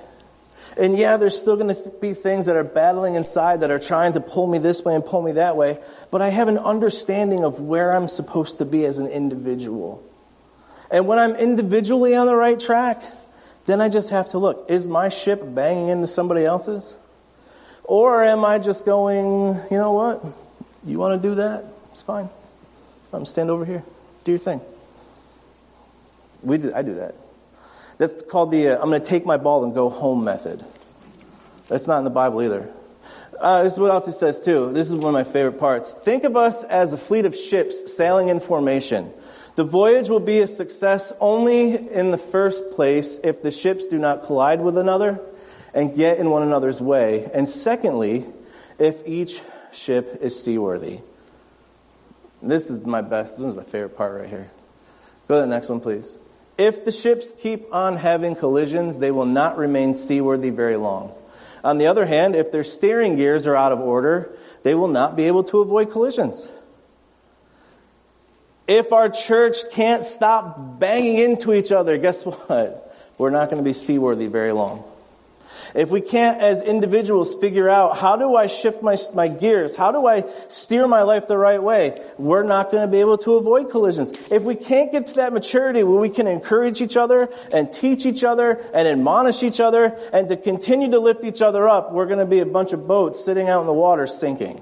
And 0.77 0.97
yeah, 0.97 1.17
there's 1.17 1.37
still 1.37 1.55
going 1.55 1.73
to 1.73 1.89
be 2.01 2.13
things 2.13 2.47
that 2.47 2.55
are 2.55 2.63
battling 2.63 3.15
inside 3.15 3.61
that 3.61 3.71
are 3.71 3.79
trying 3.79 4.13
to 4.13 4.19
pull 4.19 4.47
me 4.47 4.57
this 4.57 4.83
way 4.83 4.93
and 4.93 5.05
pull 5.05 5.21
me 5.21 5.33
that 5.33 5.55
way, 5.55 5.79
but 6.11 6.21
I 6.21 6.29
have 6.29 6.47
an 6.47 6.57
understanding 6.57 7.43
of 7.43 7.59
where 7.59 7.95
I'm 7.95 8.09
supposed 8.09 8.57
to 8.57 8.65
be 8.65 8.85
as 8.85 8.99
an 8.99 9.07
individual. 9.07 10.03
And 10.91 11.07
when 11.07 11.17
I'm 11.17 11.35
individually 11.35 12.15
on 12.15 12.27
the 12.27 12.35
right 12.35 12.59
track, 12.59 13.01
then 13.65 13.81
I 13.81 13.89
just 13.89 14.09
have 14.09 14.29
to 14.29 14.37
look 14.37 14.65
is 14.69 14.87
my 14.87 15.09
ship 15.09 15.41
banging 15.43 15.89
into 15.89 16.07
somebody 16.07 16.45
else's? 16.45 16.97
Or 17.83 18.23
am 18.23 18.43
I 18.43 18.57
just 18.57 18.85
going, 18.85 19.59
you 19.69 19.77
know 19.77 19.93
what? 19.93 20.23
You 20.83 20.97
want 20.97 21.21
to 21.21 21.27
do 21.27 21.35
that? 21.35 21.65
It's 21.91 22.01
fine. 22.01 22.29
I'm 23.13 23.25
stand 23.25 23.49
over 23.49 23.65
here. 23.65 23.83
Do 24.23 24.31
your 24.31 24.39
thing. 24.39 24.61
We 26.41 26.57
do, 26.57 26.73
I 26.73 26.81
do 26.81 26.95
that. 26.95 27.15
That's 27.97 28.21
called 28.23 28.51
the 28.51 28.69
uh, 28.69 28.81
I'm 28.81 28.89
going 28.89 29.01
to 29.01 29.05
take 29.05 29.25
my 29.25 29.37
ball 29.37 29.63
and 29.63 29.73
go 29.73 29.89
home 29.89 30.23
method. 30.23 30.65
That's 31.67 31.87
not 31.87 31.99
in 31.99 32.03
the 32.03 32.09
Bible 32.09 32.41
either. 32.41 32.69
Uh, 33.39 33.63
this 33.63 33.73
is 33.73 33.79
what 33.79 33.91
else 33.91 34.17
says 34.17 34.39
too. 34.39 34.71
This 34.71 34.87
is 34.87 34.95
one 34.95 35.07
of 35.07 35.13
my 35.13 35.23
favorite 35.23 35.59
parts. 35.59 35.93
Think 35.93 36.23
of 36.23 36.35
us 36.35 36.63
as 36.63 36.93
a 36.93 36.97
fleet 36.97 37.25
of 37.25 37.35
ships 37.35 37.95
sailing 37.95 38.29
in 38.29 38.39
formation. 38.39 39.11
The 39.55 39.63
voyage 39.63 40.09
will 40.09 40.19
be 40.19 40.39
a 40.39 40.47
success 40.47 41.13
only 41.19 41.89
in 41.89 42.11
the 42.11 42.17
first 42.17 42.71
place 42.71 43.19
if 43.23 43.41
the 43.41 43.51
ships 43.51 43.87
do 43.87 43.97
not 43.97 44.23
collide 44.23 44.61
with 44.61 44.77
another 44.77 45.21
and 45.73 45.95
get 45.95 46.17
in 46.17 46.29
one 46.29 46.43
another's 46.43 46.81
way. 46.81 47.29
And 47.33 47.47
secondly, 47.47 48.25
if 48.77 49.01
each 49.07 49.41
ship 49.71 50.19
is 50.21 50.41
seaworthy. 50.41 50.99
This 52.41 52.69
is 52.69 52.85
my 52.85 53.01
best, 53.01 53.37
this 53.37 53.47
is 53.47 53.55
my 53.55 53.63
favorite 53.63 53.97
part 53.97 54.19
right 54.19 54.29
here. 54.29 54.51
Go 55.27 55.35
to 55.35 55.41
the 55.41 55.47
next 55.47 55.69
one, 55.69 55.79
please. 55.79 56.17
If 56.57 56.85
the 56.85 56.91
ships 56.91 57.33
keep 57.33 57.73
on 57.73 57.97
having 57.97 58.35
collisions, 58.35 58.99
they 58.99 59.11
will 59.11 59.25
not 59.25 59.57
remain 59.57 59.95
seaworthy 59.95 60.49
very 60.49 60.75
long. 60.75 61.13
On 61.63 61.77
the 61.77 61.87
other 61.87 62.05
hand, 62.05 62.35
if 62.35 62.51
their 62.51 62.63
steering 62.63 63.15
gears 63.15 63.47
are 63.47 63.55
out 63.55 63.71
of 63.71 63.79
order, 63.79 64.37
they 64.63 64.75
will 64.75 64.87
not 64.87 65.15
be 65.15 65.23
able 65.23 65.43
to 65.45 65.59
avoid 65.59 65.91
collisions. 65.91 66.47
If 68.67 68.93
our 68.93 69.09
church 69.09 69.57
can't 69.71 70.03
stop 70.03 70.79
banging 70.79 71.19
into 71.19 71.53
each 71.53 71.71
other, 71.71 71.97
guess 71.97 72.25
what? 72.25 72.81
We're 73.17 73.29
not 73.29 73.49
going 73.49 73.63
to 73.63 73.67
be 73.67 73.73
seaworthy 73.73 74.27
very 74.27 74.51
long. 74.51 74.83
If 75.73 75.89
we 75.89 75.99
can't, 75.99 76.39
as 76.41 76.61
individuals, 76.61 77.35
figure 77.35 77.67
out 77.67 77.97
how 77.97 78.15
do 78.15 78.35
I 78.35 78.47
shift 78.47 78.81
my, 78.81 78.97
my 79.13 79.27
gears? 79.27 79.75
How 79.75 79.91
do 79.91 80.07
I 80.07 80.23
steer 80.47 80.87
my 80.87 81.03
life 81.03 81.27
the 81.27 81.37
right 81.37 81.61
way? 81.61 82.01
We're 82.17 82.43
not 82.43 82.71
going 82.71 82.81
to 82.81 82.87
be 82.87 82.99
able 82.99 83.17
to 83.19 83.35
avoid 83.35 83.69
collisions. 83.69 84.11
If 84.31 84.43
we 84.43 84.55
can't 84.55 84.91
get 84.91 85.07
to 85.07 85.13
that 85.15 85.33
maturity 85.33 85.83
where 85.83 85.99
we 85.99 86.09
can 86.09 86.27
encourage 86.27 86.81
each 86.81 86.95
other 86.95 87.29
and 87.51 87.71
teach 87.73 88.05
each 88.05 88.23
other 88.23 88.61
and 88.73 88.87
admonish 88.87 89.43
each 89.43 89.59
other 89.59 89.97
and 90.13 90.29
to 90.29 90.37
continue 90.37 90.91
to 90.91 90.99
lift 90.99 91.25
each 91.25 91.41
other 91.41 91.67
up, 91.67 91.91
we're 91.91 92.07
going 92.07 92.19
to 92.19 92.25
be 92.25 92.39
a 92.39 92.45
bunch 92.45 92.71
of 92.71 92.87
boats 92.87 93.23
sitting 93.23 93.49
out 93.49 93.59
in 93.59 93.67
the 93.67 93.73
water 93.73 94.07
sinking. 94.07 94.61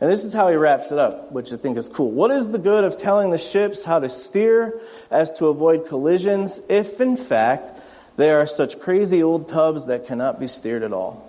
And 0.00 0.10
this 0.10 0.24
is 0.24 0.34
how 0.34 0.48
he 0.48 0.56
wraps 0.56 0.92
it 0.92 0.98
up, 0.98 1.32
which 1.32 1.52
I 1.52 1.56
think 1.56 1.78
is 1.78 1.88
cool. 1.88 2.10
What 2.10 2.30
is 2.30 2.48
the 2.48 2.58
good 2.58 2.84
of 2.84 2.98
telling 2.98 3.30
the 3.30 3.38
ships 3.38 3.82
how 3.82 3.98
to 3.98 4.10
steer 4.10 4.78
as 5.10 5.32
to 5.32 5.46
avoid 5.46 5.86
collisions 5.86 6.60
if, 6.68 7.00
in 7.00 7.16
fact, 7.16 7.72
they 8.16 8.30
are 8.30 8.46
such 8.46 8.78
crazy 8.78 9.22
old 9.22 9.48
tubs 9.48 9.86
that 9.86 10.06
cannot 10.06 10.38
be 10.38 10.48
steered 10.48 10.82
at 10.82 10.92
all? 10.92 11.26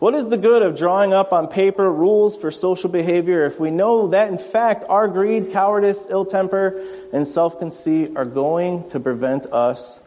What 0.00 0.14
is 0.14 0.28
the 0.28 0.36
good 0.36 0.62
of 0.62 0.76
drawing 0.76 1.12
up 1.12 1.32
on 1.32 1.46
paper 1.46 1.88
rules 1.88 2.36
for 2.36 2.50
social 2.50 2.90
behavior 2.90 3.44
if 3.44 3.60
we 3.60 3.70
know 3.70 4.08
that, 4.08 4.30
in 4.30 4.38
fact, 4.38 4.84
our 4.88 5.06
greed, 5.06 5.52
cowardice, 5.52 6.08
ill 6.10 6.24
temper, 6.24 6.82
and 7.12 7.28
self 7.28 7.60
conceit 7.60 8.16
are 8.16 8.24
going 8.24 8.88
to 8.90 8.98
prevent 8.98 9.46
us 9.46 10.00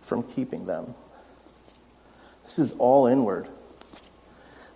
from 0.00 0.22
keeping 0.22 0.64
them? 0.64 0.94
This 2.46 2.58
is 2.58 2.72
all 2.78 3.06
inward. 3.06 3.50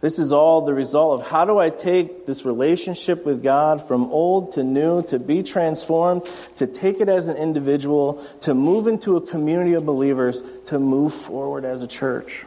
This 0.00 0.20
is 0.20 0.30
all 0.30 0.60
the 0.62 0.74
result 0.74 1.20
of 1.20 1.26
how 1.26 1.44
do 1.44 1.58
I 1.58 1.70
take 1.70 2.24
this 2.24 2.44
relationship 2.44 3.24
with 3.26 3.42
God 3.42 3.86
from 3.86 4.04
old 4.04 4.52
to 4.52 4.62
new, 4.62 5.02
to 5.04 5.18
be 5.18 5.42
transformed, 5.42 6.22
to 6.56 6.68
take 6.68 7.00
it 7.00 7.08
as 7.08 7.26
an 7.26 7.36
individual, 7.36 8.24
to 8.42 8.54
move 8.54 8.86
into 8.86 9.16
a 9.16 9.20
community 9.20 9.74
of 9.74 9.84
believers, 9.84 10.42
to 10.66 10.78
move 10.78 11.12
forward 11.12 11.64
as 11.64 11.82
a 11.82 11.88
church. 11.88 12.44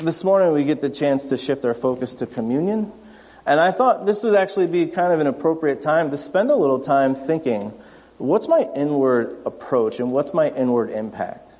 This 0.00 0.22
morning 0.22 0.52
we 0.52 0.62
get 0.62 0.80
the 0.80 0.90
chance 0.90 1.26
to 1.26 1.36
shift 1.36 1.64
our 1.64 1.74
focus 1.74 2.14
to 2.14 2.26
communion. 2.26 2.92
And 3.44 3.58
I 3.58 3.72
thought 3.72 4.06
this 4.06 4.22
would 4.22 4.36
actually 4.36 4.68
be 4.68 4.86
kind 4.86 5.12
of 5.12 5.18
an 5.18 5.26
appropriate 5.26 5.80
time 5.80 6.12
to 6.12 6.16
spend 6.16 6.52
a 6.52 6.56
little 6.56 6.78
time 6.78 7.16
thinking 7.16 7.72
what's 8.18 8.46
my 8.46 8.68
inward 8.76 9.42
approach 9.44 9.98
and 9.98 10.12
what's 10.12 10.32
my 10.32 10.50
inward 10.50 10.90
impact? 10.90 11.51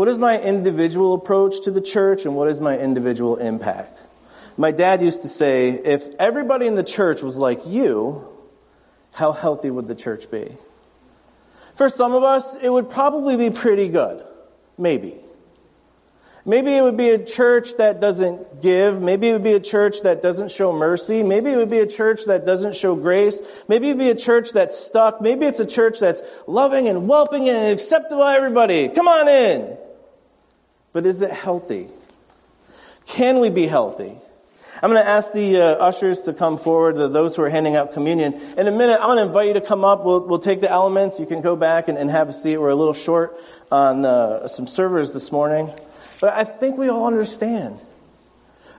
What 0.00 0.08
is 0.08 0.18
my 0.18 0.40
individual 0.40 1.12
approach 1.12 1.60
to 1.64 1.70
the 1.70 1.82
church 1.82 2.24
and 2.24 2.34
what 2.34 2.48
is 2.48 2.58
my 2.58 2.78
individual 2.78 3.36
impact? 3.36 4.00
My 4.56 4.70
dad 4.70 5.02
used 5.02 5.20
to 5.20 5.28
say, 5.28 5.72
if 5.72 6.08
everybody 6.18 6.66
in 6.66 6.74
the 6.74 6.82
church 6.82 7.20
was 7.20 7.36
like 7.36 7.66
you, 7.66 8.26
how 9.12 9.32
healthy 9.32 9.70
would 9.70 9.88
the 9.88 9.94
church 9.94 10.30
be? 10.30 10.56
For 11.74 11.90
some 11.90 12.14
of 12.14 12.22
us, 12.22 12.56
it 12.62 12.70
would 12.70 12.88
probably 12.88 13.36
be 13.36 13.50
pretty 13.50 13.88
good. 13.88 14.24
Maybe. 14.78 15.16
Maybe 16.46 16.74
it 16.74 16.80
would 16.80 16.96
be 16.96 17.10
a 17.10 17.22
church 17.22 17.76
that 17.76 18.00
doesn't 18.00 18.62
give. 18.62 19.02
Maybe 19.02 19.28
it 19.28 19.32
would 19.34 19.44
be 19.44 19.52
a 19.52 19.60
church 19.60 20.00
that 20.04 20.22
doesn't 20.22 20.50
show 20.50 20.72
mercy. 20.72 21.22
Maybe 21.22 21.52
it 21.52 21.56
would 21.58 21.68
be 21.68 21.80
a 21.80 21.86
church 21.86 22.24
that 22.24 22.46
doesn't 22.46 22.74
show 22.74 22.94
grace. 22.96 23.42
Maybe 23.68 23.90
it 23.90 23.96
would 23.96 23.98
be 23.98 24.08
a 24.08 24.14
church 24.14 24.52
that's 24.52 24.78
stuck. 24.78 25.20
Maybe 25.20 25.44
it's 25.44 25.60
a 25.60 25.66
church 25.66 26.00
that's 26.00 26.22
loving 26.46 26.88
and 26.88 27.06
welcoming 27.06 27.50
and 27.50 27.70
acceptable 27.70 28.24
everybody. 28.24 28.88
Come 28.88 29.06
on 29.06 29.28
in. 29.28 29.76
But 30.92 31.06
is 31.06 31.20
it 31.20 31.30
healthy? 31.30 31.88
Can 33.06 33.40
we 33.40 33.50
be 33.50 33.66
healthy? 33.66 34.16
I'm 34.82 34.90
going 34.90 35.02
to 35.02 35.08
ask 35.08 35.32
the 35.32 35.58
uh, 35.58 35.64
ushers 35.74 36.22
to 36.22 36.32
come 36.32 36.56
forward, 36.56 36.96
those 36.96 37.36
who 37.36 37.42
are 37.42 37.50
handing 37.50 37.76
out 37.76 37.92
communion. 37.92 38.34
In 38.56 38.66
a 38.66 38.72
minute, 38.72 38.98
I'm 38.98 39.08
going 39.08 39.18
to 39.18 39.24
invite 39.24 39.48
you 39.48 39.54
to 39.54 39.60
come 39.60 39.84
up. 39.84 40.04
We'll, 40.04 40.26
we'll 40.26 40.38
take 40.38 40.62
the 40.62 40.70
elements. 40.70 41.20
You 41.20 41.26
can 41.26 41.42
go 41.42 41.54
back 41.54 41.88
and, 41.88 41.98
and 41.98 42.10
have 42.10 42.30
a 42.30 42.32
seat. 42.32 42.56
We're 42.56 42.70
a 42.70 42.74
little 42.74 42.94
short 42.94 43.38
on 43.70 44.06
uh, 44.06 44.48
some 44.48 44.66
servers 44.66 45.12
this 45.12 45.30
morning. 45.30 45.70
But 46.18 46.32
I 46.32 46.44
think 46.44 46.78
we 46.78 46.88
all 46.88 47.06
understand. 47.06 47.78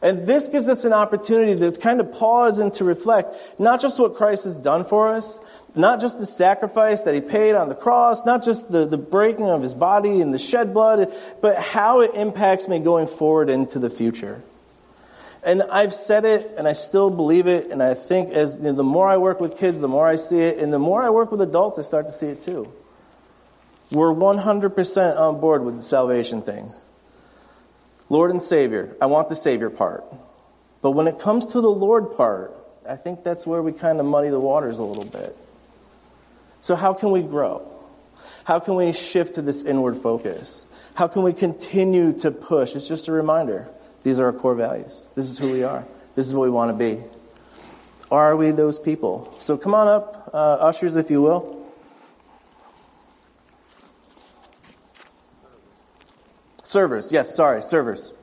And 0.01 0.25
this 0.25 0.47
gives 0.47 0.67
us 0.67 0.83
an 0.83 0.93
opportunity 0.93 1.59
to 1.59 1.71
kind 1.79 1.99
of 1.99 2.11
pause 2.11 2.57
and 2.57 2.73
to 2.73 2.83
reflect 2.83 3.59
not 3.59 3.81
just 3.81 3.99
what 3.99 4.15
Christ 4.15 4.45
has 4.45 4.57
done 4.57 4.83
for 4.83 5.13
us, 5.13 5.39
not 5.75 6.01
just 6.01 6.17
the 6.19 6.25
sacrifice 6.25 7.03
that 7.03 7.13
he 7.13 7.21
paid 7.21 7.53
on 7.53 7.69
the 7.69 7.75
cross, 7.75 8.25
not 8.25 8.43
just 8.43 8.71
the, 8.71 8.85
the 8.85 8.97
breaking 8.97 9.45
of 9.45 9.61
his 9.61 9.75
body 9.75 10.21
and 10.21 10.33
the 10.33 10.39
shed 10.39 10.73
blood, 10.73 11.13
but 11.39 11.57
how 11.57 12.01
it 12.01 12.15
impacts 12.15 12.67
me 12.67 12.79
going 12.79 13.05
forward 13.05 13.49
into 13.49 13.77
the 13.77 13.89
future. 13.91 14.41
And 15.43 15.63
I've 15.63 15.93
said 15.93 16.25
it, 16.25 16.51
and 16.57 16.67
I 16.67 16.73
still 16.73 17.09
believe 17.09 17.47
it, 17.47 17.71
and 17.71 17.81
I 17.81 17.93
think 17.93 18.31
as 18.31 18.57
you 18.57 18.63
know, 18.63 18.73
the 18.73 18.83
more 18.83 19.07
I 19.07 19.17
work 19.17 19.39
with 19.39 19.57
kids, 19.57 19.79
the 19.79 19.87
more 19.87 20.07
I 20.07 20.15
see 20.15 20.39
it, 20.39 20.59
and 20.59 20.73
the 20.73 20.79
more 20.79 21.01
I 21.01 21.09
work 21.09 21.31
with 21.31 21.41
adults, 21.41 21.79
I 21.79 21.81
start 21.83 22.07
to 22.07 22.11
see 22.11 22.27
it 22.27 22.41
too. 22.41 22.71
We're 23.91 24.13
100% 24.13 25.17
on 25.17 25.41
board 25.41 25.63
with 25.63 25.77
the 25.77 25.83
salvation 25.83 26.41
thing. 26.41 26.71
Lord 28.11 28.31
and 28.31 28.43
Savior. 28.43 28.93
I 28.99 29.05
want 29.05 29.29
the 29.29 29.37
Savior 29.37 29.69
part. 29.69 30.03
But 30.81 30.91
when 30.91 31.07
it 31.07 31.17
comes 31.17 31.47
to 31.47 31.61
the 31.61 31.71
Lord 31.71 32.17
part, 32.17 32.53
I 32.85 32.97
think 32.97 33.23
that's 33.23 33.47
where 33.47 33.61
we 33.61 33.71
kind 33.71 34.01
of 34.01 34.05
muddy 34.05 34.27
the 34.27 34.39
waters 34.39 34.79
a 34.79 34.83
little 34.83 35.05
bit. 35.05 35.33
So, 36.59 36.75
how 36.75 36.93
can 36.93 37.11
we 37.11 37.21
grow? 37.21 37.65
How 38.43 38.59
can 38.59 38.75
we 38.75 38.91
shift 38.91 39.35
to 39.35 39.41
this 39.41 39.63
inward 39.63 39.95
focus? 39.95 40.65
How 40.93 41.07
can 41.07 41.23
we 41.23 41.31
continue 41.31 42.11
to 42.19 42.31
push? 42.31 42.75
It's 42.75 42.85
just 42.85 43.07
a 43.07 43.13
reminder. 43.13 43.69
These 44.03 44.19
are 44.19 44.25
our 44.25 44.33
core 44.33 44.55
values. 44.55 45.05
This 45.15 45.29
is 45.29 45.37
who 45.37 45.49
we 45.49 45.63
are. 45.63 45.85
This 46.15 46.27
is 46.27 46.33
what 46.33 46.43
we 46.43 46.49
want 46.49 46.77
to 46.77 46.77
be. 46.77 47.01
Are 48.11 48.35
we 48.35 48.51
those 48.51 48.77
people? 48.77 49.33
So 49.39 49.57
come 49.57 49.73
on 49.73 49.87
up, 49.87 50.31
uh, 50.33 50.37
ushers, 50.59 50.97
if 50.97 51.09
you 51.09 51.21
will. 51.21 51.60
Servers, 56.71 57.11
yes, 57.11 57.35
sorry, 57.35 57.61
servers. 57.61 58.13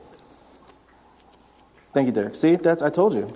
Thank 1.93 2.07
you, 2.07 2.11
Derek. 2.11 2.33
See, 2.33 2.55
that's 2.55 2.81
I 2.81 2.89
told 2.89 3.13
you. 3.13 3.31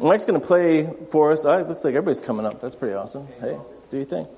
Mike's 0.00 0.24
going 0.24 0.40
to 0.40 0.46
play 0.46 0.90
for 1.10 1.32
us. 1.32 1.44
Oh, 1.44 1.52
it 1.58 1.68
looks 1.68 1.84
like 1.84 1.94
everybody's 1.94 2.22
coming 2.22 2.46
up. 2.46 2.62
That's 2.62 2.76
pretty 2.76 2.94
awesome. 2.94 3.28
Hey, 3.42 3.58
do 3.90 3.98
you 3.98 4.06
think? 4.06 4.30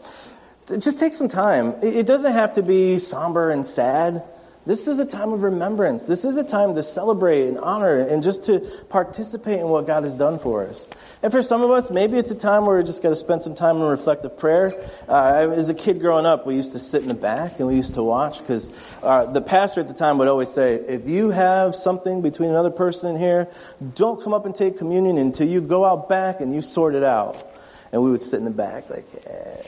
Just 0.81 0.99
take 0.99 1.15
some 1.15 1.29
time. 1.29 1.77
It 1.81 2.09
doesn't 2.09 2.33
have 2.33 2.55
to 2.55 2.63
be 2.65 2.99
somber 2.99 3.53
and 3.53 3.65
sad. 3.65 4.25
This 4.67 4.89
is 4.89 4.99
a 4.99 5.07
time 5.07 5.33
of 5.33 5.45
remembrance. 5.45 6.07
This 6.07 6.25
is 6.25 6.37
a 6.37 6.43
time 6.43 6.75
to 6.75 6.83
celebrate 6.83 7.47
and 7.47 7.57
honor 7.59 8.01
and 8.01 8.21
just 8.21 8.47
to 8.47 8.59
participate 8.89 9.61
in 9.61 9.69
what 9.69 9.87
God 9.87 10.03
has 10.03 10.17
done 10.17 10.41
for 10.41 10.67
us. 10.67 10.89
And 11.23 11.31
for 11.31 11.41
some 11.41 11.63
of 11.63 11.71
us, 11.71 11.89
maybe 11.89 12.19
it's 12.19 12.33
a 12.33 12.37
time 12.37 12.67
where 12.67 12.77
we 12.77 12.83
just 12.83 13.01
got 13.01 13.11
to 13.11 13.17
spend 13.17 13.45
some 13.45 13.55
time 13.55 13.77
in 13.77 13.83
reflective 13.83 14.37
prayer. 14.37 14.75
Uh, 15.09 15.53
as 15.55 15.69
a 15.69 15.75
kid 15.75 16.01
growing 16.01 16.27
up, 16.27 16.49
we 16.49 16.57
used 16.57 16.73
to 16.73 16.81
sit 16.81 17.03
in 17.03 17.07
the 17.07 17.15
back 17.15 17.61
and 17.61 17.69
we 17.69 17.77
used 17.77 17.95
to 17.95 18.03
watch 18.03 18.41
because 18.41 18.73
uh, 19.05 19.27
the 19.27 19.41
pastor 19.41 19.83
at 19.83 19.89
the 19.89 19.95
time 19.95 20.19
would 20.19 20.27
always 20.27 20.51
say, 20.51 20.75
if 20.75 21.09
you 21.09 21.31
have 21.31 21.77
something 21.77 22.21
between 22.21 22.51
another 22.51 22.71
person 22.71 23.15
in 23.15 23.21
here, 23.21 23.47
don't 23.95 24.21
come 24.21 24.35
up 24.35 24.47
and 24.47 24.55
take 24.55 24.77
communion 24.79 25.17
until 25.17 25.47
you 25.47 25.61
go 25.61 25.85
out 25.85 26.09
back 26.09 26.41
and 26.41 26.53
you 26.53 26.61
sort 26.61 26.97
it 26.97 27.05
out. 27.05 27.53
And 27.93 28.03
we 28.03 28.11
would 28.11 28.21
sit 28.21 28.39
in 28.39 28.45
the 28.45 28.51
back 28.51 28.91
like, 28.91 29.07
yeah, 29.25 29.63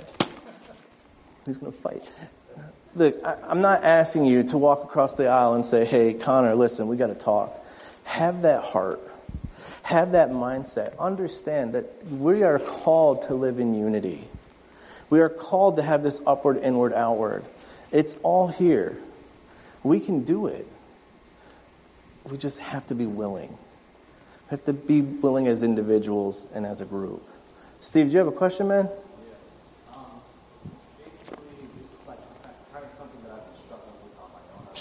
who's 1.45 1.57
going 1.57 1.71
to 1.71 1.79
fight? 1.79 2.03
Look, 2.95 3.25
I, 3.25 3.37
I'm 3.47 3.61
not 3.61 3.85
asking 3.85 4.25
you 4.25 4.43
to 4.45 4.59
walk 4.59 4.85
across 4.85 5.15
the 5.15 5.29
aisle 5.29 5.55
and 5.55 5.65
say, 5.65 5.85
hey, 5.85 6.15
Connor, 6.15 6.55
listen, 6.55 6.89
we 6.89 6.97
got 6.97 7.09
to 7.09 7.15
talk. 7.15 7.55
Have 8.05 8.43
that 8.43 8.65
heart. 8.65 9.01
Have 9.83 10.13
that 10.13 10.31
mindset. 10.31 10.99
Understand 10.99 11.75
that 11.75 12.07
we 12.07 12.43
are 12.43 12.59
called 12.59 13.23
to 13.23 13.35
live 13.35 13.59
in 13.59 13.75
unity. 13.75 14.25
We 15.11 15.21
are 15.21 15.29
called 15.29 15.77
to 15.77 15.83
have 15.83 16.03
this 16.03 16.21
upward, 16.27 16.59
inward, 16.59 16.93
outward. 16.93 17.45
It's 17.91 18.15
all 18.23 18.49
here. 18.49 18.99
We 19.83 20.01
can 20.01 20.25
do 20.25 20.47
it. 20.47 20.67
We 22.25 22.37
just 22.37 22.59
have 22.59 22.87
to 22.89 22.95
be 22.95 23.07
willing. 23.07 23.49
We 23.49 24.51
have 24.51 24.65
to 24.65 24.73
be 24.73 25.01
willing 25.01 25.47
as 25.47 25.63
individuals 25.63 26.45
and 26.53 26.67
as 26.67 26.81
a 26.81 26.85
group. 26.85 27.27
Steve, 27.81 28.07
do 28.07 28.13
you 28.13 28.19
have 28.19 28.29
a 28.29 28.33
question, 28.33 28.69
man? 28.69 28.91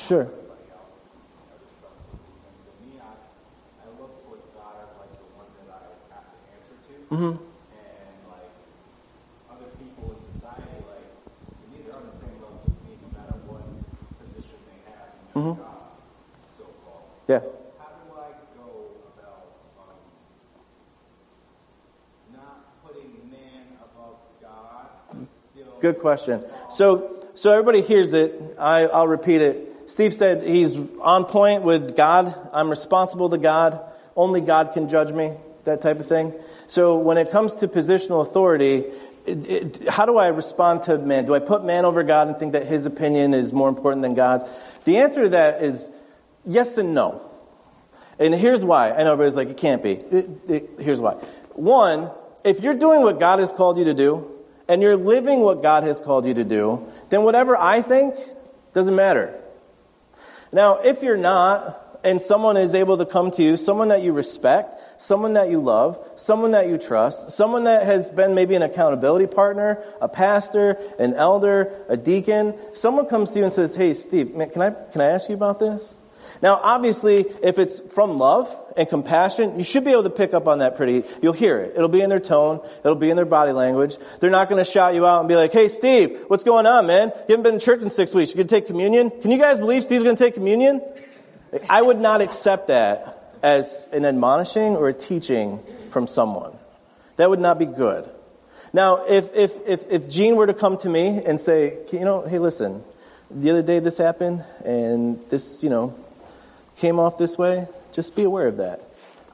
Sure. 0.08 0.32
Mm-hmm. 7.12 7.26
And 7.26 7.38
like 8.32 8.52
other 9.52 9.68
people 9.78 10.16
in 10.16 10.20
society, 10.34 10.80
like 10.88 11.12
to 11.44 11.66
me, 11.72 11.84
they're 11.84 11.96
on 11.96 12.08
the 12.08 12.16
same 12.16 12.40
level 12.40 12.64
as 12.64 12.72
me, 12.88 12.96
no 13.04 13.10
matter 13.20 13.36
what 13.48 13.64
position 14.24 14.56
they 14.64 14.80
have 14.92 15.12
in 15.12 15.44
their 15.44 15.44
mm-hmm. 15.44 15.60
job, 15.60 15.92
so 16.58 16.64
called. 16.86 17.04
Yeah. 17.28 17.44
How 17.78 17.92
do 18.00 18.16
I 18.16 18.32
go 18.56 18.96
about 19.12 19.60
um, 19.76 20.00
not 22.34 22.80
putting 22.86 23.12
man 23.30 23.76
above 23.84 24.24
God? 24.42 25.28
Good 25.82 26.00
question. 26.00 26.46
So, 26.70 27.28
so 27.36 27.52
everybody 27.52 27.82
hears 27.82 28.14
it. 28.14 28.56
I, 28.58 28.88
I'll 28.88 29.08
repeat 29.08 29.42
it. 29.42 29.67
Steve 29.88 30.14
said 30.14 30.44
he's 30.44 30.78
on 31.00 31.26
point 31.26 31.64
with 31.64 31.96
God. 31.96 32.36
I'm 32.54 32.70
responsible 32.70 33.30
to 33.30 33.38
God. 33.38 33.80
Only 34.16 34.42
God 34.42 34.74
can 34.74 34.90
judge 34.90 35.12
me, 35.12 35.34
that 35.64 35.82
type 35.82 36.00
of 36.00 36.06
thing. 36.06 36.34
So 36.68 36.98
when 36.98 37.18
it 37.18 37.32
comes 37.32 37.56
to 37.56 37.68
positional 37.68 38.22
authority, 38.22 38.86
it, 39.26 39.50
it, 39.50 39.88
how 39.88 40.06
do 40.06 40.18
I 40.18 40.28
respond 40.28 40.84
to 40.84 40.98
man? 40.98 41.26
Do 41.26 41.36
I 41.36 41.40
put 41.40 41.64
man 41.64 41.86
over 41.86 42.04
God 42.04 42.28
and 42.28 42.38
think 42.38 42.54
that 42.54 42.66
his 42.66 42.86
opinion 42.86 43.34
is 43.34 43.54
more 43.54 43.70
important 43.70 44.02
than 44.02 44.14
God's? 44.14 44.44
The 44.86 44.98
answer 44.98 45.24
to 45.24 45.30
that 45.30 45.62
is 45.64 45.90
yes 46.46 46.78
and 46.78 46.94
no. 46.94 47.22
And 48.20 48.34
here's 48.34 48.66
why. 48.66 48.92
I 48.92 49.04
know 49.04 49.14
everybody's 49.14 49.36
like, 49.36 49.50
it 49.50 49.58
can't 49.58 49.84
be. 49.84 49.94
It, 49.94 50.70
here's 50.80 51.00
why. 51.00 51.14
One, 51.54 52.12
if 52.44 52.62
you're 52.62 52.74
doing 52.74 53.04
what 53.04 53.20
God 53.20 53.40
has 53.40 53.54
called 53.54 53.78
you 53.78 53.86
to 53.86 53.94
do, 53.94 54.32
and 54.68 54.82
you're 54.82 54.98
living 54.98 55.40
what 55.40 55.62
God 55.62 55.84
has 55.84 56.02
called 56.02 56.26
you 56.26 56.34
to 56.34 56.44
do, 56.44 56.92
then 57.10 57.24
whatever 57.24 57.56
I 57.56 57.82
think 57.82 58.16
doesn't 58.74 58.96
matter. 58.96 59.34
Now, 60.52 60.78
if 60.78 61.04
you're 61.04 61.18
not, 61.18 61.84
and 62.04 62.22
someone 62.22 62.58
is 62.58 62.74
able 62.74 62.98
to 62.98 63.06
come 63.06 63.32
to 63.32 63.44
you, 63.44 63.58
someone 63.58 63.90
that 63.90 64.02
you 64.02 64.14
respect, 64.14 64.76
someone 64.98 65.34
that 65.34 65.50
you 65.50 65.60
love, 65.60 66.00
someone 66.16 66.52
that 66.52 66.70
you 66.70 66.78
trust, 66.78 67.32
someone 67.32 67.66
that 67.66 67.86
has 67.86 68.10
been 68.10 68.34
maybe 68.34 68.56
an 68.56 68.62
accountability 68.62 69.28
partner, 69.28 69.84
a 70.00 70.08
pastor, 70.08 70.78
an 71.00 71.14
elder, 71.16 71.86
a 71.90 71.98
deacon, 71.98 72.56
someone 72.74 73.08
comes 73.08 73.34
to 73.34 73.40
you 73.40 73.46
and 73.46 73.54
says, 73.54 73.76
Hey, 73.76 73.94
Steve, 73.94 74.32
can 74.32 74.62
I, 74.62 74.70
can 74.92 75.02
I 75.02 75.08
ask 75.08 75.28
you 75.28 75.36
about 75.36 75.60
this? 75.60 75.96
Now, 76.42 76.60
obviously, 76.62 77.26
if 77.42 77.60
it's 77.60 77.82
from 77.82 78.18
love 78.18 78.54
and 78.76 78.88
compassion, 78.88 79.58
you 79.58 79.64
should 79.64 79.84
be 79.84 79.92
able 79.92 80.04
to 80.04 80.10
pick 80.10 80.34
up 80.34 80.48
on 80.48 80.60
that 80.60 80.78
pretty. 80.78 81.04
You'll 81.22 81.34
hear 81.34 81.60
it. 81.60 81.74
It'll 81.76 81.90
be 81.90 82.02
in 82.02 82.10
their 82.10 82.20
tone. 82.20 82.62
It'll 82.80 82.96
be 82.96 83.10
in 83.10 83.16
their 83.16 83.26
body 83.26 83.52
language. 83.52 83.98
They're 84.20 84.30
not 84.30 84.50
going 84.50 84.64
to 84.64 84.70
shout 84.70 84.94
you 84.94 85.06
out 85.06 85.20
and 85.20 85.28
be 85.28 85.36
like, 85.36 85.52
"Hey, 85.52 85.68
Steve, 85.68 86.26
what's 86.28 86.44
going 86.44 86.66
on, 86.66 86.88
man? 86.88 87.10
You 87.28 87.36
haven't 87.36 87.44
been 87.44 87.54
in 87.56 87.60
church 87.60 87.82
in 87.82 87.90
six 87.90 88.14
weeks. 88.14 88.32
You 88.32 88.38
going 88.38 88.48
to 88.48 88.56
take 88.56 88.68
communion? 88.68 89.10
Can 89.10 89.32
you 89.32 89.38
guys 89.38 89.60
believe 89.60 89.84
Steve's 89.84 90.04
going 90.04 90.16
to 90.16 90.24
take 90.24 90.34
communion?" 90.34 90.82
I 91.70 91.82
would 91.82 92.00
not 92.00 92.22
accept 92.22 92.68
that 92.68 93.34
as 93.42 93.88
an 93.94 94.06
admonishing 94.06 94.76
or 94.76 94.90
a 94.90 94.94
teaching 94.94 95.60
from 95.90 96.08
someone. 96.08 96.54
That 97.16 97.30
would 97.30 97.40
not 97.40 97.58
be 97.58 97.66
good. 97.66 98.10
Now, 98.74 99.06
if 99.06 99.34
if 99.34 99.56
if 99.66 99.90
if 99.90 100.10
Gene 100.10 100.36
were 100.36 100.48
to 100.48 100.54
come 100.54 100.78
to 100.78 100.90
me 100.90 101.24
and 101.26 101.40
say, 101.40 101.78
you 101.92 102.02
know, 102.02 102.22
hey, 102.22 102.40
listen, 102.40 102.84
the 103.32 103.50
other 103.52 103.62
day 103.62 103.80
this 103.80 103.98
happened, 103.98 104.44
and 104.64 105.20
this, 105.30 105.64
you 105.64 105.70
know, 105.70 105.96
came 106.78 107.00
off 107.00 107.18
this 107.18 107.38
way, 107.38 107.68
just 107.92 108.16
be 108.16 108.24
aware 108.24 108.48
of 108.48 108.58
that. 108.58 108.82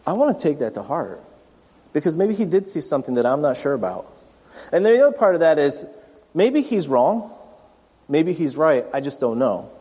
I 0.05 0.13
want 0.13 0.37
to 0.37 0.41
take 0.41 0.59
that 0.59 0.73
to 0.73 0.83
heart 0.83 1.23
because 1.93 2.15
maybe 2.15 2.33
he 2.33 2.45
did 2.45 2.67
see 2.67 2.81
something 2.81 3.15
that 3.15 3.25
I'm 3.25 3.41
not 3.41 3.57
sure 3.57 3.73
about. 3.73 4.11
And 4.71 4.85
the 4.85 5.05
other 5.05 5.15
part 5.15 5.35
of 5.35 5.41
that 5.41 5.59
is 5.59 5.85
maybe 6.33 6.61
he's 6.61 6.87
wrong, 6.87 7.31
maybe 8.07 8.33
he's 8.33 8.57
right, 8.57 8.85
I 8.93 9.01
just 9.01 9.19
don't 9.19 9.39
know. 9.39 9.71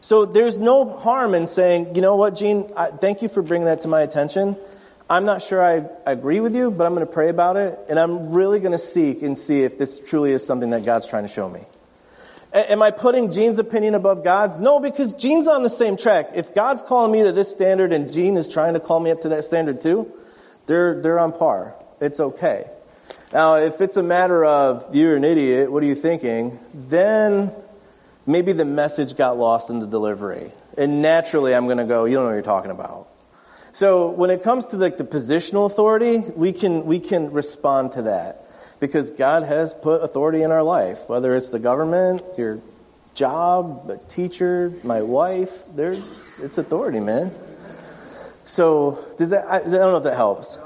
So 0.00 0.24
there's 0.24 0.58
no 0.58 0.96
harm 0.96 1.34
in 1.34 1.46
saying, 1.46 1.96
you 1.96 2.02
know 2.02 2.16
what, 2.16 2.36
Gene, 2.36 2.70
I, 2.76 2.86
thank 2.86 3.22
you 3.22 3.28
for 3.28 3.42
bringing 3.42 3.66
that 3.66 3.82
to 3.82 3.88
my 3.88 4.02
attention. 4.02 4.56
I'm 5.10 5.24
not 5.24 5.42
sure 5.42 5.64
I, 5.64 5.86
I 6.06 6.12
agree 6.12 6.40
with 6.40 6.54
you, 6.54 6.70
but 6.70 6.86
I'm 6.86 6.94
going 6.94 7.06
to 7.06 7.12
pray 7.12 7.30
about 7.30 7.56
it, 7.56 7.78
and 7.88 7.98
I'm 7.98 8.32
really 8.32 8.60
going 8.60 8.72
to 8.72 8.78
seek 8.78 9.22
and 9.22 9.36
see 9.36 9.62
if 9.62 9.78
this 9.78 9.98
truly 10.00 10.32
is 10.32 10.44
something 10.44 10.70
that 10.70 10.84
God's 10.84 11.08
trying 11.08 11.24
to 11.24 11.28
show 11.28 11.48
me. 11.48 11.64
Am 12.52 12.80
I 12.80 12.90
putting 12.90 13.30
Gene's 13.30 13.58
opinion 13.58 13.94
above 13.94 14.24
God's? 14.24 14.56
No, 14.56 14.80
because 14.80 15.12
Gene's 15.12 15.46
on 15.46 15.62
the 15.62 15.70
same 15.70 15.96
track. 15.98 16.30
If 16.34 16.54
God's 16.54 16.80
calling 16.80 17.12
me 17.12 17.22
to 17.24 17.32
this 17.32 17.52
standard 17.52 17.92
and 17.92 18.10
Gene 18.10 18.38
is 18.38 18.48
trying 18.48 18.74
to 18.74 18.80
call 18.80 19.00
me 19.00 19.10
up 19.10 19.20
to 19.22 19.30
that 19.30 19.44
standard 19.44 19.82
too, 19.82 20.10
they're, 20.66 21.00
they're 21.02 21.18
on 21.18 21.32
par. 21.32 21.74
It's 22.00 22.20
okay. 22.20 22.70
Now, 23.32 23.56
if 23.56 23.82
it's 23.82 23.98
a 23.98 24.02
matter 24.02 24.44
of 24.44 24.94
you're 24.94 25.16
an 25.16 25.24
idiot, 25.24 25.70
what 25.70 25.82
are 25.82 25.86
you 25.86 25.94
thinking? 25.94 26.58
Then 26.72 27.52
maybe 28.26 28.52
the 28.52 28.64
message 28.64 29.14
got 29.16 29.36
lost 29.36 29.68
in 29.68 29.80
the 29.80 29.86
delivery. 29.86 30.50
And 30.78 31.02
naturally, 31.02 31.54
I'm 31.54 31.66
going 31.66 31.78
to 31.78 31.84
go, 31.84 32.06
you 32.06 32.14
don't 32.14 32.24
know 32.24 32.28
what 32.30 32.34
you're 32.34 32.42
talking 32.42 32.70
about. 32.70 33.08
So 33.72 34.08
when 34.08 34.30
it 34.30 34.42
comes 34.42 34.66
to 34.66 34.76
like 34.76 34.96
the 34.96 35.04
positional 35.04 35.66
authority, 35.66 36.18
we 36.18 36.54
can, 36.54 36.86
we 36.86 36.98
can 37.00 37.30
respond 37.30 37.92
to 37.92 38.02
that 38.02 38.47
because 38.80 39.10
God 39.10 39.42
has 39.42 39.74
put 39.74 40.02
authority 40.02 40.42
in 40.42 40.50
our 40.50 40.62
life, 40.62 41.08
whether 41.08 41.34
it's 41.34 41.50
the 41.50 41.58
government, 41.58 42.22
your 42.36 42.60
job, 43.14 43.90
a 43.90 43.98
teacher, 44.10 44.72
my 44.84 45.02
wife. 45.02 45.64
There, 45.74 45.96
it's 46.40 46.58
authority, 46.58 47.00
man. 47.00 47.34
So 48.44 49.04
does 49.18 49.30
that? 49.30 49.46
I, 49.46 49.56
I 49.56 49.60
don't 49.60 49.72
know 49.72 49.96
if 49.96 50.04
that 50.04 50.16
helps. 50.16 50.58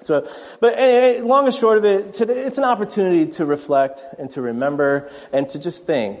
So, 0.00 0.28
but 0.58 0.76
anyway, 0.76 1.20
long 1.20 1.46
and 1.46 1.54
short 1.54 1.78
of 1.78 1.84
it, 1.84 2.12
today, 2.12 2.40
it's 2.40 2.58
an 2.58 2.64
opportunity 2.64 3.30
to 3.32 3.46
reflect 3.46 4.02
and 4.18 4.28
to 4.30 4.42
remember 4.42 5.10
and 5.32 5.48
to 5.50 5.58
just 5.58 5.86
think. 5.86 6.20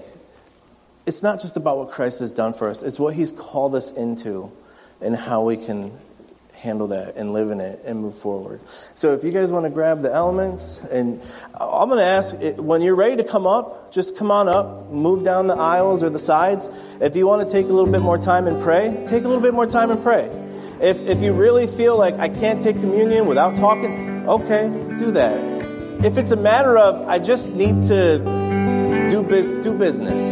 It's 1.04 1.20
not 1.20 1.40
just 1.40 1.56
about 1.56 1.78
what 1.78 1.90
Christ 1.90 2.20
has 2.20 2.30
done 2.30 2.52
for 2.54 2.70
us; 2.70 2.82
it's 2.82 3.00
what 3.00 3.14
He's 3.14 3.32
called 3.32 3.74
us 3.74 3.90
into, 3.90 4.52
and 5.00 5.16
how 5.16 5.42
we 5.42 5.56
can 5.56 5.98
handle 6.62 6.86
that 6.88 7.16
and 7.16 7.32
live 7.32 7.50
in 7.50 7.60
it 7.60 7.82
and 7.84 8.00
move 8.00 8.14
forward. 8.14 8.60
So 8.94 9.14
if 9.14 9.24
you 9.24 9.32
guys 9.32 9.50
want 9.50 9.64
to 9.64 9.70
grab 9.70 10.00
the 10.00 10.12
elements, 10.12 10.78
and 10.92 11.20
I'm 11.60 11.88
going 11.88 11.98
to 11.98 12.04
ask 12.04 12.36
when 12.56 12.82
you're 12.82 12.94
ready 12.94 13.16
to 13.16 13.24
come 13.24 13.48
up, 13.48 13.90
just 13.90 14.16
come 14.16 14.30
on 14.30 14.48
up, 14.48 14.88
move 14.90 15.24
down 15.24 15.48
the 15.48 15.56
aisles 15.56 16.04
or 16.04 16.10
the 16.10 16.20
sides. 16.20 16.70
If 17.00 17.16
you 17.16 17.26
want 17.26 17.46
to 17.46 17.52
take 17.52 17.66
a 17.66 17.72
little 17.72 17.90
bit 17.90 18.00
more 18.00 18.16
time 18.16 18.46
and 18.46 18.62
pray, 18.62 19.02
take 19.06 19.24
a 19.24 19.28
little 19.28 19.42
bit 19.42 19.54
more 19.54 19.66
time 19.66 19.90
and 19.90 20.00
pray. 20.00 20.30
If, 20.80 21.02
if 21.02 21.20
you 21.20 21.32
really 21.32 21.66
feel 21.66 21.98
like 21.98 22.20
I 22.20 22.28
can't 22.28 22.62
take 22.62 22.80
communion 22.80 23.26
without 23.26 23.56
talking, 23.56 24.28
okay, 24.28 24.68
do 24.98 25.10
that. 25.12 26.04
If 26.04 26.16
it's 26.16 26.30
a 26.30 26.36
matter 26.36 26.78
of 26.78 27.08
I 27.08 27.18
just 27.18 27.50
need 27.50 27.82
to 27.84 28.18
do, 29.10 29.22
biz- 29.24 29.64
do 29.64 29.76
business, 29.76 30.22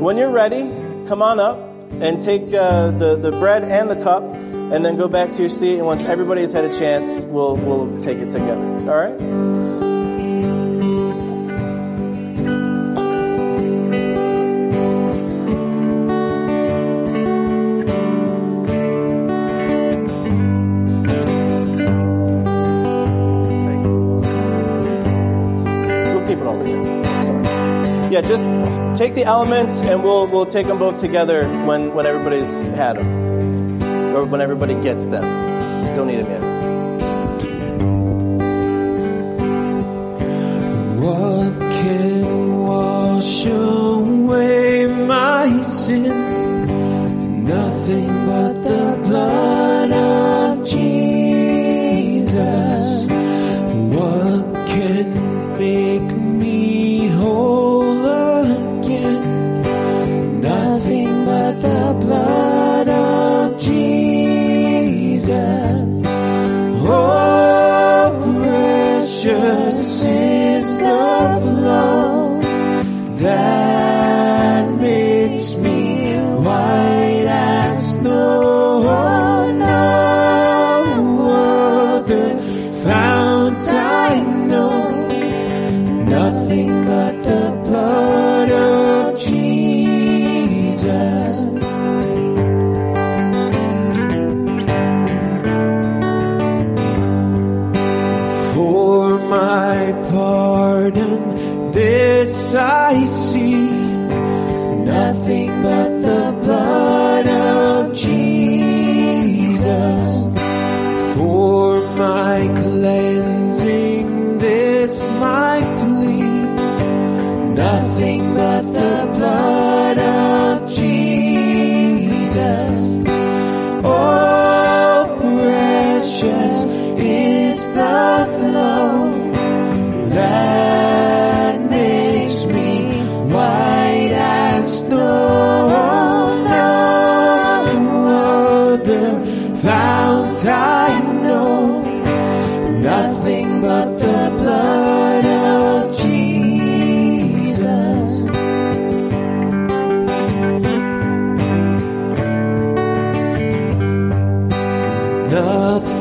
when 0.00 0.16
you're 0.16 0.30
ready, 0.30 0.68
come 1.08 1.22
on 1.22 1.40
up 1.40 1.58
and 2.00 2.22
take 2.22 2.54
uh, 2.54 2.92
the, 2.92 3.16
the 3.16 3.32
bread 3.32 3.64
and 3.64 3.90
the 3.90 3.96
cup 3.96 4.22
and 4.72 4.84
then 4.84 4.96
go 4.96 5.08
back 5.08 5.30
to 5.32 5.38
your 5.38 5.48
seat. 5.48 5.78
And 5.78 5.86
once 5.86 6.04
everybody's 6.04 6.52
had 6.52 6.64
a 6.64 6.78
chance, 6.78 7.20
we'll, 7.22 7.56
we'll 7.56 8.00
take 8.02 8.18
it 8.18 8.30
together. 8.30 8.90
All 8.90 8.98
right? 8.98 9.18
Yeah, 28.10 28.22
just 28.22 28.98
take 28.98 29.14
the 29.14 29.24
elements 29.24 29.80
and 29.80 30.02
we'll, 30.02 30.26
we'll 30.26 30.46
take 30.46 30.66
them 30.66 30.78
both 30.78 30.98
together 30.98 31.46
when, 31.66 31.94
when 31.94 32.06
everybody's 32.06 32.66
had 32.66 32.96
them. 32.96 33.27
Or 34.18 34.24
when 34.24 34.40
everybody 34.40 34.74
gets 34.74 35.06
them. 35.06 35.22
Don't 35.94 36.08
need 36.08 36.18
them 36.18 36.28
yet. 36.28 36.42
What 41.00 41.60
can 41.70 42.58
wash 42.58 43.46
away 43.46 44.86
my 44.86 45.62
sin? 45.62 46.27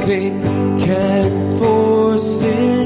Nothing 0.07 0.39
can 0.79 1.57
for 1.57 2.17
sin 2.17 2.76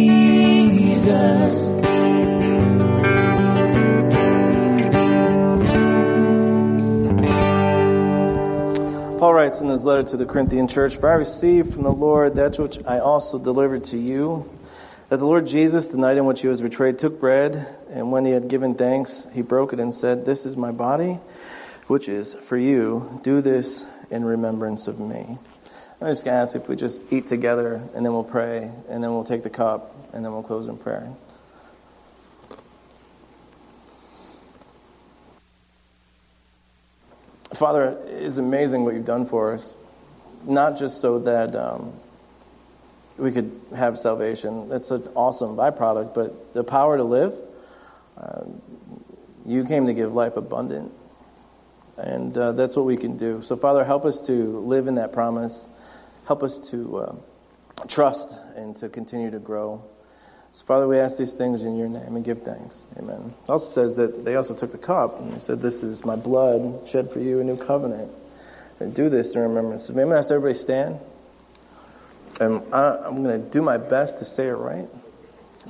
Paul 9.19 9.33
writes 9.33 9.63
in 9.63 9.69
his 9.69 9.87
letter 9.87 10.03
to 10.03 10.19
the 10.19 10.27
Corinthian 10.27 10.69
church, 10.69 10.97
For 10.97 11.09
I 11.11 11.15
received 11.15 11.73
from 11.73 11.83
the 11.83 11.91
Lord 11.91 12.35
that 12.35 12.59
which 12.59 12.79
I 12.87 12.99
also 12.99 13.39
delivered 13.39 13.85
to 13.85 13.97
you, 13.97 14.47
that 15.09 15.17
the 15.17 15.25
Lord 15.25 15.47
Jesus, 15.47 15.89
the 15.89 15.97
night 15.97 16.19
in 16.19 16.27
which 16.27 16.43
he 16.43 16.49
was 16.49 16.61
betrayed, 16.61 16.99
took 16.99 17.19
bread, 17.19 17.67
and 17.89 18.13
when 18.13 18.27
he 18.27 18.33
had 18.33 18.49
given 18.49 18.75
thanks, 18.75 19.27
he 19.33 19.41
broke 19.41 19.73
it 19.73 19.81
and 19.81 19.95
said, 19.95 20.27
This 20.27 20.45
is 20.45 20.59
my 20.59 20.73
body, 20.73 21.21
which 21.87 22.07
is 22.07 22.35
for 22.35 22.59
you. 22.59 23.19
Do 23.23 23.41
this 23.41 23.87
in 24.11 24.27
remembrance 24.27 24.87
of 24.89 25.01
me. 25.01 25.39
I'm 26.01 26.09
just 26.09 26.25
going 26.25 26.35
to 26.35 26.41
ask 26.41 26.57
if 26.57 26.69
we 26.69 26.77
just 26.77 27.03
eat 27.11 27.27
together, 27.27 27.77
and 27.95 28.05
then 28.05 28.13
we'll 28.13 28.25
pray, 28.25 28.71
and 28.89 29.03
then 29.03 29.13
we'll 29.13 29.25
take 29.25 29.43
the 29.43 29.51
cup, 29.51 29.95
and 30.13 30.25
then 30.25 30.33
we'll 30.33 30.43
close 30.43 30.67
in 30.67 30.77
prayer. 30.77 31.09
Father, 37.55 37.97
it 38.07 38.23
is 38.23 38.39
amazing 38.39 38.85
what 38.85 38.95
you've 38.95 39.05
done 39.05 39.27
for 39.27 39.55
us. 39.55 39.75
Not 40.43 40.77
just 40.77 41.01
so 41.01 41.21
that 41.21 41.55
um, 41.55 41.93
we 43.17 43.31
could 43.31 43.61
have 43.75 43.97
salvation. 43.99 44.69
That's 44.69 44.91
an 44.91 45.09
awesome 45.15 45.57
byproduct, 45.57 46.15
but 46.15 46.53
the 46.53 46.65
power 46.65 46.97
to 46.97 47.05
live, 47.05 47.33
uh, 48.19 48.43
you 49.47 49.65
came 49.65 49.87
to 49.87 49.95
give 49.95 50.13
life 50.13 50.37
abundant. 50.37 50.93
And 51.97 52.37
uh, 52.37 52.53
that's 52.53 52.75
what 52.75 52.87
we 52.87 52.97
can 52.97 53.17
do. 53.17 53.41
So, 53.43 53.57
Father, 53.57 53.85
help 53.85 54.05
us 54.05 54.21
to 54.27 54.59
live 54.59 54.89
in 54.89 54.97
that 54.97 55.13
promise. 55.13 55.69
Help 56.27 56.43
us 56.43 56.59
to 56.71 56.99
uh, 56.99 57.15
trust 57.87 58.37
and 58.57 58.77
to 58.77 58.89
continue 58.89 59.31
to 59.31 59.39
grow. 59.39 59.85
So, 60.53 60.65
Father, 60.65 60.87
we 60.87 60.99
ask 60.99 61.19
these 61.19 61.35
things 61.35 61.65
in 61.65 61.77
your 61.77 61.89
name 61.89 62.17
and 62.17 62.25
give 62.25 62.43
thanks. 62.43 62.87
Amen. 62.97 63.35
It 63.45 63.51
also 63.51 63.67
says 63.67 63.97
that 63.97 64.25
they 64.25 64.37
also 64.37 64.55
took 64.55 64.73
the 64.73 64.79
cup 64.79 65.21
and 65.21 65.35
they 65.35 65.39
said, 65.39 65.61
This 65.61 65.83
is 65.83 66.05
my 66.05 66.17
blood 66.17 66.89
shed 66.89 67.11
for 67.11 67.21
you, 67.21 67.41
a 67.41 67.45
new 67.45 67.57
covenant. 67.57 68.11
And 68.81 68.95
do 68.95 69.09
this 69.09 69.35
in 69.35 69.41
remembrance 69.41 69.89
of 69.89 69.97
to 69.97 70.03
ask 70.03 70.31
everybody 70.31 70.55
stand. 70.55 70.99
And 72.41 72.63
I, 72.73 72.97
I'm 73.05 73.23
going 73.23 73.43
to 73.43 73.51
do 73.51 73.63
my 73.63 73.79
best 73.79 74.19
to 74.19 74.25
say 74.25 74.49
it 74.49 74.53
right. 74.53 74.89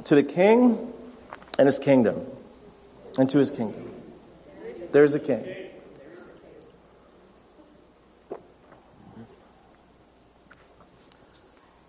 To 0.04 0.14
the 0.14 0.22
king 0.22 0.92
and 1.58 1.66
his 1.66 1.78
kingdom, 1.78 2.26
and 3.16 3.28
to 3.30 3.38
his 3.38 3.50
kingdom. 3.50 3.90
There's 4.92 5.14
a 5.14 5.20
king. 5.20 5.63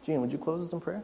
Gene, 0.06 0.22
would 0.22 0.32
you 0.32 0.38
close 0.38 0.64
us 0.64 0.72
in 0.72 0.80
prayer? 0.80 1.04